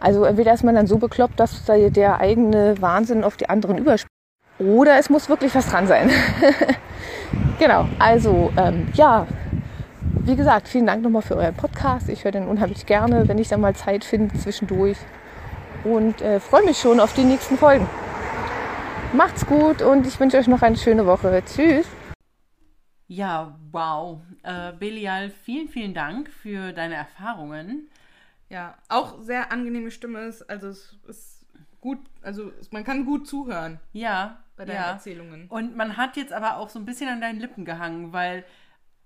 [0.00, 4.10] also entweder ist man dann so bekloppt, dass der eigene Wahnsinn auf die anderen überspielt,
[4.58, 6.10] oder es muss wirklich was dran sein.
[7.58, 9.26] genau, also ähm, ja,
[10.22, 12.10] wie gesagt, vielen Dank nochmal für euren Podcast.
[12.10, 14.98] Ich höre den unheimlich gerne, wenn ich dann mal Zeit finde zwischendurch
[15.84, 17.88] und äh, freue mich schon auf die nächsten Folgen.
[19.14, 21.42] Macht's gut und ich wünsche euch noch eine schöne Woche.
[21.46, 21.86] Tschüss.
[23.08, 24.20] Ja, wow.
[24.42, 27.88] Äh, Belial, vielen, vielen Dank für deine Erfahrungen.
[28.48, 31.46] Ja, auch sehr angenehme Stimme ist, also es ist
[31.80, 34.90] gut, also man kann gut zuhören Ja, bei deinen ja.
[34.92, 35.46] Erzählungen.
[35.48, 38.44] Und man hat jetzt aber auch so ein bisschen an deinen Lippen gehangen, weil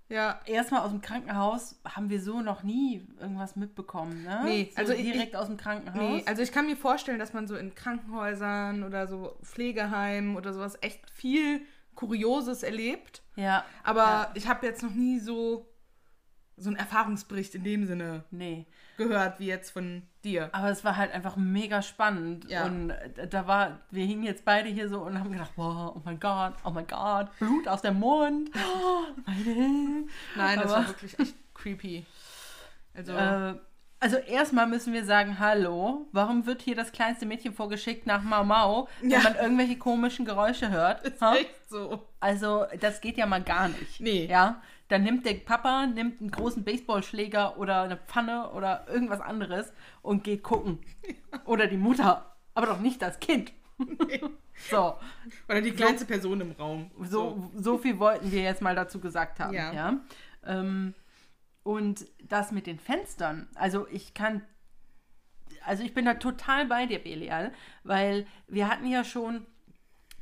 [0.07, 4.41] Ja, erstmal aus dem Krankenhaus haben wir so noch nie irgendwas mitbekommen, ne?
[4.43, 5.99] Nee, so also ich- direkt aus dem Krankenhaus.
[5.99, 10.53] nee, also ich kann mir vorstellen, dass man so in Krankenhäusern oder so Pflegeheimen oder
[10.53, 11.61] sowas echt viel
[11.95, 13.23] Kurioses erlebt.
[13.35, 14.31] ja, Aber Ja.
[14.35, 15.67] ich habe jetzt noch nie so,
[16.57, 18.65] so einen Erfahrungsbericht in dem Sinne nee.
[18.97, 20.49] gehört wie jetzt von dir.
[20.53, 22.49] Aber es war halt einfach mega spannend.
[22.49, 22.65] Ja.
[22.65, 26.01] Und äh, da war, wir hingen jetzt beide hier so und haben gedacht, wow, oh
[26.05, 28.49] mein Gott, oh mein Gott, Blut aus dem Mund.
[28.55, 30.05] Oh, meine.
[30.37, 32.05] Nein, das Aber- war wirklich echt creepy.
[32.93, 33.55] Also, Äh,
[34.05, 38.43] also erstmal müssen wir sagen, hallo, warum wird hier das kleinste Mädchen vorgeschickt nach Mau
[38.43, 39.19] Mau, wenn Ja.
[39.21, 41.03] man irgendwelche komischen Geräusche hört?
[41.07, 41.33] ist Ha?
[41.37, 42.07] echt so.
[42.19, 43.99] Also das geht ja mal gar nicht.
[43.99, 44.27] Nee.
[44.27, 49.73] Ja, dann nimmt der Papa, nimmt einen großen Baseballschläger oder eine Pfanne oder irgendwas anderes
[50.03, 50.77] und geht gucken.
[51.45, 53.51] Oder die Mutter, aber doch nicht das Kind.
[54.69, 54.93] so,
[55.49, 56.91] Oder die kleinste Person im Raum.
[57.01, 59.53] so, so viel wollten wir jetzt mal dazu gesagt haben.
[59.55, 59.73] Ja.
[59.73, 59.97] Ja.
[60.45, 60.93] Ähm,
[61.65, 64.43] und das mit den Fenstern, also ich kann,
[65.65, 67.51] also ich bin da total bei dir, Belial,
[67.83, 69.47] weil wir hatten ja schon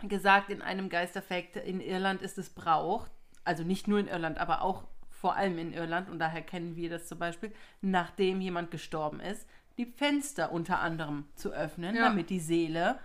[0.08, 3.10] gesagt in einem Geisterfakt, in Irland ist es Brauch,
[3.44, 6.90] also nicht nur in Irland, aber auch vor allem in Irland, und daher kennen wir
[6.90, 9.46] das zum Beispiel, nachdem jemand gestorben ist,
[9.78, 12.04] die Fenster unter anderem zu öffnen, Ja.
[12.04, 13.00] damit die Seele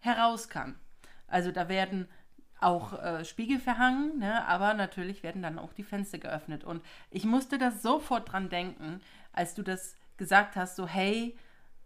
[0.00, 0.74] heraus kann.
[1.28, 2.08] Also da werden
[2.62, 6.64] auch äh, Spiegel verhangen, ne, aber natürlich werden dann auch die Fenster geöffnet.
[6.64, 9.00] Und ich musste da sofort dran denken,
[9.32, 11.36] als du das gesagt hast, so hey,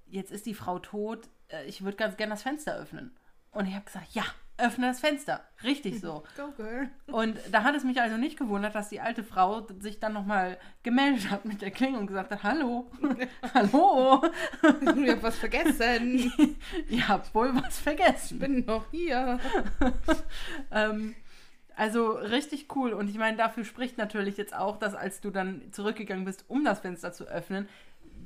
[0.06, 3.16] jetzt ist die Frau tot, äh, ich würde ganz gerne das Fenster öffnen.
[3.50, 4.24] Und ich habe gesagt, ja,
[4.58, 5.40] öffne das Fenster.
[5.64, 6.22] Richtig so.
[6.36, 6.88] Go, girl.
[7.06, 10.58] Und da hat es mich also nicht gewundert, dass die alte Frau sich dann nochmal
[10.82, 12.90] gemeldet hat mit der Klinge und gesagt hat, hallo,
[13.54, 14.22] hallo,
[14.62, 16.32] Ich hab was vergessen.
[16.88, 18.38] ihr habt wohl was vergessen.
[18.38, 19.38] Bin noch hier.
[20.70, 21.14] Ähm,
[21.76, 22.92] also richtig cool.
[22.92, 26.64] Und ich meine, dafür spricht natürlich jetzt auch, dass als du dann zurückgegangen bist, um
[26.64, 27.68] das Fenster zu öffnen,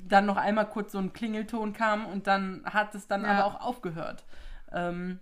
[0.07, 3.31] dann noch einmal kurz so ein Klingelton kam und dann hat es dann Ja.
[3.31, 4.23] aber auch aufgehört.
[4.71, 5.19] Ähm,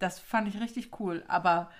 [0.00, 1.24] das fand ich richtig cool.
[1.28, 1.70] Aber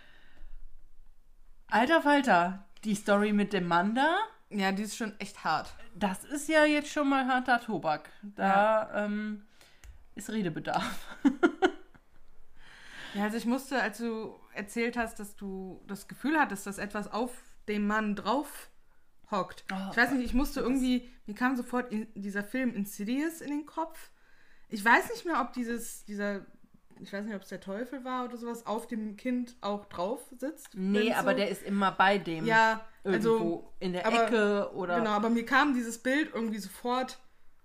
[1.68, 4.16] alter Falter, die Story mit dem Mann da,
[4.50, 5.74] Ja, die ist schon echt hart.
[5.94, 8.10] das ist ja jetzt schon mal harter Tobak.
[8.22, 9.44] Da ähm,
[10.14, 11.16] ist Redebedarf.
[13.14, 17.10] Ja, also ich musste, als du erzählt hast, dass du das Gefühl hattest, dass etwas
[17.10, 17.32] auf
[17.68, 18.70] dem Mann drauf
[19.30, 19.64] hockt.
[19.72, 23.50] Oh, ich weiß nicht, ich musste irgendwie, mir kam sofort in, dieser Film Insidious in
[23.50, 24.10] den Kopf.
[24.68, 26.46] Ich weiß nicht mehr, ob dieses, dieser,
[27.02, 30.20] ich weiß nicht, ob es der Teufel war oder sowas, auf dem Kind auch drauf
[30.38, 30.68] sitzt.
[30.74, 32.44] Nee, aber so- der ist immer bei dem.
[32.46, 34.98] Ja, irgendwo also, in der aber- Ecke oder.
[34.98, 37.18] genau, aber mir kam dieses Bild irgendwie sofort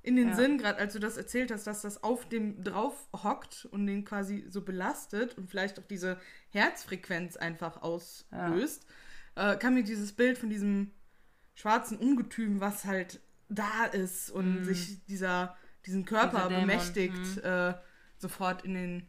[0.04, 0.36] in den Ja.
[0.36, 4.06] Sinn, gerade als du das erzählt hast, dass das auf dem drauf hockt und den
[4.06, 6.20] quasi so belastet und vielleicht auch diese
[6.52, 8.86] Herzfrequenz einfach auslöst,
[9.36, 10.92] äh, kam mir dieses Bild von diesem
[11.56, 15.56] schwarzen Ungetüm, was halt da ist und sich dieser,
[15.86, 17.74] diesen Körper bemächtigt, äh,
[18.18, 19.08] sofort in den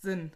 [0.00, 0.32] Sinn.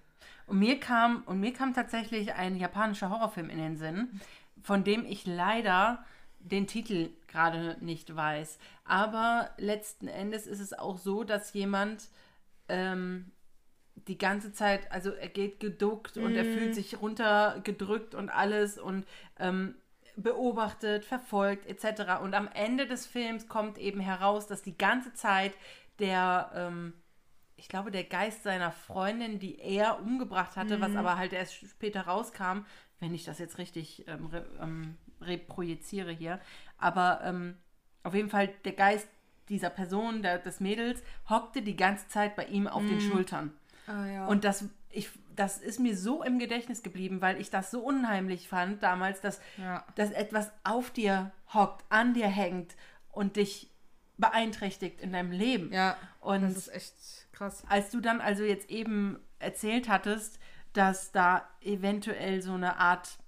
[0.46, 4.20] Und mir kam, und mir kam tatsächlich ein japanischer Horrorfilm in den Sinn,
[4.62, 6.04] von dem ich leider
[6.40, 8.58] den Titel gerade nicht weiß.
[8.84, 12.08] Aber letzten Endes ist es auch so, dass jemand
[12.68, 13.32] ähm,
[14.08, 19.06] die ganze Zeit, also er geht geduckt und er fühlt sich runtergedrückt und alles und
[19.38, 19.76] ähm,
[20.16, 22.20] beobachtet, verfolgt etc.
[22.22, 25.54] Und am Ende des Films kommt eben heraus, dass die ganze Zeit
[25.98, 26.92] der ähm,
[27.56, 32.02] ich glaube, der Geist seiner Freundin, die er umgebracht hatte, was aber halt erst später
[32.02, 32.60] rauskam,
[33.00, 36.40] wenn ich das jetzt richtig ähm, re, ähm, reprojiziere hier.
[36.78, 37.56] Aber ähm,
[38.02, 39.08] auf jeden Fall, der Geist
[39.48, 43.52] dieser Person, der, des Mädels, hockte die ganze Zeit bei ihm auf den Schultern.
[43.86, 44.26] Ah, ja.
[44.26, 48.48] Und das, ich, das ist mir so im Gedächtnis geblieben, weil ich das so unheimlich
[48.48, 49.84] fand damals, dass, Ja.
[49.96, 52.74] dass etwas auf dir hockt, an dir hängt
[53.12, 53.70] und dich
[54.16, 55.72] beeinträchtigt in deinem Leben.
[55.72, 57.64] ja, Und das ist echt krass.
[57.68, 60.38] als du dann also jetzt eben erzählt hattest,
[60.72, 63.18] dass da eventuell so eine Art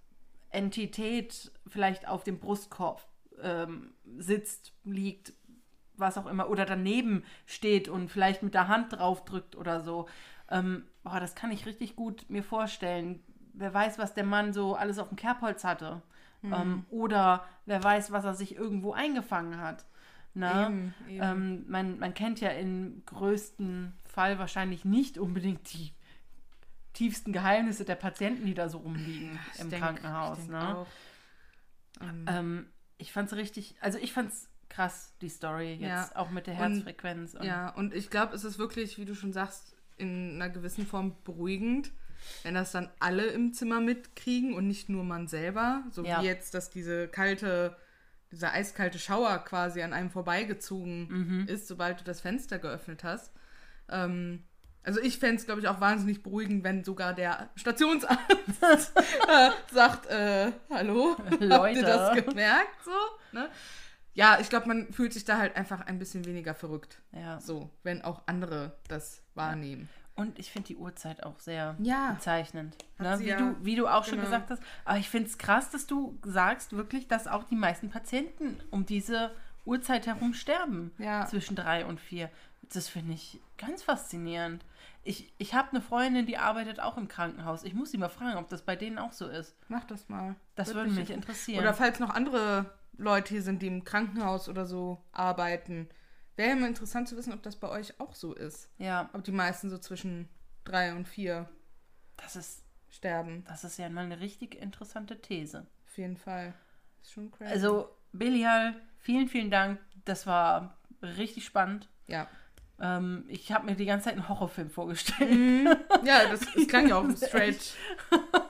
[0.50, 3.06] Entität vielleicht auf dem Brustkorb
[3.42, 5.32] ähm, sitzt, liegt,
[5.96, 10.08] was auch immer, oder daneben steht und vielleicht mit der Hand drauf drückt oder so.
[10.50, 13.22] Ähm, boah, das kann ich richtig gut mir vorstellen.
[13.52, 16.02] Wer weiß, was der Mann so alles auf dem Kerbholz hatte.
[16.44, 19.86] Ähm, oder wer weiß, was er sich irgendwo eingefangen hat.
[20.36, 20.66] Ne?
[20.66, 21.22] Eben, eben.
[21.24, 25.92] Ähm, man, man kennt ja im größten Fall wahrscheinlich nicht unbedingt die
[26.92, 30.38] tiefsten Geheimnisse der Patienten, die da so rumliegen Ich im denk- Krankenhaus.
[30.40, 30.76] ich ne?
[30.78, 30.86] auch.
[32.28, 32.66] Ähm,
[32.98, 36.10] ich fand es richtig, also ich fand es krass, die Story jetzt, Ja.
[36.16, 37.34] auch mit der Und- Herzfrequenz.
[37.34, 40.86] Und, Ja, und ich glaube, es ist wirklich, wie du schon sagst, in einer gewissen
[40.86, 41.92] Form beruhigend,
[42.42, 45.84] wenn das dann alle im Zimmer mitkriegen und nicht nur man selber.
[45.90, 46.20] So Ja.
[46.20, 47.76] wie jetzt, dass diese kalte,
[48.32, 51.48] dieser eiskalte Schauer quasi an einem vorbeigezogen Mhm.
[51.48, 53.32] ist, sobald du das Fenster geöffnet hast.
[53.88, 54.44] Ähm,
[54.82, 58.20] also ich fände es, glaube ich, auch wahnsinnig beruhigend, wenn sogar der Stationsarzt
[59.28, 61.82] äh, sagt, äh, hallo, habt ihr Leute.
[61.82, 62.84] das gemerkt?
[62.84, 62.90] So,
[63.32, 63.48] ne?
[64.14, 67.02] Ja, ich glaube, man fühlt sich da halt einfach ein bisschen weniger verrückt.
[67.12, 67.40] ja.
[67.40, 69.88] So, wenn auch andere das wahrnehmen.
[70.16, 72.12] Und ich finde die Uhrzeit auch sehr Ja.
[72.12, 72.74] bezeichnend.
[72.98, 73.18] Ne?
[73.20, 74.24] Wie, ja- du, wie du auch schon genau.
[74.24, 74.62] gesagt hast.
[74.84, 78.86] Aber ich finde es krass, dass du sagst wirklich, dass auch die meisten Patienten um
[78.86, 79.30] diese
[79.66, 80.92] Uhrzeit herum sterben.
[80.98, 81.26] Ja.
[81.26, 82.30] Zwischen drei und vier.
[82.72, 84.64] Das finde ich ganz faszinierend.
[85.04, 87.62] Ich, ich habe eine Freundin, die arbeitet auch im Krankenhaus.
[87.62, 89.54] Ich muss sie mal fragen, ob das bei denen auch so ist.
[89.68, 90.34] Mach das mal.
[90.56, 91.60] Das würde mich interessieren.
[91.60, 92.66] Oder falls noch andere
[92.96, 95.88] Leute hier sind, die im Krankenhaus oder so arbeiten.
[96.36, 98.70] Wäre ja mal interessant zu wissen, ob das bei euch auch so ist.
[98.78, 100.28] ja, Ob die meisten so zwischen
[100.64, 101.48] drei und vier
[102.16, 103.44] das ist, sterben.
[103.48, 105.66] das ist ja mal eine richtig interessante These.
[105.86, 106.54] Auf jeden Fall.
[107.02, 107.50] Ist schon crazy.
[107.52, 109.80] Also, Belial, vielen, vielen Dank.
[110.04, 111.88] Das war richtig spannend.
[112.06, 112.28] Ja.
[112.78, 115.78] Ähm, ich habe mir die ganze Zeit einen Horrorfilm vorgestellt.
[116.04, 117.74] Ja, das, das klang ja auch straight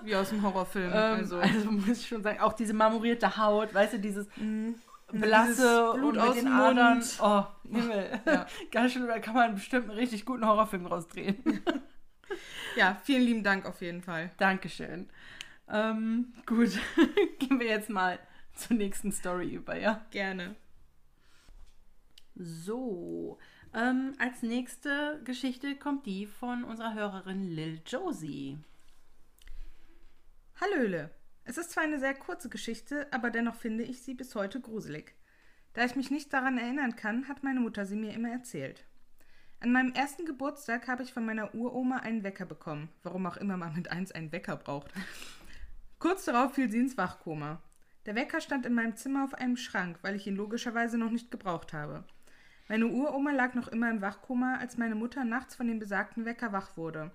[0.02, 0.90] wie aus einem Horrorfilm.
[0.90, 1.38] Ähm, also.
[1.38, 1.70] also.
[1.70, 6.18] muss ich schon sagen, auch diese marmorierte Haut, weißt du, dieses Dieses blasse Blut und
[6.18, 6.52] aus mit den.
[6.52, 7.04] Adern.
[7.20, 8.20] Oh, Himmel.
[8.26, 8.46] Ja.
[8.70, 11.36] Ganz schön, da kann man bestimmt einen richtig guten Horrorfilm draus drehen.
[12.76, 14.30] Ja, vielen lieben Dank auf jeden Fall.
[14.36, 15.08] Dankeschön.
[15.68, 16.70] Ähm, gut,
[17.38, 18.18] gehen wir jetzt mal
[18.52, 20.04] zur nächsten Story über, ja?
[20.10, 20.56] Gerne.
[22.34, 23.38] So,
[23.72, 28.58] ähm, als nächste Geschichte kommt die von unserer Hörerin Lil Josie.
[30.60, 31.10] Hallöle.
[31.48, 35.14] Es ist zwar eine sehr kurze Geschichte, aber dennoch finde ich sie bis heute gruselig.
[35.74, 38.84] Da ich mich nicht daran erinnern kann, hat meine Mutter sie mir immer erzählt.
[39.60, 43.56] An meinem ersten Geburtstag habe ich von meiner Uroma einen Wecker bekommen, warum auch immer
[43.56, 44.90] man mit eins einen Wecker braucht.
[46.00, 47.62] Kurz darauf fiel sie ins Wachkoma.
[48.06, 51.30] Der Wecker stand in meinem Zimmer auf einem Schrank, weil ich ihn logischerweise noch nicht
[51.30, 52.02] gebraucht habe.
[52.66, 56.52] Meine Uroma lag noch immer im Wachkoma, als meine Mutter nachts von dem besagten Wecker
[56.52, 57.12] wach wurde.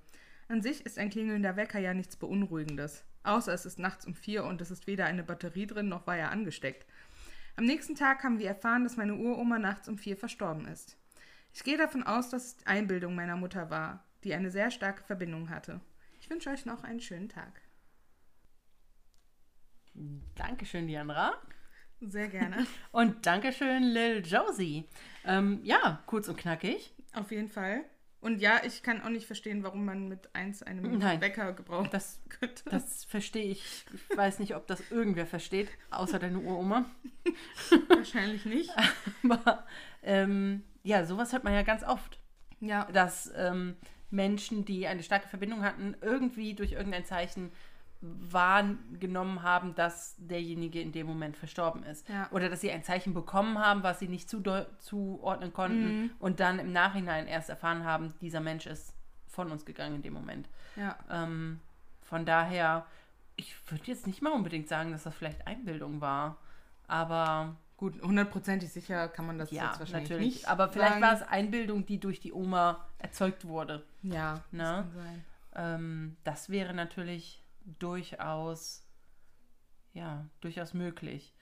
[0.51, 3.05] An sich ist ein klingelnder Wecker ja nichts Beunruhigendes.
[3.23, 6.17] Außer es ist nachts um vier und es ist weder eine Batterie drin noch war
[6.17, 6.85] er angesteckt.
[7.55, 10.97] Am nächsten Tag haben wir erfahren, dass meine Uroma nachts um vier verstorben ist.
[11.53, 15.49] Ich gehe davon aus, dass es Einbildung meiner Mutter war, die eine sehr starke Verbindung
[15.49, 15.79] hatte.
[16.19, 17.61] Ich wünsche euch noch einen schönen Tag.
[20.35, 21.31] Dankeschön, Diandra.
[22.01, 22.67] Sehr gerne.
[22.91, 24.89] Und Dankeschön, Lil Josie.
[25.23, 26.93] Ähm, ja, kurz und knackig.
[27.13, 27.85] Auf jeden Fall.
[28.21, 31.19] Und ja, ich kann auch nicht verstehen, warum man mit eins einen Nein.
[31.21, 32.63] Wecker gebraucht Das, könnte.
[32.69, 33.85] das verstehe ich.
[34.09, 36.85] Ich weiß nicht, ob das irgendwer versteht, außer deine Uroma.
[37.89, 38.69] Wahrscheinlich nicht.
[39.23, 39.65] Aber
[40.03, 42.19] ähm, ja, sowas hört man ja ganz oft.
[42.59, 43.75] Ja, dass ähm,
[44.11, 47.51] Menschen, die eine starke Verbindung hatten, irgendwie durch irgendein Zeichen
[48.01, 52.07] wahrgenommen haben, dass derjenige in dem Moment verstorben ist.
[52.09, 52.27] Ja.
[52.31, 56.11] Oder dass sie ein Zeichen bekommen haben, was sie nicht zuordnen konnten Mhm.
[56.19, 58.93] und dann im Nachhinein erst erfahren haben, dieser Mensch ist
[59.27, 60.49] von uns gegangen in dem Moment.
[60.75, 60.97] ja.
[61.09, 61.59] Ähm,
[62.03, 62.85] von daher,
[63.37, 66.35] ich würde jetzt nicht mal unbedingt sagen, dass das vielleicht Einbildung war.
[66.87, 70.33] Aber Gut, hundertprozentig sicher kann man das ja, jetzt wahrscheinlich natürlich.
[70.35, 70.47] nicht.
[70.49, 71.01] Aber vielleicht sagen.
[71.01, 73.83] war es Einbildung, die durch die Oma erzeugt wurde.
[74.03, 74.85] Ja, das Ne?
[74.93, 75.25] sein.
[75.55, 78.85] Ähm, das wäre natürlich durchaus,
[79.93, 81.33] ja, durchaus möglich.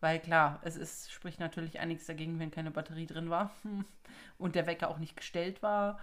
[0.00, 3.50] Weil klar, es ist, spricht natürlich einiges dagegen, wenn keine Batterie drin war
[4.38, 6.00] und der Wecker auch nicht gestellt war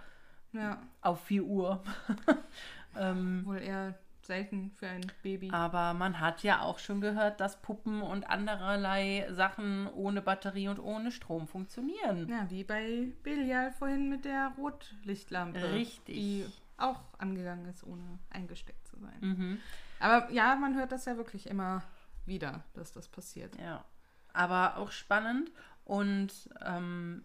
[0.52, 1.82] Ja, auf 4 Uhr.
[2.96, 5.50] ähm, wohl eher selten für ein Baby.
[5.50, 10.78] Aber man hat ja auch schon gehört, dass Puppen und andererlei Sachen ohne Batterie und
[10.78, 12.28] ohne Strom funktionieren.
[12.28, 15.72] Ja, wie bei Belial vorhin mit der Rotlichtlampe.
[15.72, 16.14] Richtig.
[16.14, 16.44] Die
[16.78, 19.18] auch angegangen ist, ohne eingesteckt zu sein.
[19.20, 19.58] Mhm.
[20.00, 21.82] Aber ja, man hört das ja wirklich immer
[22.24, 23.56] wieder, dass das passiert.
[23.58, 23.84] Ja.
[24.32, 25.50] Aber auch spannend
[25.84, 27.24] und ähm,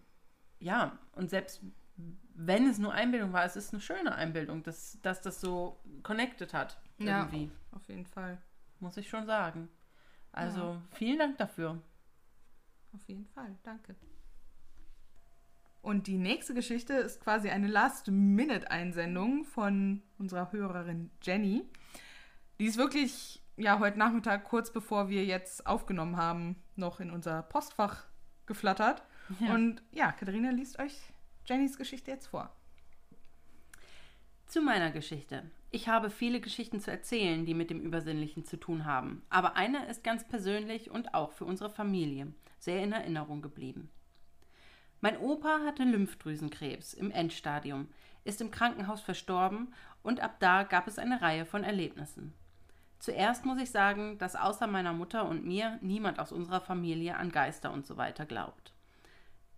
[0.58, 1.62] ja, und selbst
[2.34, 6.52] wenn es nur Einbildung war, es ist eine schöne Einbildung, dass, dass das so connected
[6.52, 6.80] hat.
[6.98, 7.44] Irgendwie.
[7.44, 8.38] Ja, auf jeden Fall.
[8.80, 9.68] Muss ich schon sagen.
[10.32, 10.82] Also Ja.
[10.90, 11.80] vielen Dank dafür.
[12.92, 13.94] Auf jeden Fall, danke.
[15.84, 21.62] Und die nächste Geschichte ist quasi eine Last-Minute-Einsendung von unserer Hörerin Jenny.
[22.58, 27.42] Die ist wirklich, ja, heute Nachmittag, kurz bevor wir jetzt aufgenommen haben, noch in unser
[27.42, 28.06] Postfach
[28.46, 29.02] geflattert.
[29.40, 29.54] Ja.
[29.54, 30.98] Und ja, Katharina liest euch
[31.44, 32.56] Jennys Geschichte jetzt vor.
[34.46, 35.50] Zu meiner Geschichte.
[35.70, 39.22] Ich habe viele Geschichten zu erzählen, die mit dem Übersinnlichen zu tun haben.
[39.28, 43.90] Aber eine ist ganz persönlich und auch für unsere Familie sehr in Erinnerung geblieben.
[45.04, 47.88] Mein Opa hatte Lymphdrüsenkrebs im Endstadium,
[48.24, 52.32] ist im Krankenhaus verstorben und ab da gab es eine Reihe von Erlebnissen.
[53.00, 57.30] Zuerst muss ich sagen, dass außer meiner Mutter und mir niemand aus unserer Familie an
[57.30, 58.72] Geister und so weiter glaubt.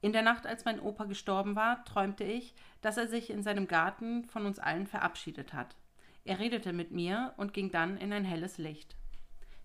[0.01, 3.68] In der Nacht, als mein Opa gestorben war, träumte ich, dass er sich in seinem
[3.68, 5.77] Garten von uns allen verabschiedet hat.
[6.24, 8.97] Er redete mit mir und ging dann in ein helles Licht.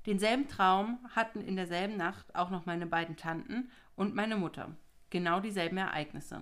[0.05, 4.75] Denselben Traum hatten in derselben Nacht auch noch meine beiden Tanten und meine Mutter.
[5.11, 6.41] Genau dieselben Ereignisse.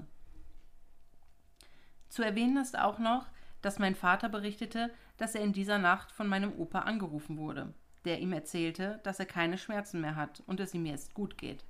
[2.07, 3.27] Zu erwähnen ist auch noch,
[3.61, 7.73] dass mein Vater berichtete, dass er in dieser Nacht von meinem Opa angerufen wurde,
[8.05, 11.65] der ihm erzählte, dass er keine Schmerzen mehr hat und es ihm jetzt gut geht.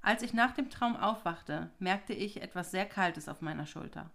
[0.00, 4.10] Als ich nach dem Traum aufwachte, merkte ich etwas sehr Kaltes auf meiner Schulter.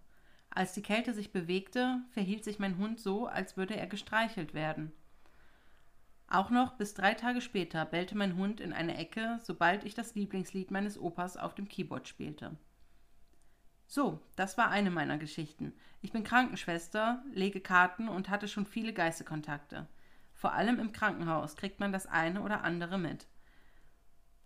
[0.50, 4.92] Als die Kälte sich bewegte, verhielt sich mein Hund so, als würde er gestreichelt werden.
[6.32, 10.14] Auch noch bis drei Tage später bellte mein Hund in eine Ecke, sobald ich das
[10.14, 12.56] Lieblingslied meines Opas auf dem Keyboard spielte.
[13.86, 15.74] So, das war eine meiner Geschichten.
[16.00, 19.86] Ich bin Krankenschwester, lege Karten und hatte schon viele Geisterkontakte.
[20.32, 23.26] Vor allem im Krankenhaus kriegt man das eine oder andere mit.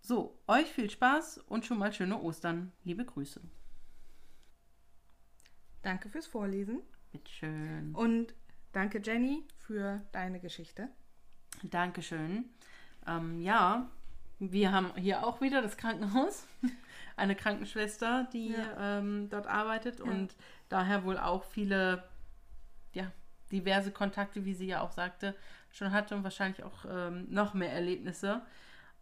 [0.01, 2.73] So, euch viel Spaß und schon mal schöne Ostern.
[2.83, 3.39] Liebe Grüße.
[5.83, 6.81] Danke fürs Vorlesen.
[7.13, 7.95] Bitteschön.
[7.95, 8.35] Und
[8.73, 10.89] danke, Jenny, für deine Geschichte.
[11.63, 12.45] Dankeschön.
[13.07, 13.87] Ähm, ja,
[14.39, 16.45] wir haben hier auch wieder das Krankenhaus.
[17.15, 18.99] Eine Krankenschwester, die Ja.
[18.99, 20.35] ähm, dort arbeitet und
[20.69, 22.03] daher wohl auch viele,
[22.93, 23.11] ja,
[23.51, 25.33] diverse Kontakte, wie sie ja auch sagte,
[25.71, 28.41] schon hatte und wahrscheinlich auch ähm, noch mehr Erlebnisse,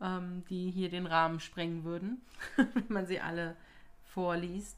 [0.01, 2.21] ähm, die hier den Rahmen sprengen würden,
[2.55, 3.55] wenn man sie alle
[4.03, 4.77] vorliest.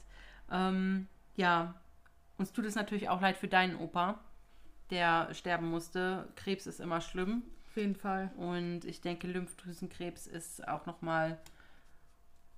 [0.51, 1.75] Ähm, ja,
[2.37, 4.19] uns tut es natürlich auch leid für deinen Opa,
[4.89, 6.27] der sterben musste.
[6.35, 7.43] Krebs ist immer schlimm.
[7.77, 8.31] Jeden Fall.
[8.37, 11.37] Und ich denke, Lymphdrüsenkrebs ist auch nochmal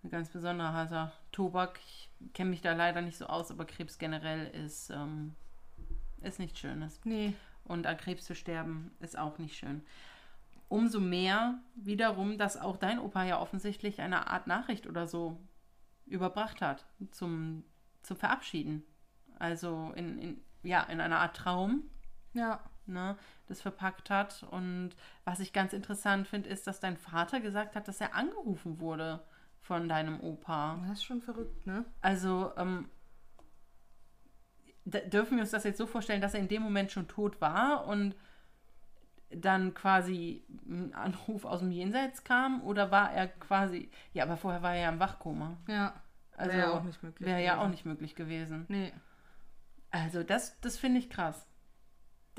[0.04, 1.80] ein ganz besonderer harter Tobak.
[1.86, 5.36] Ich kenne mich da leider nicht so aus, aber Krebs generell ist, ähm,
[6.22, 7.02] ist nichts Schönes.
[7.04, 7.34] Nee,
[7.66, 9.84] Und an Krebs zu sterben ist auch nicht schön.
[10.70, 15.40] Umso mehr wiederum, dass auch dein Opa ja offensichtlich eine Art Nachricht oder so
[16.06, 17.64] überbracht hat zum,
[18.04, 18.84] zum Verabschieden.
[19.38, 21.84] Also in, in, ja, in einer Art Traum
[22.34, 22.60] ja.
[22.90, 23.18] Ne,
[23.48, 24.44] das verpackt hat.
[24.52, 24.92] Und
[25.24, 29.24] was ich ganz interessant finde, ist, dass dein Vater gesagt hat, dass er angerufen wurde
[29.62, 30.80] von deinem Opa.
[30.88, 31.86] Das ist schon verrückt, ne?
[32.02, 32.90] Also ähm,
[34.86, 37.86] dürfen wir uns das jetzt so vorstellen, dass er in dem Moment schon tot war
[37.86, 38.16] und
[39.32, 42.62] dann quasi ein Anruf aus dem Jenseits kam?
[42.64, 45.58] Oder war er quasi, ja, aber vorher war er ja im Wachkoma.
[45.68, 46.02] Ja.
[46.36, 47.66] Also Wäre ja auch nicht möglich Wäre ja gewesen.
[47.66, 48.66] auch nicht möglich gewesen.
[48.70, 48.94] Nee.
[49.92, 51.46] Also das, das finde ich krass.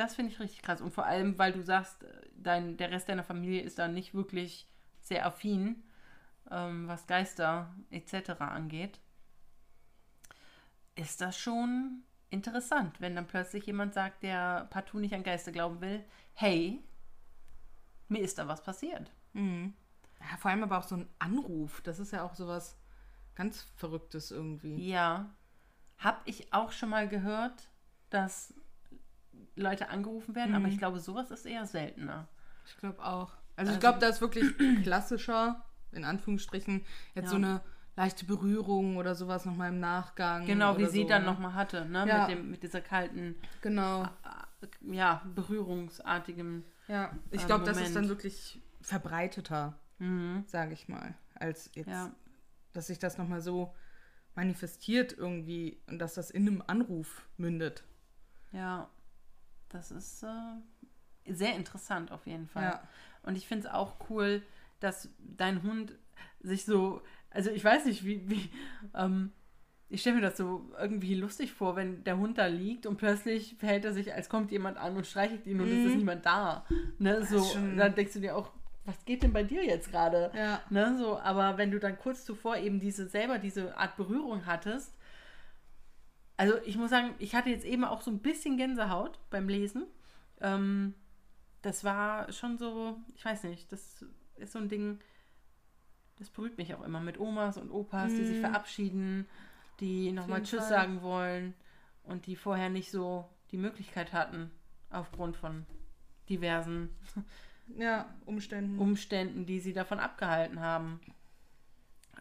[0.01, 0.81] Das finde ich richtig krass.
[0.81, 4.67] Und vor allem, weil du sagst, dein, der Rest deiner Familie ist da nicht wirklich
[5.03, 5.83] sehr affin,
[6.51, 8.31] ähm, was Geister etc.
[8.41, 8.99] angeht.
[10.95, 15.83] Ist das schon interessant, wenn dann plötzlich jemand sagt, der partout nicht an Geister glauben
[15.83, 16.03] will,
[16.33, 16.83] hey,
[18.09, 19.13] mir ist da was passiert.
[19.35, 19.75] Mhm.
[20.19, 21.83] Ja, vor allem aber auch so ein Anruf.
[21.83, 22.79] Das ist ja auch sowas
[23.35, 24.77] ganz Verrücktes irgendwie.
[24.89, 25.29] Ja.
[25.99, 27.69] Hab ich auch schon mal gehört,
[28.09, 28.55] dass
[29.57, 30.73] Leute angerufen werden, aber Mhm.
[30.73, 32.29] ich glaube, sowas ist eher seltener.
[32.67, 33.31] Ich glaube auch.
[33.57, 34.47] Also, Also- ich glaube, da ist wirklich
[34.83, 37.31] klassischer, in Anführungsstrichen, jetzt Ja.
[37.31, 37.61] so eine
[37.97, 40.47] leichte Berührung oder sowas nochmal im Nachgang.
[40.47, 41.31] Genau, wie sie so, dann ne?
[41.33, 42.07] nochmal hatte, ne?
[42.09, 42.29] Ja.
[42.29, 44.05] Mit, dem, mit dieser kalten, Genau.
[44.05, 46.65] äh, ja, berührungsartigen.
[46.89, 50.45] Ja, ich Ähm, glaube, das ist dann wirklich verbreiteter, Mhm.
[50.47, 52.11] sage ich mal, als jetzt, Ja.
[52.73, 53.75] dass sich das nochmal so
[54.35, 57.85] manifestiert irgendwie und dass das in einem Anruf mündet.
[58.53, 58.89] Ja,
[59.71, 62.65] das ist äh, sehr interessant auf jeden Fall.
[62.65, 62.83] Ja.
[63.23, 64.43] Und ich finde es auch cool,
[64.81, 65.95] dass dein Hund
[66.41, 68.51] sich so, also ich weiß nicht, wie, wie
[68.95, 69.33] ähm,
[69.89, 73.57] ich stelle mir das so irgendwie lustig vor, wenn der Hund da liegt und plötzlich
[73.59, 76.65] verhält er sich, als kommt jemand an und streichelt ihn und es ist niemand da.
[76.99, 77.45] Ne, so,
[77.77, 78.53] dann denkst du dir auch,
[78.85, 80.31] was geht denn bei dir jetzt gerade?
[80.35, 80.61] Ja.
[80.71, 84.95] Ne, so, aber wenn du dann kurz zuvor eben diese selber diese Art Berührung hattest,
[86.41, 89.87] also ich muss sagen, ich hatte jetzt eben auch so ein bisschen Gänsehaut beim Lesen.
[90.41, 90.95] Ähm,
[91.61, 94.07] das war schon so, ich weiß nicht, das
[94.37, 95.01] ist so ein Ding,
[96.19, 99.27] das berührt mich auch immer mit Omas und Opas, die sich verabschieden,
[99.81, 100.69] die nochmal Tschüss Fall.
[100.71, 101.53] sagen wollen
[102.05, 104.51] und die vorher nicht so die Möglichkeit hatten,
[104.89, 105.67] aufgrund von
[106.31, 106.89] diversen
[107.77, 108.79] Ja, Umständen.
[108.79, 111.01] Umständen, die sie davon abgehalten haben.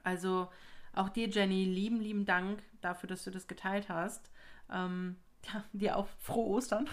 [0.03, 0.49] Also
[0.93, 4.31] auch dir, Jenny, lieben, lieben Dank dafür, dass du das geteilt hast.
[4.71, 6.89] Ähm, ja, dir auch frohe Ostern.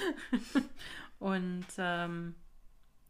[1.18, 2.34] Und ähm,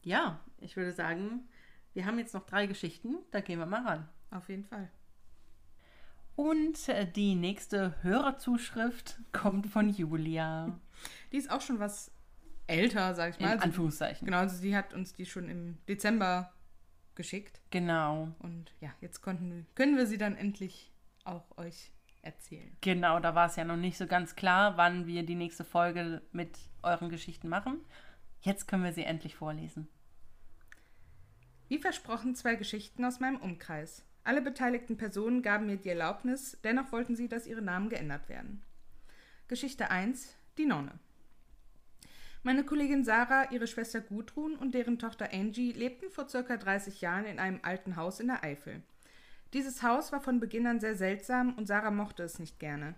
[0.03, 1.49] ja, ich würde sagen,
[1.93, 4.09] wir haben jetzt noch drei Geschichten, da gehen wir mal ran.
[4.31, 4.91] Auf jeden Fall.
[6.37, 10.79] Und äh, die nächste Hörerzuschrift kommt von Julia.
[11.33, 12.13] Die ist auch schon was
[12.67, 13.53] älter, sag ich In mal.
[13.53, 14.25] Also, Anführungszeichen.
[14.25, 16.53] genau, also sie hat uns die schon im Dezember
[17.15, 17.61] geschickt.
[17.71, 18.29] Genau.
[18.39, 20.93] Und ja, jetzt konnten, können wir sie dann endlich
[21.25, 21.93] auch euch
[22.23, 22.77] erzählen.
[22.81, 26.23] Genau, da war es ja noch nicht so ganz klar, wann wir die nächste Folge
[26.33, 27.81] mit euren Geschichten machen.
[28.43, 29.89] Jetzt können wir sie endlich vorlesen.
[31.69, 34.05] Wie versprochen zwei Geschichten aus meinem Umkreis.
[34.25, 38.63] Alle beteiligten Personen gaben mir die Erlaubnis, dennoch wollten sie, dass ihre Namen geändert werden.
[39.49, 40.37] Geschichte 1.
[40.59, 40.99] Die Nonne.
[42.43, 47.27] Meine Kollegin Sarah, ihre Schwester Gudrun und deren Tochter Angie lebten vor circa 30 Jahren
[47.27, 48.83] in einem alten Haus in der Eifel.
[49.53, 52.95] Dieses Haus war von Beginn an sehr seltsam und Sarah mochte es nicht gerne.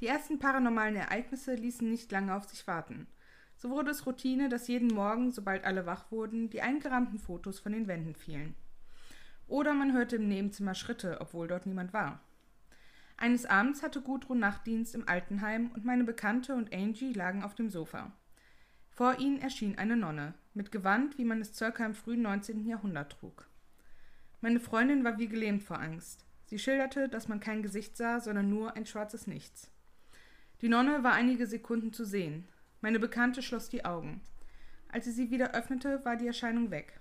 [0.00, 3.08] Die ersten paranormalen Ereignisse ließen nicht lange auf sich warten.
[3.56, 7.72] So wurde es Routine, dass jeden Morgen, sobald alle wach wurden, die eingerahmten Fotos von
[7.72, 8.54] den Wänden fielen.
[9.48, 12.20] Oder man hörte im Nebenzimmer Schritte, obwohl dort niemand war.
[13.16, 17.70] Eines Abends hatte Gudrun Nachtdienst im Altenheim und meine Bekannte und Angie lagen auf dem
[17.70, 18.12] Sofa.
[18.94, 22.64] Vor ihnen erschien eine Nonne, mit Gewand, wie man es circa im frühen 19.
[22.64, 23.48] Jahrhundert trug.
[24.40, 26.24] Meine Freundin war wie gelähmt vor Angst.
[26.46, 29.68] Sie schilderte, dass man kein Gesicht sah, sondern nur ein schwarzes Nichts.
[30.60, 32.46] Die Nonne war einige Sekunden zu sehen.
[32.82, 34.20] Meine Bekannte schloss die Augen.
[34.92, 37.00] Als sie sie wieder öffnete, war die Erscheinung weg.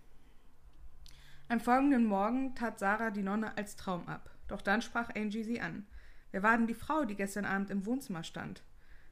[1.48, 4.32] Am folgenden Morgen tat Sarah die Nonne als Traum ab.
[4.48, 5.86] Doch dann sprach Angie sie an.
[6.32, 8.64] Wer war denn die Frau, die gestern Abend im Wohnzimmer stand?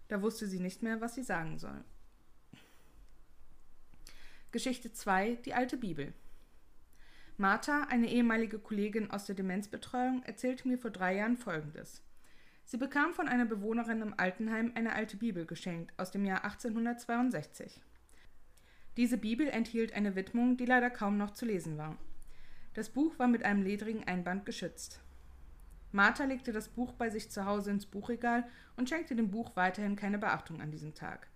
[0.08, 1.84] Da wusste sie nicht mehr, was sie sagen soll.
[4.52, 6.14] Geschichte 2 Die alte Bibel
[7.38, 12.03] Martha, eine ehemalige Kollegin aus der Demenzbetreuung, erzählte mir vor drei Jahren Folgendes.
[12.65, 17.80] Sie bekam von einer Bewohnerin im Altenheim eine alte Bibel geschenkt aus dem Jahr 1862.
[18.98, 21.98] Diese Bibel enthielt eine Widmung, die leider kaum noch zu lesen war.
[22.73, 24.99] Das Buch war mit einem ledrigen Einband geschützt.
[25.94, 28.45] Martha legte das Buch bei sich zu Hause ins Buchregal
[28.76, 31.31] und schenkte dem Buch weiterhin keine Beachtung an diesem Tag.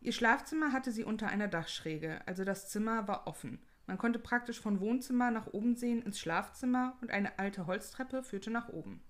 [0.00, 3.58] Ihr Schlafzimmer hatte sie unter einer Dachschräge, also das Zimmer war offen.
[3.86, 8.50] Man konnte praktisch von Wohnzimmer nach oben sehen ins Schlafzimmer und eine alte Holztreppe führte
[8.50, 9.00] nach oben.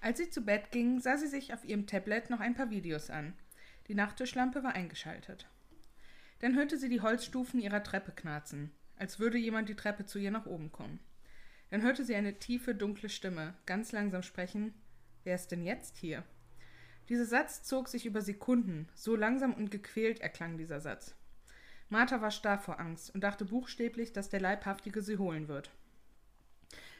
[0.00, 3.10] Als sie zu Bett ging, sah sie sich auf ihrem Tablet noch ein paar Videos
[3.10, 3.34] an.
[3.88, 5.48] Die Nachttischlampe war eingeschaltet.
[6.40, 10.30] Dann hörte sie die Holzstufen ihrer Treppe knarzen, als würde jemand die Treppe zu ihr
[10.30, 10.98] nach oben kommen.
[11.70, 14.74] Dann hörte sie eine tiefe, dunkle Stimme, ganz langsam sprechen.
[15.24, 16.24] Wer ist denn jetzt hier?
[17.08, 21.14] Dieser Satz zog sich über Sekunden, so langsam und gequält erklang dieser Satz.
[21.88, 25.70] Martha war starr vor Angst und dachte buchstäblich, dass der Leibhaftige sie holen wird.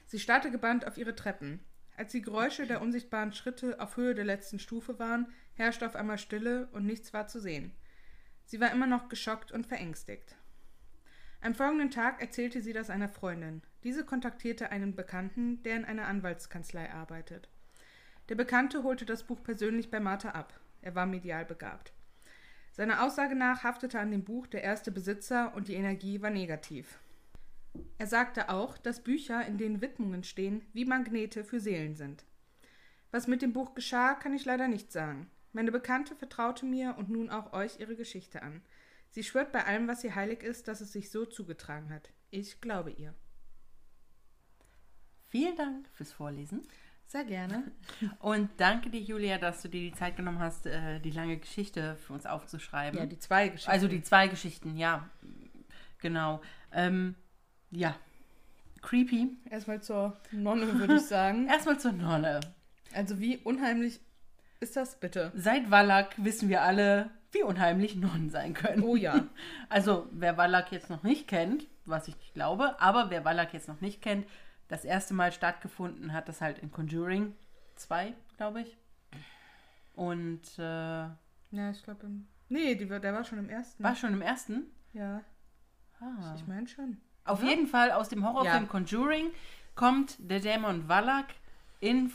[0.07, 1.61] Sie starrte gebannt auf ihre Treppen.
[1.97, 6.19] Als die Geräusche der unsichtbaren Schritte auf Höhe der letzten Stufe waren, herrschte auf einmal
[6.19, 7.73] Stille und nichts war zu sehen.
[8.45, 10.37] Sie war immer noch geschockt und verängstigt.
[11.41, 13.63] Am folgenden Tag erzählte sie das einer Freundin.
[13.85, 17.49] Diese kontaktierte einen Bekannten, der in einer Anwaltskanzlei arbeitet.
[18.33, 20.59] Der Bekannte holte das Buch persönlich bei Martha ab.
[20.81, 21.93] Er war medial begabt.
[22.71, 26.99] Seiner Aussage nach haftete an dem Buch der erste Besitzer und die Energie war negativ.
[27.99, 32.25] Er sagte auch, dass Bücher, in denen Widmungen stehen, wie Magnete für Seelen sind.
[33.11, 35.31] Was mit dem Buch geschah, kann ich leider nicht sagen.
[35.53, 38.63] Meine Bekannte vertraute mir und nun auch euch ihre Geschichte an.
[39.11, 42.09] Sie schwört bei allem, was ihr heilig ist, dass es sich so zugetragen hat.
[42.31, 43.13] Ich glaube ihr.
[45.29, 46.63] Vielen Dank fürs Vorlesen.
[47.13, 47.65] Sehr gerne.
[48.21, 51.97] Und danke dir, Julia, dass du dir die Zeit genommen hast, äh, die lange Geschichte
[51.97, 52.99] für uns aufzuschreiben.
[52.99, 53.71] Ja, die zwei Geschichten.
[53.71, 55.11] also die zwei Geschichten, ja.
[55.99, 56.41] Genau.
[56.73, 57.15] Ähm,
[57.71, 57.97] ja.
[58.81, 59.37] Creepy.
[59.51, 61.49] Erstmal zur Nonne, würde ich sagen.
[61.51, 62.41] Erstmal zur Nonne.
[62.95, 64.01] Also wie unheimlich
[64.61, 65.33] ist das bitte?
[65.35, 68.83] Seit Wallach wissen wir alle, wie unheimlich Nonnen sein können.
[68.83, 69.27] Oh ja.
[69.69, 73.69] Also, wer Wallach jetzt noch nicht kennt, was ich nicht glaube, aber wer Wallach jetzt
[73.69, 74.27] noch nicht kennt,
[74.73, 77.35] das erste Mal stattgefunden hat das halt in Conjuring
[77.77, 78.77] 2, glaube ich.
[79.95, 82.09] Und äh, Ja, ich glaube,
[82.49, 83.85] nee, die, der war schon im ersten.
[83.85, 84.63] war schon im ersten.
[84.95, 85.21] Ja,
[86.01, 86.35] Ah.
[86.37, 86.97] ich meine schon.
[87.25, 88.69] Auf jeden Fall aus dem Horrorfilm Ja.
[88.69, 89.31] Conjuring
[89.77, 91.29] kommt der Dämon Wallach
[91.81, 92.11] in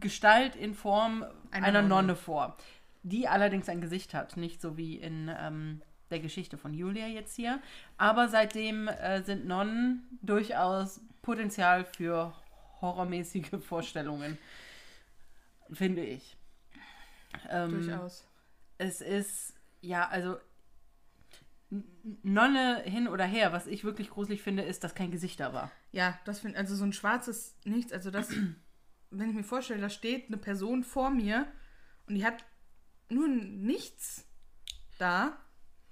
[0.00, 1.88] Gestalt, in Form Einer einer, Nonne.
[1.88, 2.16] Nonne.
[2.16, 2.56] vor,
[3.02, 7.36] die allerdings ein Gesicht hat, nicht so wie in ähm, der Geschichte von Julia jetzt
[7.36, 7.60] hier.
[7.98, 12.34] Aber seitdem äh, sind Nonnen durchaus Potenzial für
[12.80, 14.38] horrormäßige Vorstellungen,
[15.70, 16.38] finde ich.
[17.50, 18.26] Ähm, Durchaus.
[18.78, 19.52] es ist,
[19.82, 20.38] ja, also
[22.22, 25.70] Nonne hin oder her, was ich wirklich gruselig finde, ist, dass kein Gesicht da war.
[25.92, 27.92] Ja, das finde also so ein schwarzes Nichts.
[27.92, 28.30] Also das,
[29.10, 31.46] wenn ich mir vorstelle, da steht eine Person vor mir
[32.06, 32.42] und die hat
[33.10, 34.24] nur ein nichts
[34.96, 35.36] da.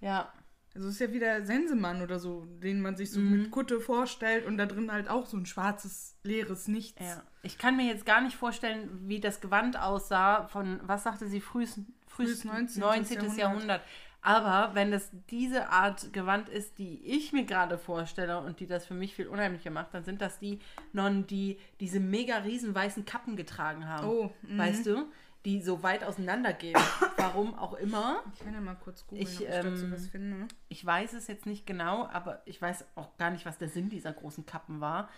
[0.00, 0.32] Ja.
[0.76, 3.30] Also es ist ja wieder Sensemann oder so, den man sich so Mhm.
[3.42, 7.00] mit Kutte vorstellt und da drin halt auch so ein schwarzes, leeres Nichts.
[7.00, 7.22] ja.
[7.42, 11.40] Ich kann mir jetzt gar nicht vorstellen, wie das Gewand aussah von, was sagte sie,
[11.40, 12.80] frühes, frühes Frühes 19.
[12.80, 13.14] 19.
[13.16, 13.38] Jahrhundert.
[13.38, 13.82] Jahrhundert.
[14.20, 18.84] Aber wenn das diese Art Gewand ist, die ich mir gerade vorstelle und die das
[18.84, 20.58] für mich viel unheimlicher macht, dann sind das die
[20.92, 24.08] Nonnen, die diese mega riesen weißen Kappen getragen haben.
[24.08, 24.58] Oh, mhm.
[24.58, 25.06] weißt du?
[25.46, 26.78] Die so weit auseinander gehen.
[27.16, 28.22] Warum auch immer.
[28.34, 30.48] Ich kann ja mal kurz googeln, Ich, ob ich dazu ähm, was finde.
[30.68, 33.88] Ich weiß es jetzt nicht genau, aber ich weiß auch gar nicht, was der Sinn
[33.88, 35.08] dieser großen Kappen war.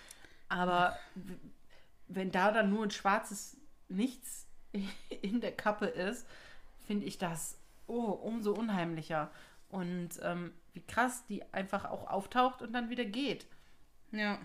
[0.48, 0.96] Aber
[2.06, 3.56] wenn da dann nur ein schwarzes
[3.88, 4.46] Nichts
[5.22, 6.26] in der Kappe ist,
[6.86, 9.30] finde ich das oh, umso unheimlicher.
[9.70, 13.46] Und ähm, wie krass die einfach auch auftaucht und dann wieder geht.
[14.12, 14.38] Ja.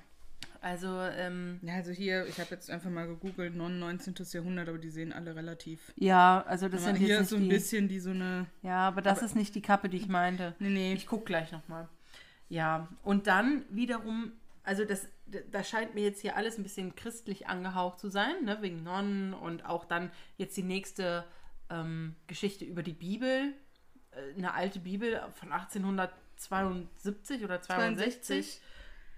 [0.63, 0.87] Also,
[1.17, 4.15] ähm, Ja, also hier, ich habe jetzt einfach mal gegoogelt, 19.
[4.31, 5.91] Jahrhundert, aber die sehen alle relativ.
[5.97, 8.45] ja, also das Aber sind hier jetzt ist so ein die, bisschen die so eine.
[8.61, 10.55] Ja, aber das ist nicht die Kappe, die ich meinte.
[10.59, 10.93] Nee, nee.
[10.93, 11.89] Ich gucke gleich nochmal.
[12.47, 14.31] Ja, und dann wiederum,
[14.63, 15.09] also das,
[15.51, 19.33] da scheint mir jetzt hier alles ein bisschen christlich angehaucht zu sein, ne, wegen Nonnen
[19.33, 21.25] und auch dann jetzt die nächste
[21.69, 23.53] ähm, Geschichte über die Bibel,
[24.11, 28.61] äh, eine alte Bibel von 1872 oder 62.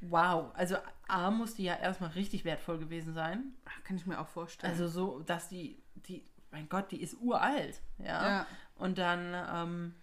[0.01, 0.75] Wow, also
[1.07, 3.53] A muss die ja erstmal richtig wertvoll gewesen sein.
[3.83, 4.71] Kann ich mir auch vorstellen.
[4.71, 8.27] Also so, dass die, die, mein Gott, die ist uralt, ja.
[8.27, 8.47] Ja.
[8.77, 9.95] Und dann, ähm,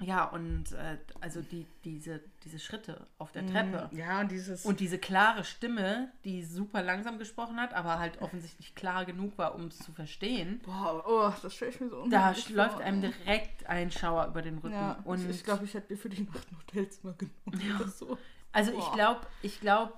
[0.00, 3.88] ja, und äh, also die, diese, diese Schritte auf der Treppe.
[3.92, 4.66] Ja, und dieses.
[4.66, 9.54] Und diese klare Stimme, die super langsam gesprochen hat, aber halt offensichtlich klar genug war,
[9.54, 10.60] um es zu verstehen.
[10.64, 14.42] boah, oh, das stelle ich mir so Da unheimlich läuft einem direkt ein Schauer über
[14.42, 14.74] den Rücken.
[14.74, 18.18] Ja, und ich glaube, ich hätte mir für die Nacht ein Hotelzimmer genommen oder so.
[18.54, 18.94] Also ich Boah.
[18.94, 19.92] glaube, ich glaube,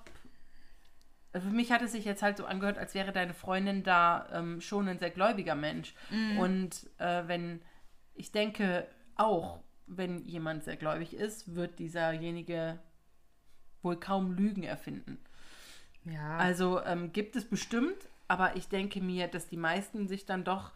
[1.33, 4.61] für mich hat es sich jetzt halt so angehört, als wäre deine Freundin da ähm,
[4.63, 5.95] schon ein sehr gläubiger Mensch.
[6.11, 6.39] Mhm.
[6.39, 7.61] Und äh, wenn,
[8.15, 12.79] ich denke auch, wenn jemand sehr gläubig ist, wird dieserjenige
[13.83, 15.19] wohl kaum Lügen erfinden.
[16.05, 16.39] Ja.
[16.39, 20.73] Also ähm, gibt es bestimmt, aber ich denke mir, dass die meisten sich dann doch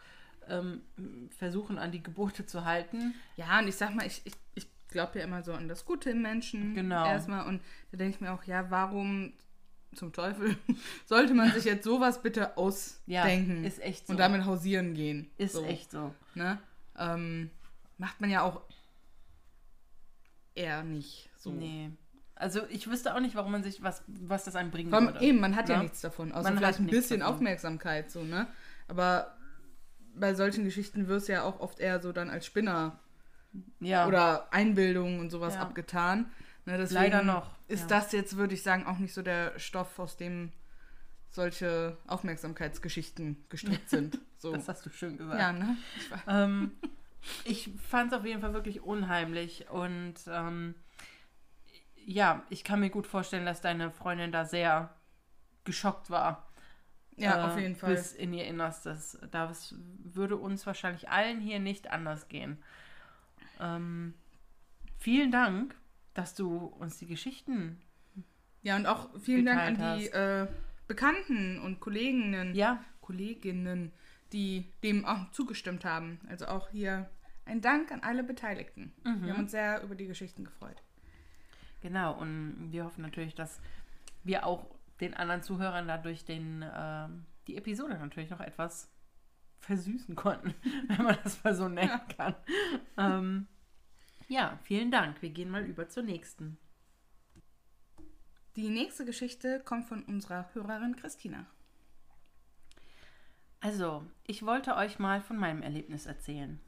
[0.48, 0.82] ähm,
[1.30, 3.14] versuchen, an die Gebote zu halten.
[3.36, 6.10] Ja, und ich sag mal, ich, ich, ich glaube ja immer so an das Gute
[6.10, 6.74] im Menschen.
[6.74, 7.04] Genau.
[7.06, 7.46] Erstmal.
[7.46, 9.32] Und da denke ich mir auch, ja, warum
[9.94, 10.56] zum Teufel
[11.06, 12.52] sollte man sich jetzt sowas bitte
[13.06, 14.12] Ja, ausdenken ist echt so.
[14.12, 15.30] und damit hausieren gehen?
[15.36, 16.14] Ist so, echt so.
[16.34, 16.58] Ne?
[16.98, 17.50] Ähm,
[17.98, 18.62] macht man ja auch
[20.54, 21.50] eher nicht so.
[21.50, 21.90] Nee.
[22.34, 25.20] Also ich wüsste auch nicht, warum man sich, was, was das einem bringen allem würde.
[25.20, 25.82] eben, man hat ja Ne?
[25.84, 27.34] nichts davon, außer Man vielleicht ein bisschen davon.
[27.34, 28.46] Aufmerksamkeit, so, ne?
[28.88, 29.36] Aber
[30.14, 32.98] bei solchen Geschichten wirst du ja auch oft eher so dann als Spinner
[33.80, 34.06] Ja.
[34.06, 35.62] oder Einbildung und sowas Ja.
[35.62, 36.30] abgetan.
[36.66, 37.98] Ne, Leider noch, Ist ja.
[37.98, 40.52] das jetzt, würde ich sagen, auch nicht so der Stoff, aus dem
[41.30, 44.18] solche Aufmerksamkeitsgeschichten gestrickt sind.
[44.36, 44.52] So.
[44.52, 45.38] das hast du schön gesagt.
[45.40, 45.76] ja, ne?
[45.96, 46.10] Ich.
[46.26, 46.72] Ähm,
[47.44, 50.74] ich fand es auf jeden Fall wirklich unheimlich und ähm,
[51.96, 54.94] ja, ich kann mir gut vorstellen, dass deine Freundin da sehr
[55.64, 56.46] geschockt war.
[57.16, 57.94] Ja, äh, auf jeden Fall.
[57.94, 59.18] Bis in ihr Innerstes.
[59.30, 62.58] Das würde uns wahrscheinlich allen hier nicht anders gehen.
[63.60, 64.14] Ähm,
[64.98, 65.74] vielen Dank,
[66.14, 67.80] dass du uns die Geschichten.
[68.62, 70.46] Ja, und auch vielen Dank an die äh,
[70.86, 73.92] Bekannten und Kolleginnen, Ja, Kolleginnen,
[74.32, 76.20] die dem auch zugestimmt haben.
[76.28, 77.08] Also auch hier
[77.44, 78.92] ein Dank an alle Beteiligten.
[79.04, 79.22] Mhm.
[79.24, 80.82] Wir haben uns sehr über die Geschichten gefreut.
[81.80, 82.18] genau.
[82.18, 83.60] Und wir hoffen natürlich, dass
[84.24, 84.66] wir auch
[85.00, 88.90] den anderen Zuhörern dadurch den, ähm, die Episode natürlich noch etwas
[89.60, 90.54] versüßen konnten,
[90.88, 92.34] wenn man das mal so nennen kann.
[92.96, 93.46] Ähm,
[94.28, 95.22] ja, vielen Dank.
[95.22, 96.58] Wir gehen mal über zur nächsten.
[98.56, 101.46] Die nächste Geschichte kommt von unserer Hörerin Christina.
[103.60, 106.60] Also, ich wollte euch mal von meinem Erlebnis erzählen.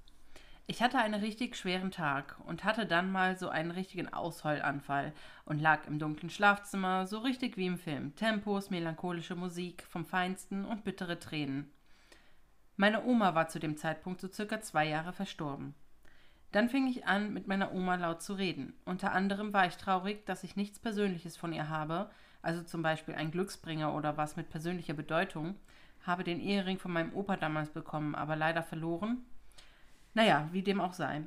[0.66, 5.12] Ich hatte einen richtig schweren Tag und hatte dann mal so einen richtigen Ausheulanfall
[5.44, 8.14] und lag im dunklen Schlafzimmer, so richtig wie im Film.
[8.14, 11.72] Tempos, melancholische Musik vom Feinsten und bittere Tränen.
[12.76, 15.74] Meine Oma war zu dem Zeitpunkt so circa zwei Jahre verstorben.
[16.52, 18.74] Dann fing ich an, mit meiner Oma laut zu reden.
[18.84, 22.10] Unter anderem war ich traurig, dass ich nichts Persönliches von ihr habe,
[22.42, 25.56] also zum Beispiel ein Glücksbringer oder was mit persönlicher Bedeutung,
[26.06, 29.24] habe den Ehering von meinem Opa damals bekommen, aber leider verloren.
[30.14, 31.22] Naja, wie dem auch sei.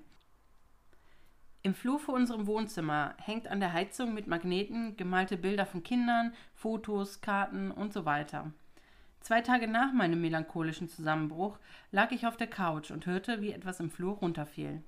[1.63, 6.33] Im Flur vor unserem Wohnzimmer hängt an der Heizung mit Magneten gemalte Bilder von Kindern,
[6.53, 8.51] Fotos, Karten und so weiter.
[9.25, 11.57] Zwei Tage nach meinem melancholischen Zusammenbruch
[11.91, 14.83] lag ich auf der Couch und hörte, wie etwas im Flur runterfiel.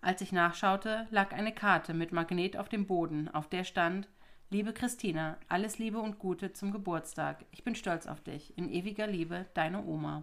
[0.00, 4.06] Als ich nachschaute, lag eine Karte mit Magnet auf dem Boden, auf der stand
[4.48, 7.44] Liebe Christina, alles Liebe und Gute zum Geburtstag.
[7.50, 8.56] Ich bin stolz auf dich.
[8.56, 10.22] In ewiger Liebe, deine Oma.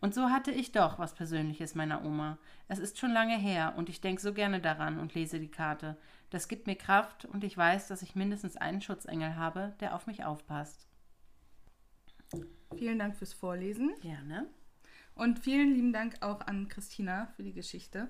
[0.00, 2.38] Und so hatte ich doch was Persönliches meiner Oma.
[2.68, 5.98] Es ist schon lange her und ich denke so gerne daran und lese die Karte.
[6.30, 10.06] Das gibt mir Kraft und ich weiß, dass ich mindestens einen Schutzengel habe, der auf
[10.06, 10.88] mich aufpasst.
[12.76, 13.94] Vielen Dank fürs Vorlesen.
[14.00, 14.46] Gerne.
[15.14, 18.08] Und vielen lieben Dank auch an Christina für die Geschichte.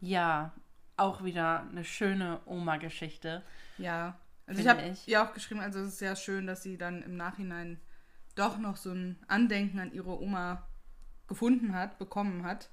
[0.00, 0.52] Ja,
[0.96, 3.42] auch wieder eine schöne Oma-Geschichte.
[3.78, 7.02] Ja, also ich habe ihr auch geschrieben, also es ist sehr schön, dass sie dann
[7.02, 7.80] im Nachhinein
[8.34, 10.66] doch noch so ein Andenken an ihre Oma
[11.26, 12.70] gefunden hat, bekommen hat.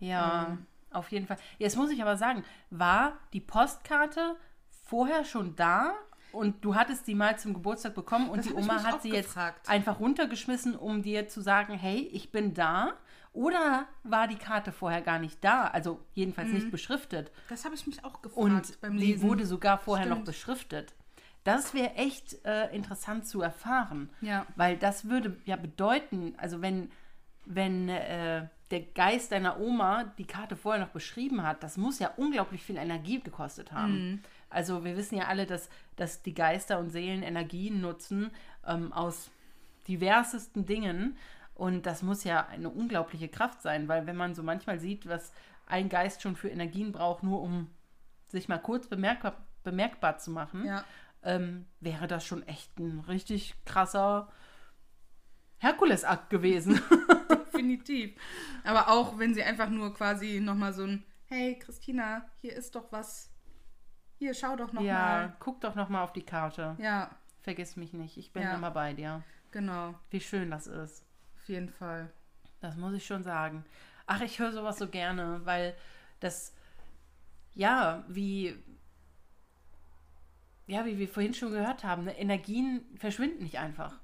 [0.00, 0.66] Ja, Ähm.
[0.90, 1.38] auf jeden Fall.
[1.58, 4.36] Jetzt muss ich aber sagen, war die Postkarte
[4.84, 5.94] vorher schon da
[6.34, 9.58] und du hattest sie mal zum Geburtstag bekommen und Das die Oma hat sie gefragt.
[9.58, 12.94] jetzt einfach runtergeschmissen, um dir zu sagen, hey, ich bin da?
[13.32, 15.64] Oder war die Karte vorher gar nicht da?
[15.68, 17.32] Also jedenfalls nicht beschriftet.
[17.48, 19.28] Das habe ich mich auch gefragt Und beim die Lesen.
[19.28, 20.26] wurde sogar vorher noch Stimmt.
[20.26, 20.94] beschriftet.
[21.42, 24.08] Das wäre echt äh, interessant zu erfahren.
[24.20, 24.46] Ja.
[24.56, 26.90] Weil das würde ja bedeuten, also wenn,
[27.44, 32.12] wenn äh, der Geist deiner Oma die Karte vorher noch beschrieben hat, das muss ja
[32.16, 33.92] unglaublich viel Energie gekostet haben.
[34.12, 34.22] Mhm.
[34.54, 38.30] Also wir wissen ja alle, dass, dass die Geister und Seelen Energien nutzen
[38.66, 39.30] ähm, aus
[39.88, 41.16] diversesten Dingen.
[41.54, 45.32] Und das muss ja eine unglaubliche Kraft sein, weil wenn man so manchmal sieht, was
[45.66, 47.68] ein Geist schon für Energien braucht, nur um
[48.26, 50.84] sich mal kurz bemerkbar, bemerkbar zu machen, Ja.
[51.22, 54.28] ähm, wäre das schon echt ein richtig krasser
[55.58, 56.80] Herkulesakt gewesen.
[57.52, 58.14] Definitiv.
[58.64, 62.90] Aber auch wenn sie einfach nur quasi nochmal so ein, hey Christina, hier ist doch
[62.92, 63.30] was.
[64.24, 65.36] Hier, schau doch ja, nochmal.
[65.38, 66.76] guck doch noch mal auf die Karte.
[66.78, 67.10] Ja.
[67.42, 68.54] Vergiss mich nicht, ich bin Ja.
[68.54, 69.22] immer bei dir.
[69.50, 69.94] genau.
[70.08, 71.04] Wie schön das ist.
[71.36, 72.10] Auf jeden Fall.
[72.62, 73.66] Das muss ich schon sagen.
[74.06, 75.76] Ach, ich höre sowas so gerne, weil
[76.20, 76.54] das,
[77.54, 78.56] ja, wie,
[80.66, 84.00] ja, wie wir vorhin schon gehört haben, ne, Energien verschwinden nicht einfach.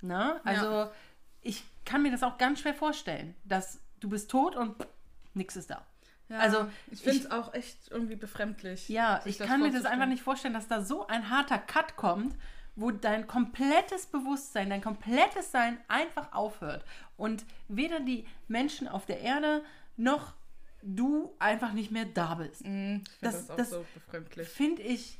[0.00, 0.40] Ne?
[0.44, 0.90] Also,
[1.42, 4.74] ich kann mir das auch ganz schwer vorstellen, dass du bist tot und
[5.32, 5.86] nichts ist da.
[6.32, 8.88] Ja, Also, ich finde es auch echt irgendwie befremdlich.
[8.88, 12.34] Ja, ich kann mir das einfach nicht vorstellen, dass da so ein harter Cut kommt,
[12.74, 16.84] wo dein komplettes Bewusstsein, dein komplettes Sein einfach aufhört.
[17.18, 19.62] Und weder die Menschen auf der Erde
[19.98, 20.32] noch
[20.82, 22.62] du einfach nicht mehr da bist.
[22.62, 24.48] Ich finde Das- das, auch das- so befremdlich.
[24.48, 25.18] Finde ich,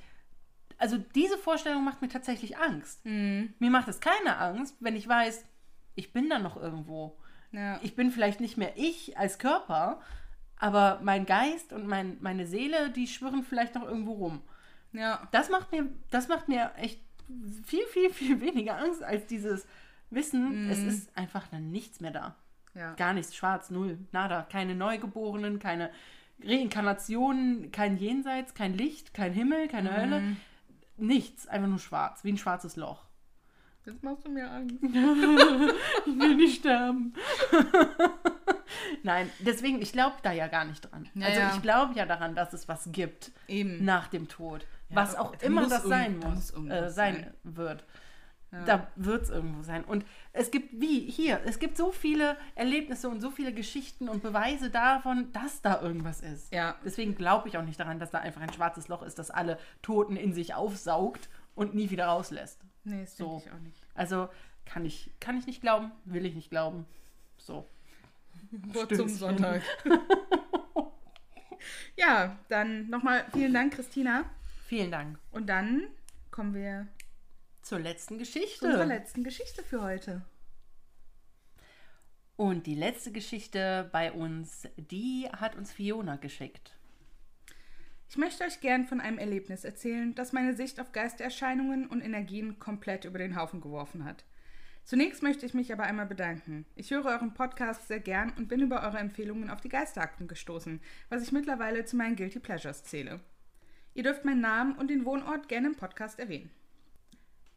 [0.78, 3.04] also diese Vorstellung macht mir tatsächlich Angst.
[3.04, 3.52] Mhm.
[3.58, 5.44] Mir macht es keine Angst, wenn ich weiß,
[5.94, 7.16] ich bin da noch irgendwo.
[7.52, 7.78] Ja.
[7.82, 10.00] Ich bin vielleicht nicht mehr ich als Körper,
[10.62, 14.42] aber mein Geist und mein, meine Seele, die schwirren vielleicht noch irgendwo rum.
[14.92, 15.26] ja.
[15.32, 17.00] Das macht mir, das macht mir echt
[17.64, 19.66] viel, viel, viel weniger Angst als dieses
[20.10, 22.36] Wissen, es ist einfach dann nichts mehr da.
[22.74, 22.94] Ja.
[22.94, 24.46] Gar nichts, schwarz, null, nada.
[24.50, 25.90] Keine Neugeborenen, keine
[26.44, 30.36] Reinkarnationen, kein Jenseits, kein Licht, kein Himmel, keine Hölle.
[30.96, 33.04] Nichts, einfach nur schwarz, wie ein schwarzes Loch.
[33.84, 34.76] Jetzt machst du mir Angst.
[34.82, 37.14] Ich will nicht sterben.
[39.02, 41.08] Nein, deswegen, ich glaube da ja gar nicht dran.
[41.14, 41.52] Ja, also ja.
[41.54, 43.84] ich glaube ja daran, dass es was gibt Eben.
[43.84, 44.66] nach dem Tod.
[44.88, 47.84] Ja, was auch immer das sein muss, muss äh, sein, wird.
[48.66, 49.82] Da wird es irgendwo sein.
[49.82, 50.04] Und
[50.34, 54.68] es gibt, wie hier, es gibt so viele Erlebnisse und so viele Geschichten und Beweise
[54.68, 56.52] davon, dass da irgendwas ist.
[56.52, 56.76] Ja.
[56.84, 59.58] Deswegen glaube ich auch nicht daran, dass da einfach ein schwarzes Loch ist, das alle
[59.80, 62.60] Toten in sich aufsaugt und nie wieder rauslässt.
[62.84, 63.30] Nee, das So.
[63.30, 63.82] denke ich auch nicht.
[63.94, 64.28] Also
[64.66, 66.84] kann ich, kann ich nicht glauben, will ich nicht glauben.
[67.38, 67.66] So.
[68.74, 69.08] Wort zum.
[69.08, 69.62] Sonntag.
[71.96, 74.24] ja, dann nochmal vielen Dank, Christina.
[74.66, 75.18] Vielen Dank.
[75.30, 75.88] Und dann
[76.30, 76.88] kommen wir
[77.62, 78.66] Zur letzten zu Geschichte.
[78.66, 80.22] unserer letzten Geschichte für heute.
[82.36, 86.76] Und die letzte Geschichte bei uns, die hat uns Fiona geschickt.
[88.08, 92.58] Ich möchte euch gern von einem Erlebnis erzählen, das meine Sicht auf Geistererscheinungen und Energien
[92.58, 94.24] komplett über den Haufen geworfen hat.
[94.84, 96.66] Zunächst möchte ich mich aber einmal bedanken.
[96.74, 100.80] Ich höre euren Podcast sehr gern und bin über eure Empfehlungen auf die Geisterakten gestoßen,
[101.08, 103.20] was ich mittlerweile zu meinen Guilty Pleasures zähle.
[103.94, 106.50] Ihr dürft meinen Namen und den Wohnort gerne im Podcast erwähnen.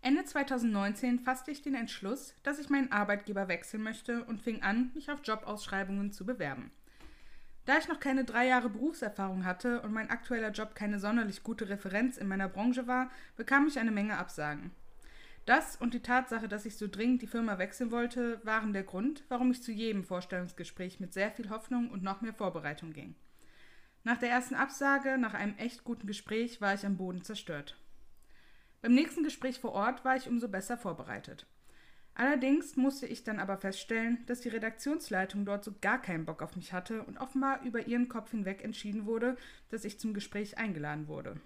[0.02, 4.92] Ende 2019 fasste ich den Entschluss, dass ich meinen Arbeitgeber wechseln möchte und fing an,
[4.94, 6.70] mich auf Jobausschreibungen zu bewerben.
[7.66, 11.70] Da ich noch keine drei Jahre Berufserfahrung hatte und mein aktueller Job keine sonderlich gute
[11.70, 14.70] Referenz in meiner Branche war, bekam ich eine Menge Absagen.
[15.46, 19.24] Das und die Tatsache, dass ich so dringend die Firma wechseln wollte, waren der Grund,
[19.30, 23.16] warum ich zu jedem Vorstellungsgespräch mit sehr viel Hoffnung und noch mehr Vorbereitung ging.
[24.04, 27.78] Nach der ersten Absage, nach einem echt guten Gespräch, war ich am Boden zerstört.
[28.82, 31.46] Beim nächsten Gespräch vor Ort war ich umso besser vorbereitet.
[32.16, 36.56] Allerdings musste ich dann aber feststellen, dass die Redaktionsleitung dort so gar keinen Bock auf
[36.56, 39.38] mich hatte und offenbar über ihren Kopf hinweg entschieden wurde,
[39.70, 41.40] dass ich zum Gespräch eingeladen wurde.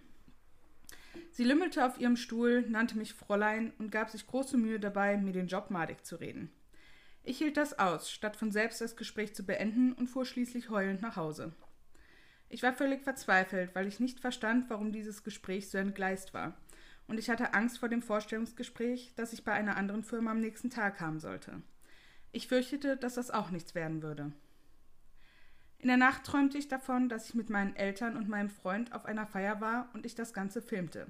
[1.32, 5.34] Sie lümmelte auf ihrem Stuhl, nannte mich Fräulein und gab sich große Mühe dabei, mir
[5.34, 6.52] den Job madig zu reden.
[7.24, 11.02] Ich hielt das aus, statt von selbst das Gespräch zu beenden und fuhr schließlich heulend
[11.02, 11.54] nach Hause.
[12.50, 16.58] Ich war völlig verzweifelt, weil ich nicht verstand, warum dieses Gespräch so entgleist war
[17.10, 20.70] und ich hatte Angst vor dem Vorstellungsgespräch, das ich bei einer anderen Firma am nächsten
[20.70, 21.64] Tag haben sollte.
[22.32, 24.32] Ich fürchtete, dass das auch nichts werden würde.
[25.82, 29.06] In der Nacht träumte ich davon, dass ich mit meinen Eltern und meinem Freund auf
[29.06, 31.08] einer Feier war und ich das Ganze filmte.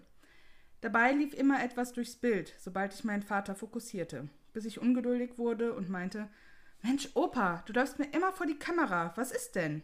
[0.82, 5.74] Dabei lief immer etwas durchs Bild, sobald ich meinen Vater fokussierte, bis ich ungeduldig wurde
[5.74, 6.30] und meinte,
[6.84, 9.84] Mensch, Opa, du läufst mir immer vor die Kamera, was ist denn?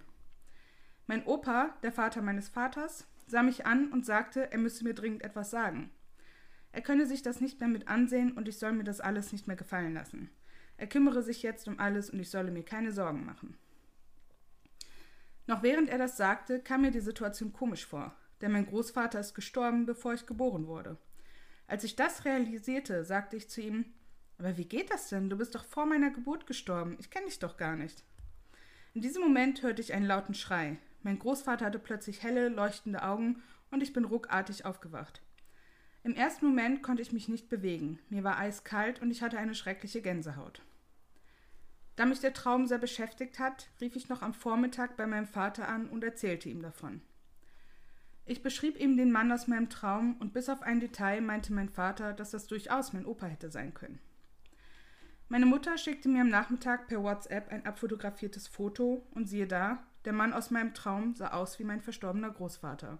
[1.07, 5.23] Mein Opa, der Vater meines Vaters, sah mich an und sagte, er müsse mir dringend
[5.23, 5.89] etwas sagen.
[6.71, 9.47] Er könne sich das nicht mehr mit ansehen und ich soll mir das alles nicht
[9.47, 10.29] mehr gefallen lassen.
[10.77, 13.57] Er kümmere sich jetzt um alles und ich solle mir keine Sorgen machen.
[15.47, 19.35] Noch während er das sagte, kam mir die Situation komisch vor, denn mein Großvater ist
[19.35, 20.97] gestorben, bevor ich geboren wurde.
[21.67, 23.85] Als ich das realisierte, sagte ich zu ihm,
[24.37, 25.29] aber wie geht das denn?
[25.29, 26.97] Du bist doch vor meiner Geburt gestorben.
[26.99, 28.03] Ich kenne dich doch gar nicht.
[28.93, 30.77] In diesem Moment hörte ich einen lauten Schrei.
[31.03, 33.41] Mein Großvater hatte plötzlich helle, leuchtende Augen
[33.71, 35.21] und ich bin ruckartig aufgewacht.
[36.03, 37.99] Im ersten Moment konnte ich mich nicht bewegen.
[38.09, 40.61] Mir war eiskalt und ich hatte eine schreckliche Gänsehaut.
[41.95, 45.67] Da mich der Traum sehr beschäftigt hat, rief ich noch am Vormittag bei meinem Vater
[45.67, 47.01] an und erzählte ihm davon.
[48.25, 51.69] Ich beschrieb ihm den Mann aus meinem Traum und bis auf ein Detail meinte mein
[51.69, 53.99] Vater, dass das durchaus mein Opa hätte sein können.
[55.29, 60.13] Meine Mutter schickte mir am Nachmittag per WhatsApp ein abfotografiertes Foto und siehe da, der
[60.13, 62.99] Mann aus meinem Traum sah aus wie mein verstorbener Großvater.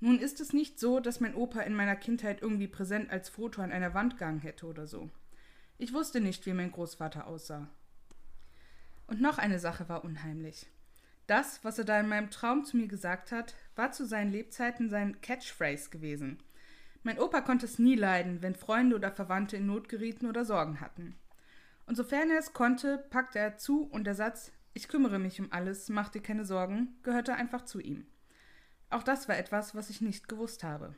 [0.00, 3.60] Nun ist es nicht so, dass mein Opa in meiner Kindheit irgendwie präsent als Foto
[3.60, 5.10] an einer Wand gehangen hätte oder so.
[5.82, 7.66] Ich wusste nicht, wie mein Großvater aussah.
[9.06, 10.66] Und noch eine Sache war unheimlich.
[11.26, 14.90] Das, was er da in meinem Traum zu mir gesagt hat, war zu seinen Lebzeiten
[14.90, 16.36] sein Catchphrase gewesen.
[17.02, 20.82] Mein Opa konnte es nie leiden, wenn Freunde oder Verwandte in Not gerieten oder Sorgen
[20.82, 21.16] hatten.
[21.86, 25.50] Und sofern er es konnte, packte er zu und der Satz Ich kümmere mich um
[25.50, 28.04] alles, mach dir keine Sorgen, gehörte einfach zu ihm.
[28.90, 30.94] Auch das war etwas, was ich nicht gewusst habe.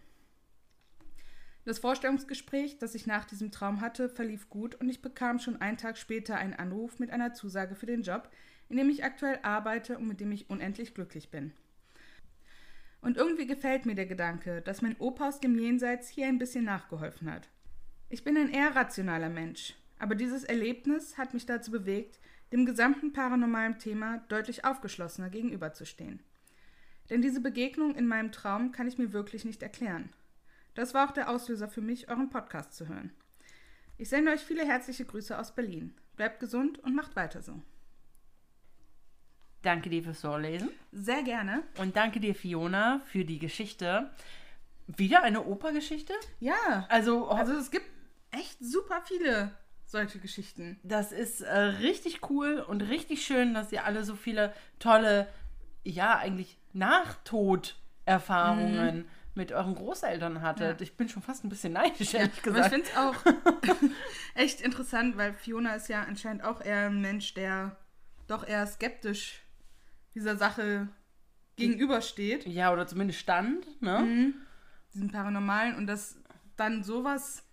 [1.65, 5.77] Das Vorstellungsgespräch, das ich nach diesem Traum hatte, verlief gut und ich bekam schon einen
[5.77, 8.31] Tag später einen Anruf mit einer Zusage für den Job,
[8.69, 11.53] in dem ich aktuell arbeite und mit dem ich unendlich glücklich bin.
[13.01, 16.65] Und irgendwie gefällt mir der Gedanke, dass mein Opa aus dem Jenseits hier ein bisschen
[16.65, 17.49] nachgeholfen hat.
[18.09, 22.19] Ich bin ein eher rationaler Mensch, aber dieses Erlebnis hat mich dazu bewegt,
[22.53, 26.21] dem gesamten paranormalen Thema deutlich aufgeschlossener gegenüberzustehen.
[27.09, 30.11] Denn diese Begegnung in meinem Traum kann ich mir wirklich nicht erklären.
[30.75, 33.13] Das war auch der Auslöser für mich, euren Podcast zu hören.
[33.99, 35.95] Ich sende euch viele herzliche Grüße aus Berlin.
[36.17, 37.61] Bleibt gesund und macht weiter so.
[39.63, 40.71] Danke dir fürs Vorlesen.
[40.91, 41.63] Sehr gerne.
[41.79, 44.11] Und danke dir, Fiona, für die Geschichte.
[44.89, 46.15] Wieder eine Opergeschichte?
[46.41, 46.87] Ja.
[46.89, 47.87] Also, Also es gibt
[48.33, 49.53] echt super viele
[49.85, 50.81] solche Geschichten.
[50.83, 55.29] das ist äh, richtig cool und richtig schön, dass ihr alle so viele tolle,
[55.85, 60.81] ja, eigentlich Nachtod-Erfahrungen mit euren Großeltern hattet.
[60.81, 60.85] Ja.
[60.85, 62.75] Ich bin schon fast ein bisschen neidisch, ehrlich Aber ich gesagt.
[62.75, 63.15] finde es auch
[64.35, 67.77] echt interessant, weil Fiona ist ja anscheinend auch eher ein Mensch, der
[68.27, 69.43] doch eher skeptisch
[70.15, 70.89] dieser Sache
[71.57, 74.01] gegenübersteht, Ja, oder zumindest stand, ne?
[74.01, 74.35] Mhm.
[74.95, 76.17] diesem Paranormalen und dass
[76.57, 77.45] dann sowas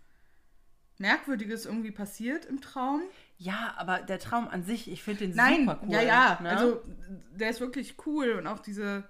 [0.97, 3.01] Merkwürdiges irgendwie passiert im Traum.
[3.37, 5.93] Ja, aber der Traum an sich, ich finde den Nein, super cool.
[5.93, 6.49] ja, ja, ne?
[6.49, 6.81] also
[7.35, 9.05] der ist wirklich cool und auch diese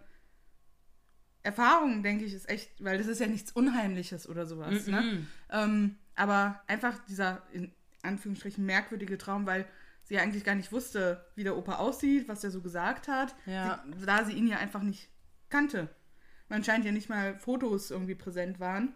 [1.43, 4.91] Erfahrung, denke ich, ist echt, weil das ist ja nichts Unheimliches oder sowas, Mhm.
[4.91, 5.27] ne?
[5.51, 7.71] Ähm, aber einfach dieser, in
[8.03, 9.65] Anführungsstrichen, merkwürdige Traum, weil
[10.03, 13.35] sie ja eigentlich gar nicht wusste, wie der Opa aussieht, was der so gesagt hat,
[13.45, 13.83] Ja.
[13.97, 15.09] sie, da sie ihn ja einfach nicht
[15.49, 15.87] kannte.
[16.49, 18.93] Man scheint ja nicht mal Fotos irgendwie präsent waren,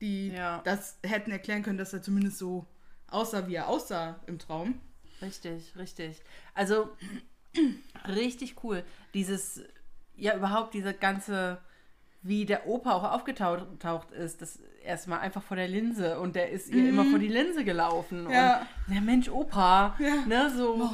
[0.00, 0.60] die Ja.
[0.64, 2.66] das hätten erklären können, dass er zumindest so
[3.08, 4.80] aussah, wie er aussah im Traum.
[5.20, 6.22] Richtig, richtig.
[6.54, 6.96] Also
[8.08, 8.84] richtig cool.
[9.14, 9.60] Dieses,
[10.16, 11.60] ja, überhaupt diese ganze,
[12.22, 16.68] wie der Opa auch aufgetaucht ist, das erstmal einfach vor der Linse und der ist
[16.70, 18.24] ihr immer vor die Linse gelaufen.
[18.24, 18.30] Mhm.
[18.30, 18.66] Ja.
[18.86, 20.24] Und der Mensch, Opa, Ja.
[20.26, 20.88] ne, so.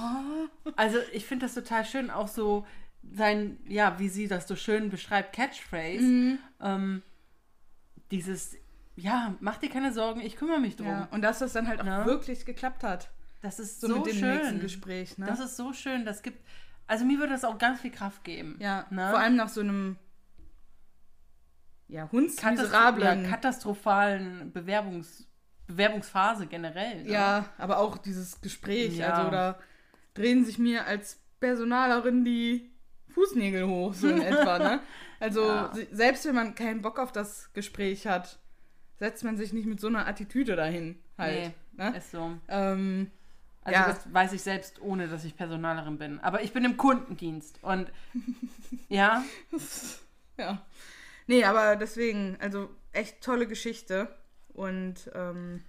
[0.77, 2.67] Also ich finde das total schön, auch so
[3.15, 6.03] sein, ja, wie sie das so schön beschreibt, Catchphrase.
[6.03, 6.39] Mhm.
[6.61, 7.03] Ähm,
[8.11, 8.57] dieses,
[8.97, 10.87] ja, mach dir keine Sorgen, ich kümmere mich drum.
[10.89, 11.09] Ja.
[11.11, 12.07] Und dass das dann halt auch Ja.
[12.07, 13.11] wirklich geklappt hat.
[13.43, 14.37] Das ist So, so, mit dem schön.
[14.37, 15.17] nächsten Gespräch.
[15.19, 15.27] Ne?
[15.27, 16.05] Das ist so schön.
[16.05, 16.43] Das gibt,
[16.87, 18.57] also mir würde das auch ganz viel Kraft geben.
[18.61, 19.11] ja, ne?
[19.11, 19.97] vor allem nach so einem
[21.89, 23.29] ja, hundsmiserablen.
[23.31, 25.25] katastrophalen Bewerbungs
[25.67, 27.03] Bewerbungsphase generell.
[27.03, 27.11] Ne?
[27.11, 28.97] Ja, aber auch dieses Gespräch.
[28.97, 29.13] Ja.
[29.13, 29.59] Also da
[30.15, 32.71] drehen sich mir als Personalerin die
[33.09, 34.59] Fußnägel hoch, so in etwa.
[34.59, 34.81] Ne?
[35.21, 35.71] Also Ja.
[35.75, 38.39] se- selbst wenn man keinen Bock auf das Gespräch hat,
[39.01, 40.97] setzt man sich nicht mit so einer Attitüde dahin.
[41.19, 41.97] Halt, Nee, ne?
[41.97, 42.33] ist so.
[42.49, 43.11] ähm,
[43.63, 43.89] Also Ja.
[43.89, 46.21] das weiß ich selbst, ohne dass ich Personalerin bin.
[46.21, 47.59] Aber ich bin im Kundendienst.
[47.63, 47.91] Und
[48.89, 49.23] ja,
[50.39, 50.63] ja.
[51.29, 54.09] Nee, aber deswegen, also echt tolle Geschichte.
[54.49, 55.63] Und ähm,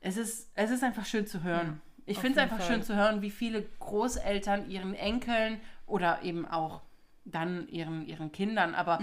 [0.00, 1.80] es ist, es ist einfach schön zu hören.
[2.06, 2.66] ich auf finde es einfach Fall.
[2.66, 6.82] schön zu hören, wie viele Großeltern ihren Enkeln oder eben auch
[7.24, 9.00] dann ihren, ihren Kindern, aber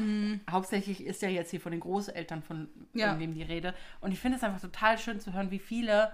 [0.49, 2.69] hauptsächlich ist ja jetzt hier von den Großeltern von Mhm.
[2.99, 3.05] Ja.
[3.07, 3.75] irgendwem die Rede.
[4.01, 6.11] Und ich finde es einfach total schön zu hören, wie viele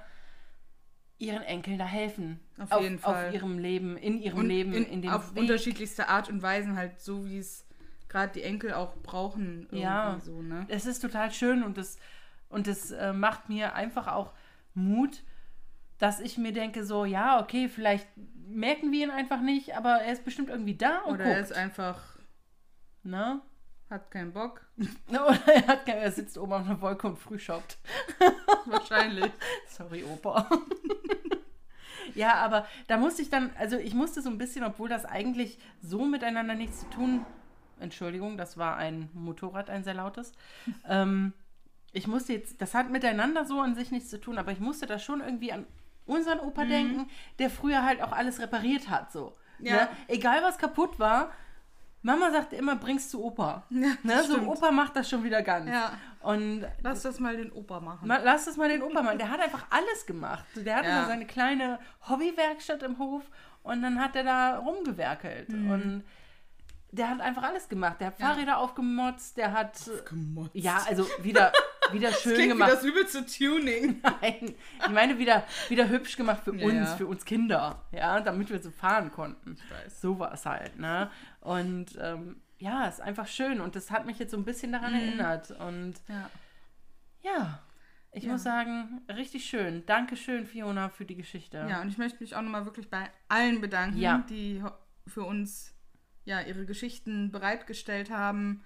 [1.19, 2.39] ihren Enkeln da helfen.
[2.59, 3.27] Auf jeden Fall.
[3.29, 5.41] Auf ihrem Leben, in ihrem und Leben, in, in dem auf Weg.
[5.43, 7.65] unterschiedlichste Art und Weisen halt so, wie es
[8.11, 9.61] gerade die Enkel auch brauchen.
[9.63, 10.19] Irgendwie Ja.
[10.21, 10.65] so, ne?
[10.67, 11.97] Es ist total schön und es
[12.49, 14.33] und es äh, macht mir einfach auch
[14.73, 15.23] Mut,
[15.97, 18.07] dass ich mir denke so, ja, okay, vielleicht
[18.47, 21.51] merken wir ihn einfach nicht, aber er ist bestimmt irgendwie da und Oder er guckt,
[21.51, 22.01] ist einfach,
[23.03, 23.41] ne?
[23.89, 24.65] hat keinen Bock.
[25.09, 27.77] Oder er, hat, kein- er sitzt oben auf einer Wolke und frühshoppt.
[28.65, 29.31] Wahrscheinlich.
[29.67, 30.49] Sorry, Opa.
[32.15, 35.57] ja, aber da musste ich dann, also ich musste so ein bisschen, obwohl das eigentlich
[35.81, 37.25] so miteinander nichts zu tun,
[37.81, 40.31] Entschuldigung, das war ein Motorrad, ein sehr lautes.
[40.87, 41.33] ähm,
[41.93, 44.85] ich musste jetzt, das hat miteinander so an sich nichts zu tun, aber ich musste
[44.85, 45.65] da schon irgendwie an
[46.05, 47.07] unseren Opa denken,
[47.39, 49.35] der früher halt auch alles repariert hat, so.
[49.59, 49.75] Ja.
[49.75, 49.89] Ne?
[50.07, 51.31] Egal was kaputt war,
[52.03, 53.63] Mama sagte immer, bring's zu Opa.
[53.69, 54.23] Ja, Ne?
[54.23, 54.39] So.
[54.49, 55.69] Opa macht das schon wieder ganz.
[55.69, 55.91] Ja.
[56.21, 58.07] Und Lass das mal den Opa machen.
[58.07, 59.19] Ma- Lass es mal den Opa machen.
[59.19, 60.43] Der hat einfach alles gemacht.
[60.55, 61.05] Der hatte Ja.
[61.05, 61.77] seine kleine
[62.09, 63.21] Hobbywerkstatt im Hof
[63.61, 65.49] und dann hat er da rumgewerkelt.
[65.49, 65.69] Mhm.
[65.71, 66.03] Und
[66.91, 67.99] der hat einfach alles gemacht.
[68.01, 69.79] Der hat Fahrräder aufgemotzt, der hat.
[70.09, 70.55] Gemotzt.
[70.55, 71.51] Ja, also wieder,
[71.91, 72.71] wieder schön wie gemacht.
[72.71, 74.01] das übelste Tuning.
[74.21, 76.95] Nein, ich meine wieder, wieder hübsch gemacht für Ja, uns, ja.
[76.97, 79.57] für uns Kinder, ja, damit wir so fahren konnten.
[79.83, 80.01] weiß.
[80.01, 81.09] So war es halt, ne?
[81.39, 84.93] Und ähm, ja, ist einfach schön und das hat mich jetzt so ein bisschen daran
[84.93, 86.29] erinnert und Ja.
[87.23, 87.59] ja,
[88.11, 88.33] ich Ja.
[88.33, 89.85] muss sagen, richtig schön.
[89.85, 91.65] Dankeschön, Fiona, für die Geschichte.
[91.69, 94.23] ja, und ich möchte mich auch nochmal wirklich bei allen bedanken, Ja.
[94.29, 94.61] die
[95.07, 95.73] für uns
[96.25, 98.63] ja ihre Geschichten bereitgestellt haben.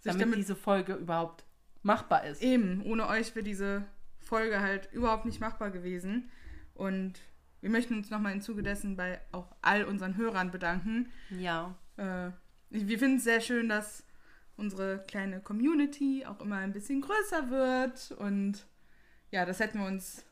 [0.00, 1.44] Sich damit, damit, diese Folge überhaupt
[1.82, 2.42] machbar ist.
[2.42, 3.84] eben, ohne euch wäre diese
[4.20, 6.30] Folge halt überhaupt nicht machbar gewesen.
[6.74, 7.20] Und
[7.60, 11.10] wir möchten uns nochmal im Zuge dessen bei auch all unseren Hörern bedanken.
[11.30, 12.30] Ja, Äh,
[12.70, 14.04] wir finden es sehr schön, dass
[14.56, 18.12] unsere kleine Community auch immer ein bisschen größer wird.
[18.12, 18.66] Und
[19.30, 20.24] ja, das hätten wir uns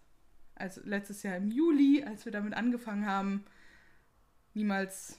[0.54, 3.44] als letztes Jahr im Juli, als wir damit angefangen haben,
[4.54, 5.18] niemals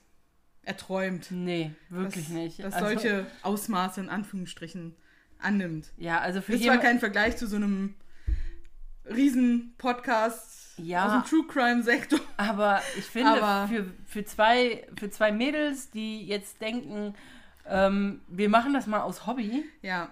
[0.66, 1.28] erträumt.
[1.32, 2.60] nee, wirklich dass, nicht.
[2.64, 4.96] Dass Also, solche Ausmaße in Anführungsstrichen
[5.40, 5.92] annimmt.
[5.98, 7.96] Ja, also für Das war jemand, kein Vergleich zu so einem
[9.06, 11.06] riesen Podcast Ja.
[11.06, 12.20] aus dem True Crime Sektor.
[12.38, 17.14] aber ich finde, Aber- für, für, zwei, für zwei Mädels, die jetzt denken,
[17.68, 20.10] ähm, wir machen das mal aus Hobby, Ja,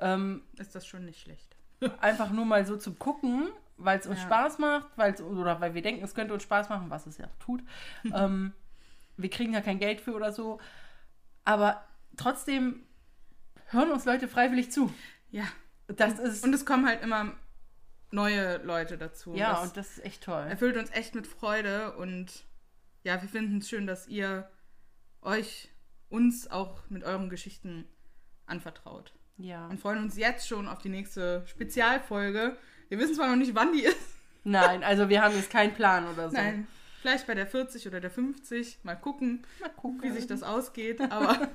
[0.00, 1.56] ähm, ist das schon nicht schlecht.
[2.00, 4.24] einfach nur mal so zum Gucken, weil es uns Ja.
[4.26, 7.26] Spaß macht, weil's, oder weil wir denken, es könnte uns Spaß machen, was es ja
[7.40, 7.62] tut.
[8.14, 8.52] ähm,
[9.18, 10.60] wir kriegen ja kein Geld für oder so.
[11.44, 11.84] Aber
[12.16, 12.86] trotzdem
[13.66, 14.92] hören uns Leute freiwillig zu.
[15.30, 15.44] Ja.
[15.88, 16.44] Das ist.
[16.44, 17.34] Und es kommen halt immer
[18.10, 19.34] neue Leute dazu.
[19.34, 20.46] ja, das und das ist echt toll.
[20.48, 22.44] erfüllt uns echt mit Freude und
[23.02, 24.50] ja, wir finden es schön, dass ihr
[25.20, 25.70] euch
[26.08, 27.86] uns auch mit euren Geschichten
[28.46, 29.14] anvertraut.
[29.36, 29.66] Ja.
[29.68, 32.56] Und freuen uns jetzt schon auf die nächste Spezialfolge.
[32.88, 34.16] Wir wissen zwar noch nicht, wann die ist.
[34.44, 36.36] Nein, also wir haben jetzt keinen Plan oder so.
[36.36, 36.66] Nein,
[37.00, 38.80] vielleicht bei der 40 oder der 50.
[38.82, 40.02] Mal gucken, Mal gucken.
[40.02, 41.00] wie sich das ausgeht.
[41.00, 41.48] Aber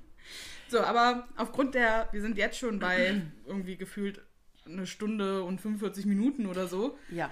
[0.68, 4.22] so, aber aufgrund der, wir sind jetzt schon bei irgendwie gefühlt
[4.66, 6.96] eine Stunde und 45 Minuten oder so.
[7.10, 7.30] Ja.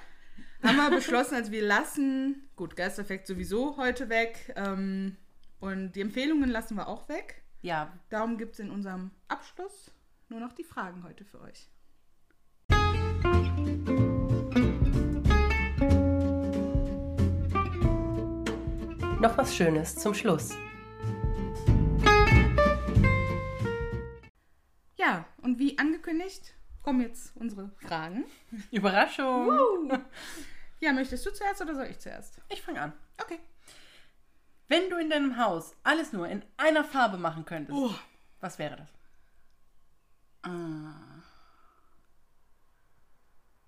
[0.63, 4.53] haben wir beschlossen, also wir lassen, gut, Geisteffekt sowieso heute weg.
[4.57, 5.17] Ähm,
[5.61, 7.43] und die Empfehlungen lassen wir auch weg.
[7.63, 7.93] Ja.
[8.11, 9.91] Darum gibt es in unserem Abschluss
[10.29, 11.69] nur noch die Fragen heute für euch.
[19.21, 20.51] Noch was Schönes zum Schluss.
[24.97, 28.25] Ja, und wie angekündigt, kommen jetzt unsere Fragen.
[28.71, 29.91] Überraschung.
[30.81, 32.41] Ja, möchtest du zuerst oder soll ich zuerst?
[32.49, 32.93] Ich fange an.
[33.21, 33.41] Okay.
[34.69, 37.95] Wenn du in deinem Haus alles nur in einer Farbe machen könntest, Oh.
[38.41, 38.89] was wäre das?
[40.43, 40.95] Ah.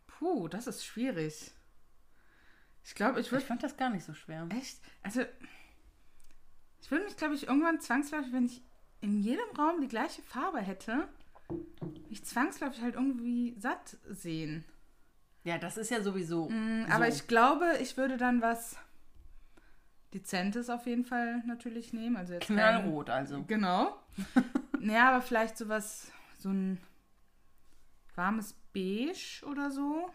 [0.06, 1.50] Puh, das ist schwierig.
[2.90, 3.44] Ich glaube, ich Ich würde.
[3.46, 4.48] fand das gar nicht so schwer.
[4.50, 4.80] Echt?
[5.04, 5.22] Also,
[6.82, 8.64] ich würde mich, glaube ich, irgendwann zwangsläufig, wenn ich
[9.00, 11.06] in jedem Raum die gleiche Farbe hätte,
[12.08, 14.64] mich zwangsläufig halt irgendwie satt sehen.
[15.44, 16.50] Ja, das ist ja sowieso.
[16.50, 16.92] Mm, so.
[16.92, 18.76] Aber ich glaube, ich würde dann was
[20.12, 22.16] Dezentes auf jeden Fall natürlich nehmen.
[22.16, 23.44] Also jetzt kein- Knallrot also.
[23.44, 23.96] Genau.
[24.80, 26.10] naja, aber vielleicht sowas,
[26.40, 26.80] so ein
[28.16, 30.10] warmes Beige oder so.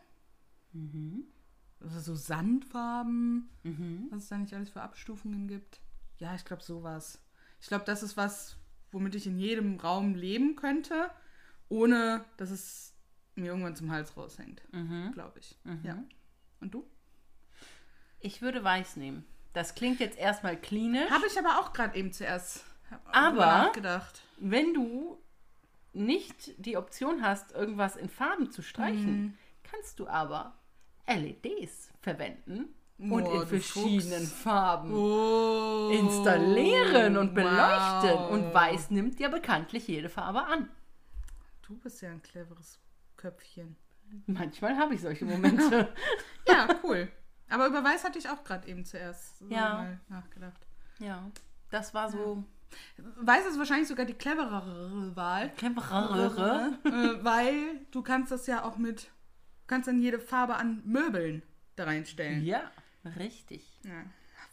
[1.82, 3.50] Oder so Sandfarben.
[3.64, 4.08] Mhm.
[4.12, 5.80] Was es da nicht alles für Abstufungen gibt.
[6.18, 7.20] Ja, ich glaube sowas.
[7.62, 8.58] Ich glaube, das ist was,
[8.92, 11.10] womit ich in jedem Raum leben könnte,
[11.70, 12.94] ohne dass es
[13.36, 14.62] mir irgendwann zum Hals raushängt.
[14.74, 15.12] Mhm.
[15.14, 15.58] Glaube ich.
[15.84, 16.02] Ja.
[16.62, 16.86] Und du?
[18.20, 19.26] Ich würde weiß nehmen.
[19.54, 21.10] Das klingt jetzt erstmal klinisch.
[21.10, 22.66] Habe ich aber auch gerade eben zuerst
[23.12, 23.72] Aber-.
[24.38, 25.18] Wenn du
[25.94, 29.38] nicht die Option hast, irgendwas in Farben zu streichen, Mhm.
[29.64, 30.58] kannst du aber
[31.08, 34.42] LEDs verwenden und Oh, in verschiedenen Fuchs.
[34.42, 38.12] Farben Oh, installieren und beleuchten.
[38.12, 38.32] wow.
[38.32, 40.70] Und weiß nimmt ja bekanntlich jede Farbe an.
[41.68, 42.80] Du bist ja ein cleveres
[43.18, 43.76] Köpfchen.
[44.28, 45.88] Manchmal habe ich solche Momente.
[46.48, 47.08] Ja, cool.
[47.50, 49.74] Aber über Weiß hatte ich auch gerade eben zuerst so Ja.
[49.74, 50.66] mal nachgedacht.
[51.00, 51.24] ja,
[51.72, 52.44] das war so.
[53.22, 55.50] Weiß ist wahrscheinlich sogar die cleverere Wahl.
[55.56, 56.78] Cleverere.
[56.84, 59.10] äh, weil du kannst das ja auch mit,
[59.66, 61.42] du kannst dann jede Farbe an Möbeln
[61.76, 62.46] da reinstellen.
[62.46, 62.72] Ja,
[63.18, 63.80] richtig.
[63.84, 64.04] Ja.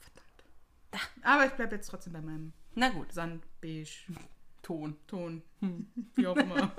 [0.00, 1.22] Verdammt.
[1.22, 4.06] Aber ich bleibe jetzt trotzdem bei meinem Na gut, Sand, Beige,
[4.62, 4.96] Ton.
[5.06, 5.42] Ton,
[6.14, 6.72] wie auch immer.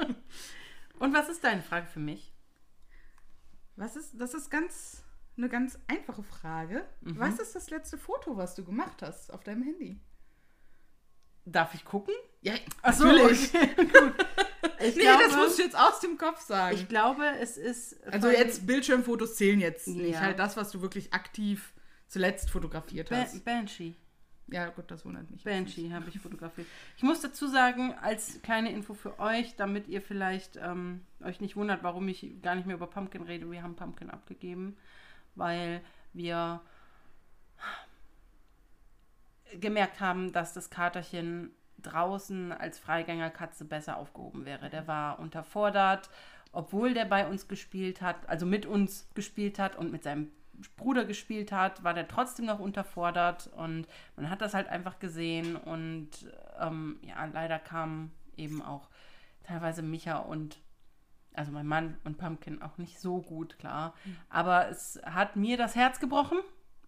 [1.00, 2.34] Und was ist deine Frage für mich?
[3.76, 5.04] Was ist, das ist ganz,
[5.38, 6.88] eine ganz einfache Frage.
[7.02, 7.20] Mhm.
[7.20, 10.00] Was ist das letzte Foto, was du gemacht hast auf deinem Handy?
[11.45, 12.14] Darf ich gucken?
[12.41, 13.53] Ja, Ach so, natürlich.
[13.53, 14.14] okay, gut.
[14.80, 16.76] Ich Nee, glaube, das musst du jetzt aus dem Kopf sagen.
[16.76, 18.02] ich glaube, es ist.
[18.07, 20.14] also jetzt Bildschirmfotos zählen jetzt nicht.
[20.14, 20.22] Ja.
[20.22, 21.74] Halt das, was du wirklich aktiv
[22.07, 23.44] zuletzt fotografiert hast.
[23.45, 23.94] Banshee.
[24.48, 25.44] Ja, gut, das wundert mich.
[25.45, 26.68] Banshee habe ich fotografiert.
[26.98, 31.56] Ich muss dazu sagen, als kleine Info für euch, damit ihr vielleicht ähm, euch nicht
[31.56, 33.49] wundert, warum ich gar nicht mehr über Pumpkin rede.
[33.49, 34.76] Wir haben Pumpkin abgegeben,
[35.36, 36.61] weil wir
[39.60, 41.52] gemerkt haben, dass das Katerchen
[41.82, 44.70] draußen als Freigängerkatze besser aufgehoben wäre.
[44.70, 46.10] Der war unterfordert,
[46.52, 50.32] obwohl der bei uns gespielt hat, also mit uns gespielt hat und mit seinem
[50.78, 55.56] Bruder gespielt hat, war der trotzdem noch unterfordert und man hat das halt einfach gesehen
[55.56, 56.10] und
[56.60, 58.90] ähm, ja, leider kamen eben auch
[59.44, 60.60] teilweise Micha und
[61.34, 63.96] also mein Mann und Pumpkin auch nicht so gut klar.
[64.30, 66.38] Aber es hat mir das Herz gebrochen.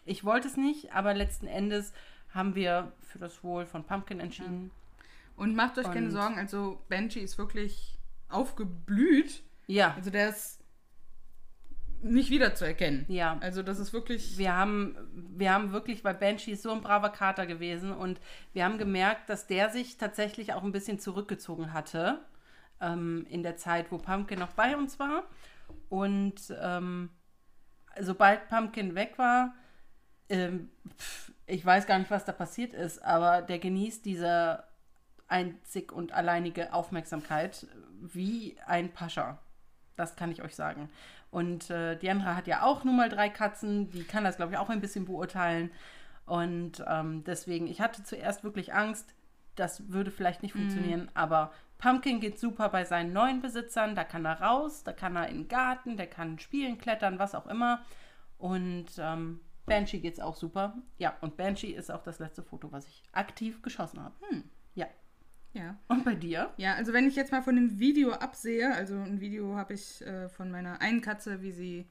[0.05, 1.93] Ich wollte es nicht, aber letzten Endes
[2.35, 4.69] haben wir für das Wohl von Pumpkin entschieden.
[5.35, 7.97] Und macht euch keine Und- Sorgen, also Banshee ist wirklich
[8.29, 9.43] aufgeblüht.
[9.67, 10.61] Ja, Also der ist
[12.01, 13.05] nicht wiederzuerkennen.
[13.07, 13.37] ja.
[13.41, 14.37] Also das ist wirklich.
[14.37, 14.95] Wir haben,
[15.35, 18.19] wir haben wirklich, weil Banshee ist so ein braver Kater gewesen und
[18.53, 22.19] wir haben gemerkt, dass der sich tatsächlich auch ein bisschen zurückgezogen hatte
[22.79, 25.23] ähm, in der Zeit, wo Pumpkin noch bei uns war.
[25.89, 27.09] Und ähm,
[27.99, 29.55] sobald Pumpkin weg war,
[30.29, 34.63] ähm, pf, ich weiß gar nicht, was da passiert ist, aber der genießt diese
[35.27, 37.67] einzig und alleinige Aufmerksamkeit
[38.01, 39.39] wie ein Pascha.
[39.95, 40.89] Das kann ich euch sagen.
[41.31, 44.57] Und äh, Diandra hat ja auch nun mal drei Katzen, die kann das, glaube ich,
[44.57, 45.71] auch ein bisschen beurteilen.
[46.25, 49.13] Und ähm, deswegen, ich hatte zuerst wirklich Angst,
[49.55, 53.95] das würde vielleicht nicht funktionieren, aber Pumpkin geht super bei seinen neuen Besitzern.
[53.95, 57.35] Da kann er raus, da kann er in den Garten, der kann spielen, klettern, was
[57.35, 57.81] auch immer.
[58.37, 60.77] Und ähm, Banshee geht's auch super.
[60.97, 64.15] Ja, und Banshee ist auch das letzte Foto, was ich aktiv geschossen habe.
[64.75, 64.87] Ja.
[65.53, 65.79] Ja.
[65.87, 66.53] Und bei dir?
[66.57, 70.01] Ja, also wenn ich jetzt mal von dem Video absehe, also ein Video habe ich
[70.05, 71.87] äh, von meiner einen Katze, wie sie.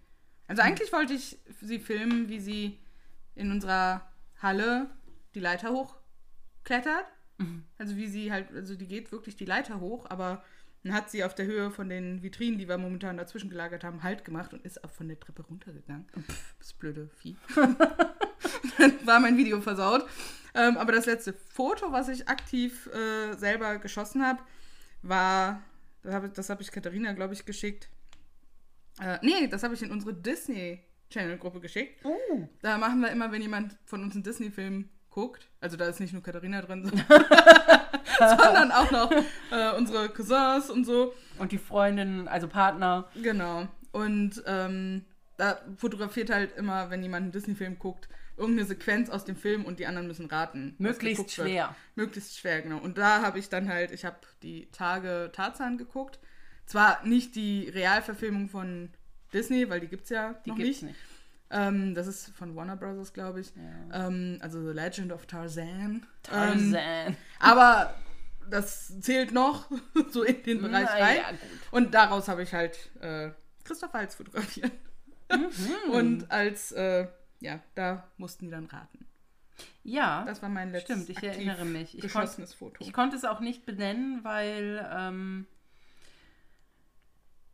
[0.46, 2.78] Also eigentlich wollte ich sie filmen, wie sie
[3.34, 4.06] in unserer
[4.40, 4.90] Halle
[5.34, 7.06] die Leiter hochklettert.
[7.78, 10.42] Also wie sie halt, also die geht wirklich die Leiter hoch, aber
[10.84, 14.02] dann hat sie auf der Höhe von den Vitrinen, die wir momentan dazwischen gelagert haben,
[14.02, 16.06] Halt gemacht und ist auch von der Treppe runtergegangen.
[16.14, 17.36] Pff, das blöde Vieh.
[18.78, 20.06] dann war mein Video versaut.
[20.54, 24.40] Ähm, aber das letzte Foto, was ich aktiv äh, selber geschossen habe,
[25.02, 25.62] war,
[26.02, 27.88] das habe ich Katharina, glaube ich, geschickt.
[29.00, 32.04] Äh, nee, das habe ich in unsere Disney Channel Gruppe geschickt.
[32.04, 32.48] Oh.
[32.60, 36.12] Da machen wir immer, wenn jemand von uns einen Disney-Film guckt, also da ist nicht
[36.12, 36.84] nur Katharina drin,
[38.18, 39.12] sondern auch noch
[39.52, 41.14] äh, unsere Cousins und so.
[41.38, 43.08] Und die Freundin, also Partner.
[43.22, 43.68] Genau.
[43.92, 45.04] Und ähm,
[45.36, 49.78] da fotografiert halt immer, wenn jemand einen Disney-Film guckt, irgendeine Sequenz aus dem Film und
[49.78, 50.74] die anderen müssen raten.
[50.78, 51.48] Möglichst geguckt wird.
[51.48, 51.76] schwer.
[51.94, 52.78] Möglichst schwer, genau.
[52.78, 56.18] Und da habe ich dann halt, ich habe die Tage Tarzan geguckt.
[56.66, 58.90] Zwar nicht die Realverfilmung von
[59.32, 60.94] Disney, weil die gibt es ja Die noch gibt's nicht.
[60.94, 61.13] nicht.
[61.50, 63.52] Ähm, das ist von Warner Brothers, glaube ich.
[63.90, 64.06] Ja.
[64.06, 66.06] Ähm, also The Legend of Tarzan.
[66.32, 67.16] Ähm, Tarzan.
[67.38, 67.94] aber
[68.50, 69.70] das zählt noch
[70.10, 71.16] so in den Bereich Na rein.
[71.16, 71.24] ja.
[71.70, 73.30] Und daraus habe ich halt äh,
[73.64, 74.72] Christoph Waltz fotografiert.
[75.30, 75.90] Mhm.
[75.92, 77.06] Und als, äh,
[77.40, 79.06] ja, da mussten die dann raten.
[79.84, 81.94] Ja, Das war mein letztes stimmt, ich erinnere mich.
[81.94, 82.76] Ich, geschossenes Foto.
[82.80, 85.46] ich konnte es auch nicht benennen, weil, ähm,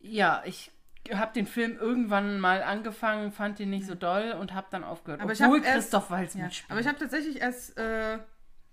[0.00, 0.70] ja, ich
[1.12, 5.20] habe den Film irgendwann mal angefangen, fand ihn nicht so doll und habe dann aufgehört.
[5.20, 6.70] Aber ich obwohl hab erst- Christoph Waltz Ja, mitspielt.
[6.70, 8.18] aber ich habe tatsächlich erst, äh,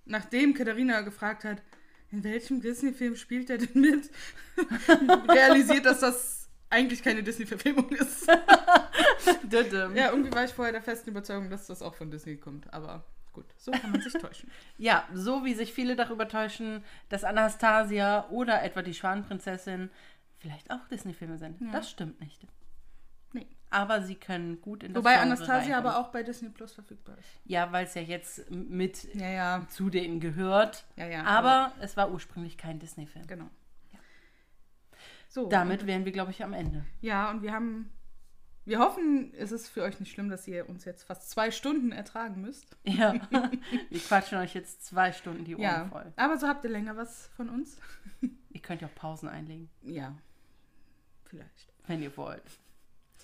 [0.05, 1.61] nachdem Katharina gefragt hat,
[2.11, 4.09] in welchem Disney-Film spielt er denn mit,
[5.29, 8.27] realisiert, dass das eigentlich keine Disney-Verfilmung ist.
[9.95, 12.71] Ja, irgendwie war ich vorher der festen Überzeugung, dass das auch von Disney kommt.
[12.73, 14.49] Aber gut, so kann man sich täuschen.
[14.77, 19.89] Ja, so wie sich viele darüber täuschen, dass Anastasia oder etwa die Schwanenprinzessin
[20.39, 21.59] vielleicht auch Disney-Filme sind.
[21.61, 21.71] Ja.
[21.71, 22.45] Das stimmt nicht.
[23.33, 23.47] Nee.
[23.69, 25.85] Aber sie können gut in das Wobei Genre Anastasia reinkommen.
[25.85, 27.27] aber auch bei Disney Plus verfügbar ist.
[27.45, 30.85] Ja, weil es ja jetzt mit Ja, ja, zu denen gehört.
[30.95, 31.23] ja, ja.
[31.25, 33.27] Aber es war ursprünglich kein Disney-Film.
[33.27, 33.49] genau.
[35.29, 35.47] So.
[35.49, 36.85] Damit wären wir, glaube ich, am Ende.
[37.01, 37.91] Ja, und wir haben.
[38.63, 41.91] Wir hoffen, es ist für euch nicht schlimm, dass ihr uns jetzt fast zwei Stunden
[41.93, 42.77] ertragen müsst.
[42.83, 43.13] Ja,
[43.89, 46.11] wir quatschen euch jetzt zwei Stunden die Ohren Ja, voll.
[46.17, 47.77] aber so habt ihr länger was von uns.
[48.49, 50.15] Ihr könnt ja auch Pausen einlegen, Ja,
[51.27, 51.67] vielleicht.
[51.87, 52.43] wenn ihr wollt.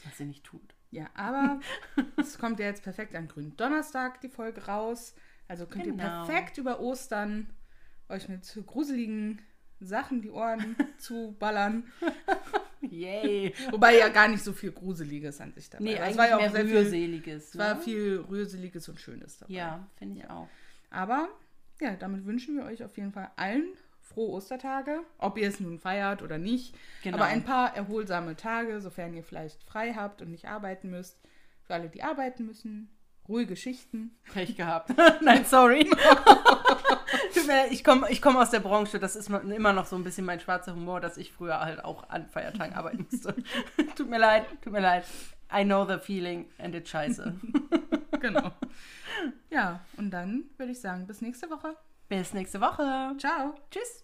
[0.06, 0.74] Was ihr nicht tut.
[0.92, 1.60] Ja, aber
[2.18, 5.16] es kommt ja jetzt perfekt an grünen Donnerstag die Folge raus.
[5.48, 6.26] Also könnt ihr Genau.
[6.26, 7.48] perfekt über Ostern
[8.10, 9.42] euch mit gruseligen
[9.80, 11.92] Sachen die Ohren zu ballern.
[12.82, 13.54] Yay.
[13.72, 16.02] Wobei ja gar nicht so viel Gruseliges an sich dabei Nee, war.
[16.04, 17.50] eigentlich Es war ja auch sehr viel, rührseliges.
[17.50, 17.82] es war ne?
[17.82, 19.54] viel Rührseliges und Schönes dabei.
[19.54, 20.50] Ja, finde ich auch.
[20.90, 21.30] Aber
[21.80, 23.66] ja, damit wünschen wir euch auf jeden Fall allen
[24.04, 26.76] frohe Ostertage, ob ihr es nun feiert oder nicht.
[27.04, 27.18] Genau.
[27.18, 31.20] Aber ein paar erholsame Tage, sofern ihr vielleicht frei habt und nicht arbeiten müsst.
[31.64, 32.90] Für alle, die arbeiten müssen,
[33.28, 34.16] ruhige Schichten.
[34.34, 34.92] Pech gehabt.
[35.22, 35.90] Nein, sorry.
[37.34, 39.96] Tut mir leid, ich komme ich komm aus der Branche, das ist immer noch so
[39.96, 43.36] ein bisschen mein schwarzer Humor, dass ich früher halt auch an Feiertagen arbeiten musste.
[43.96, 45.06] tut mir leid, tut mir leid.
[45.56, 47.36] I know the feeling and it's scheiße.
[48.20, 48.52] Genau.
[49.50, 51.76] ja, und dann würde ich sagen, bis nächste Woche.
[52.14, 53.16] Bis nächste Woche.
[53.18, 53.56] Ciao.
[53.72, 54.03] Tschüss.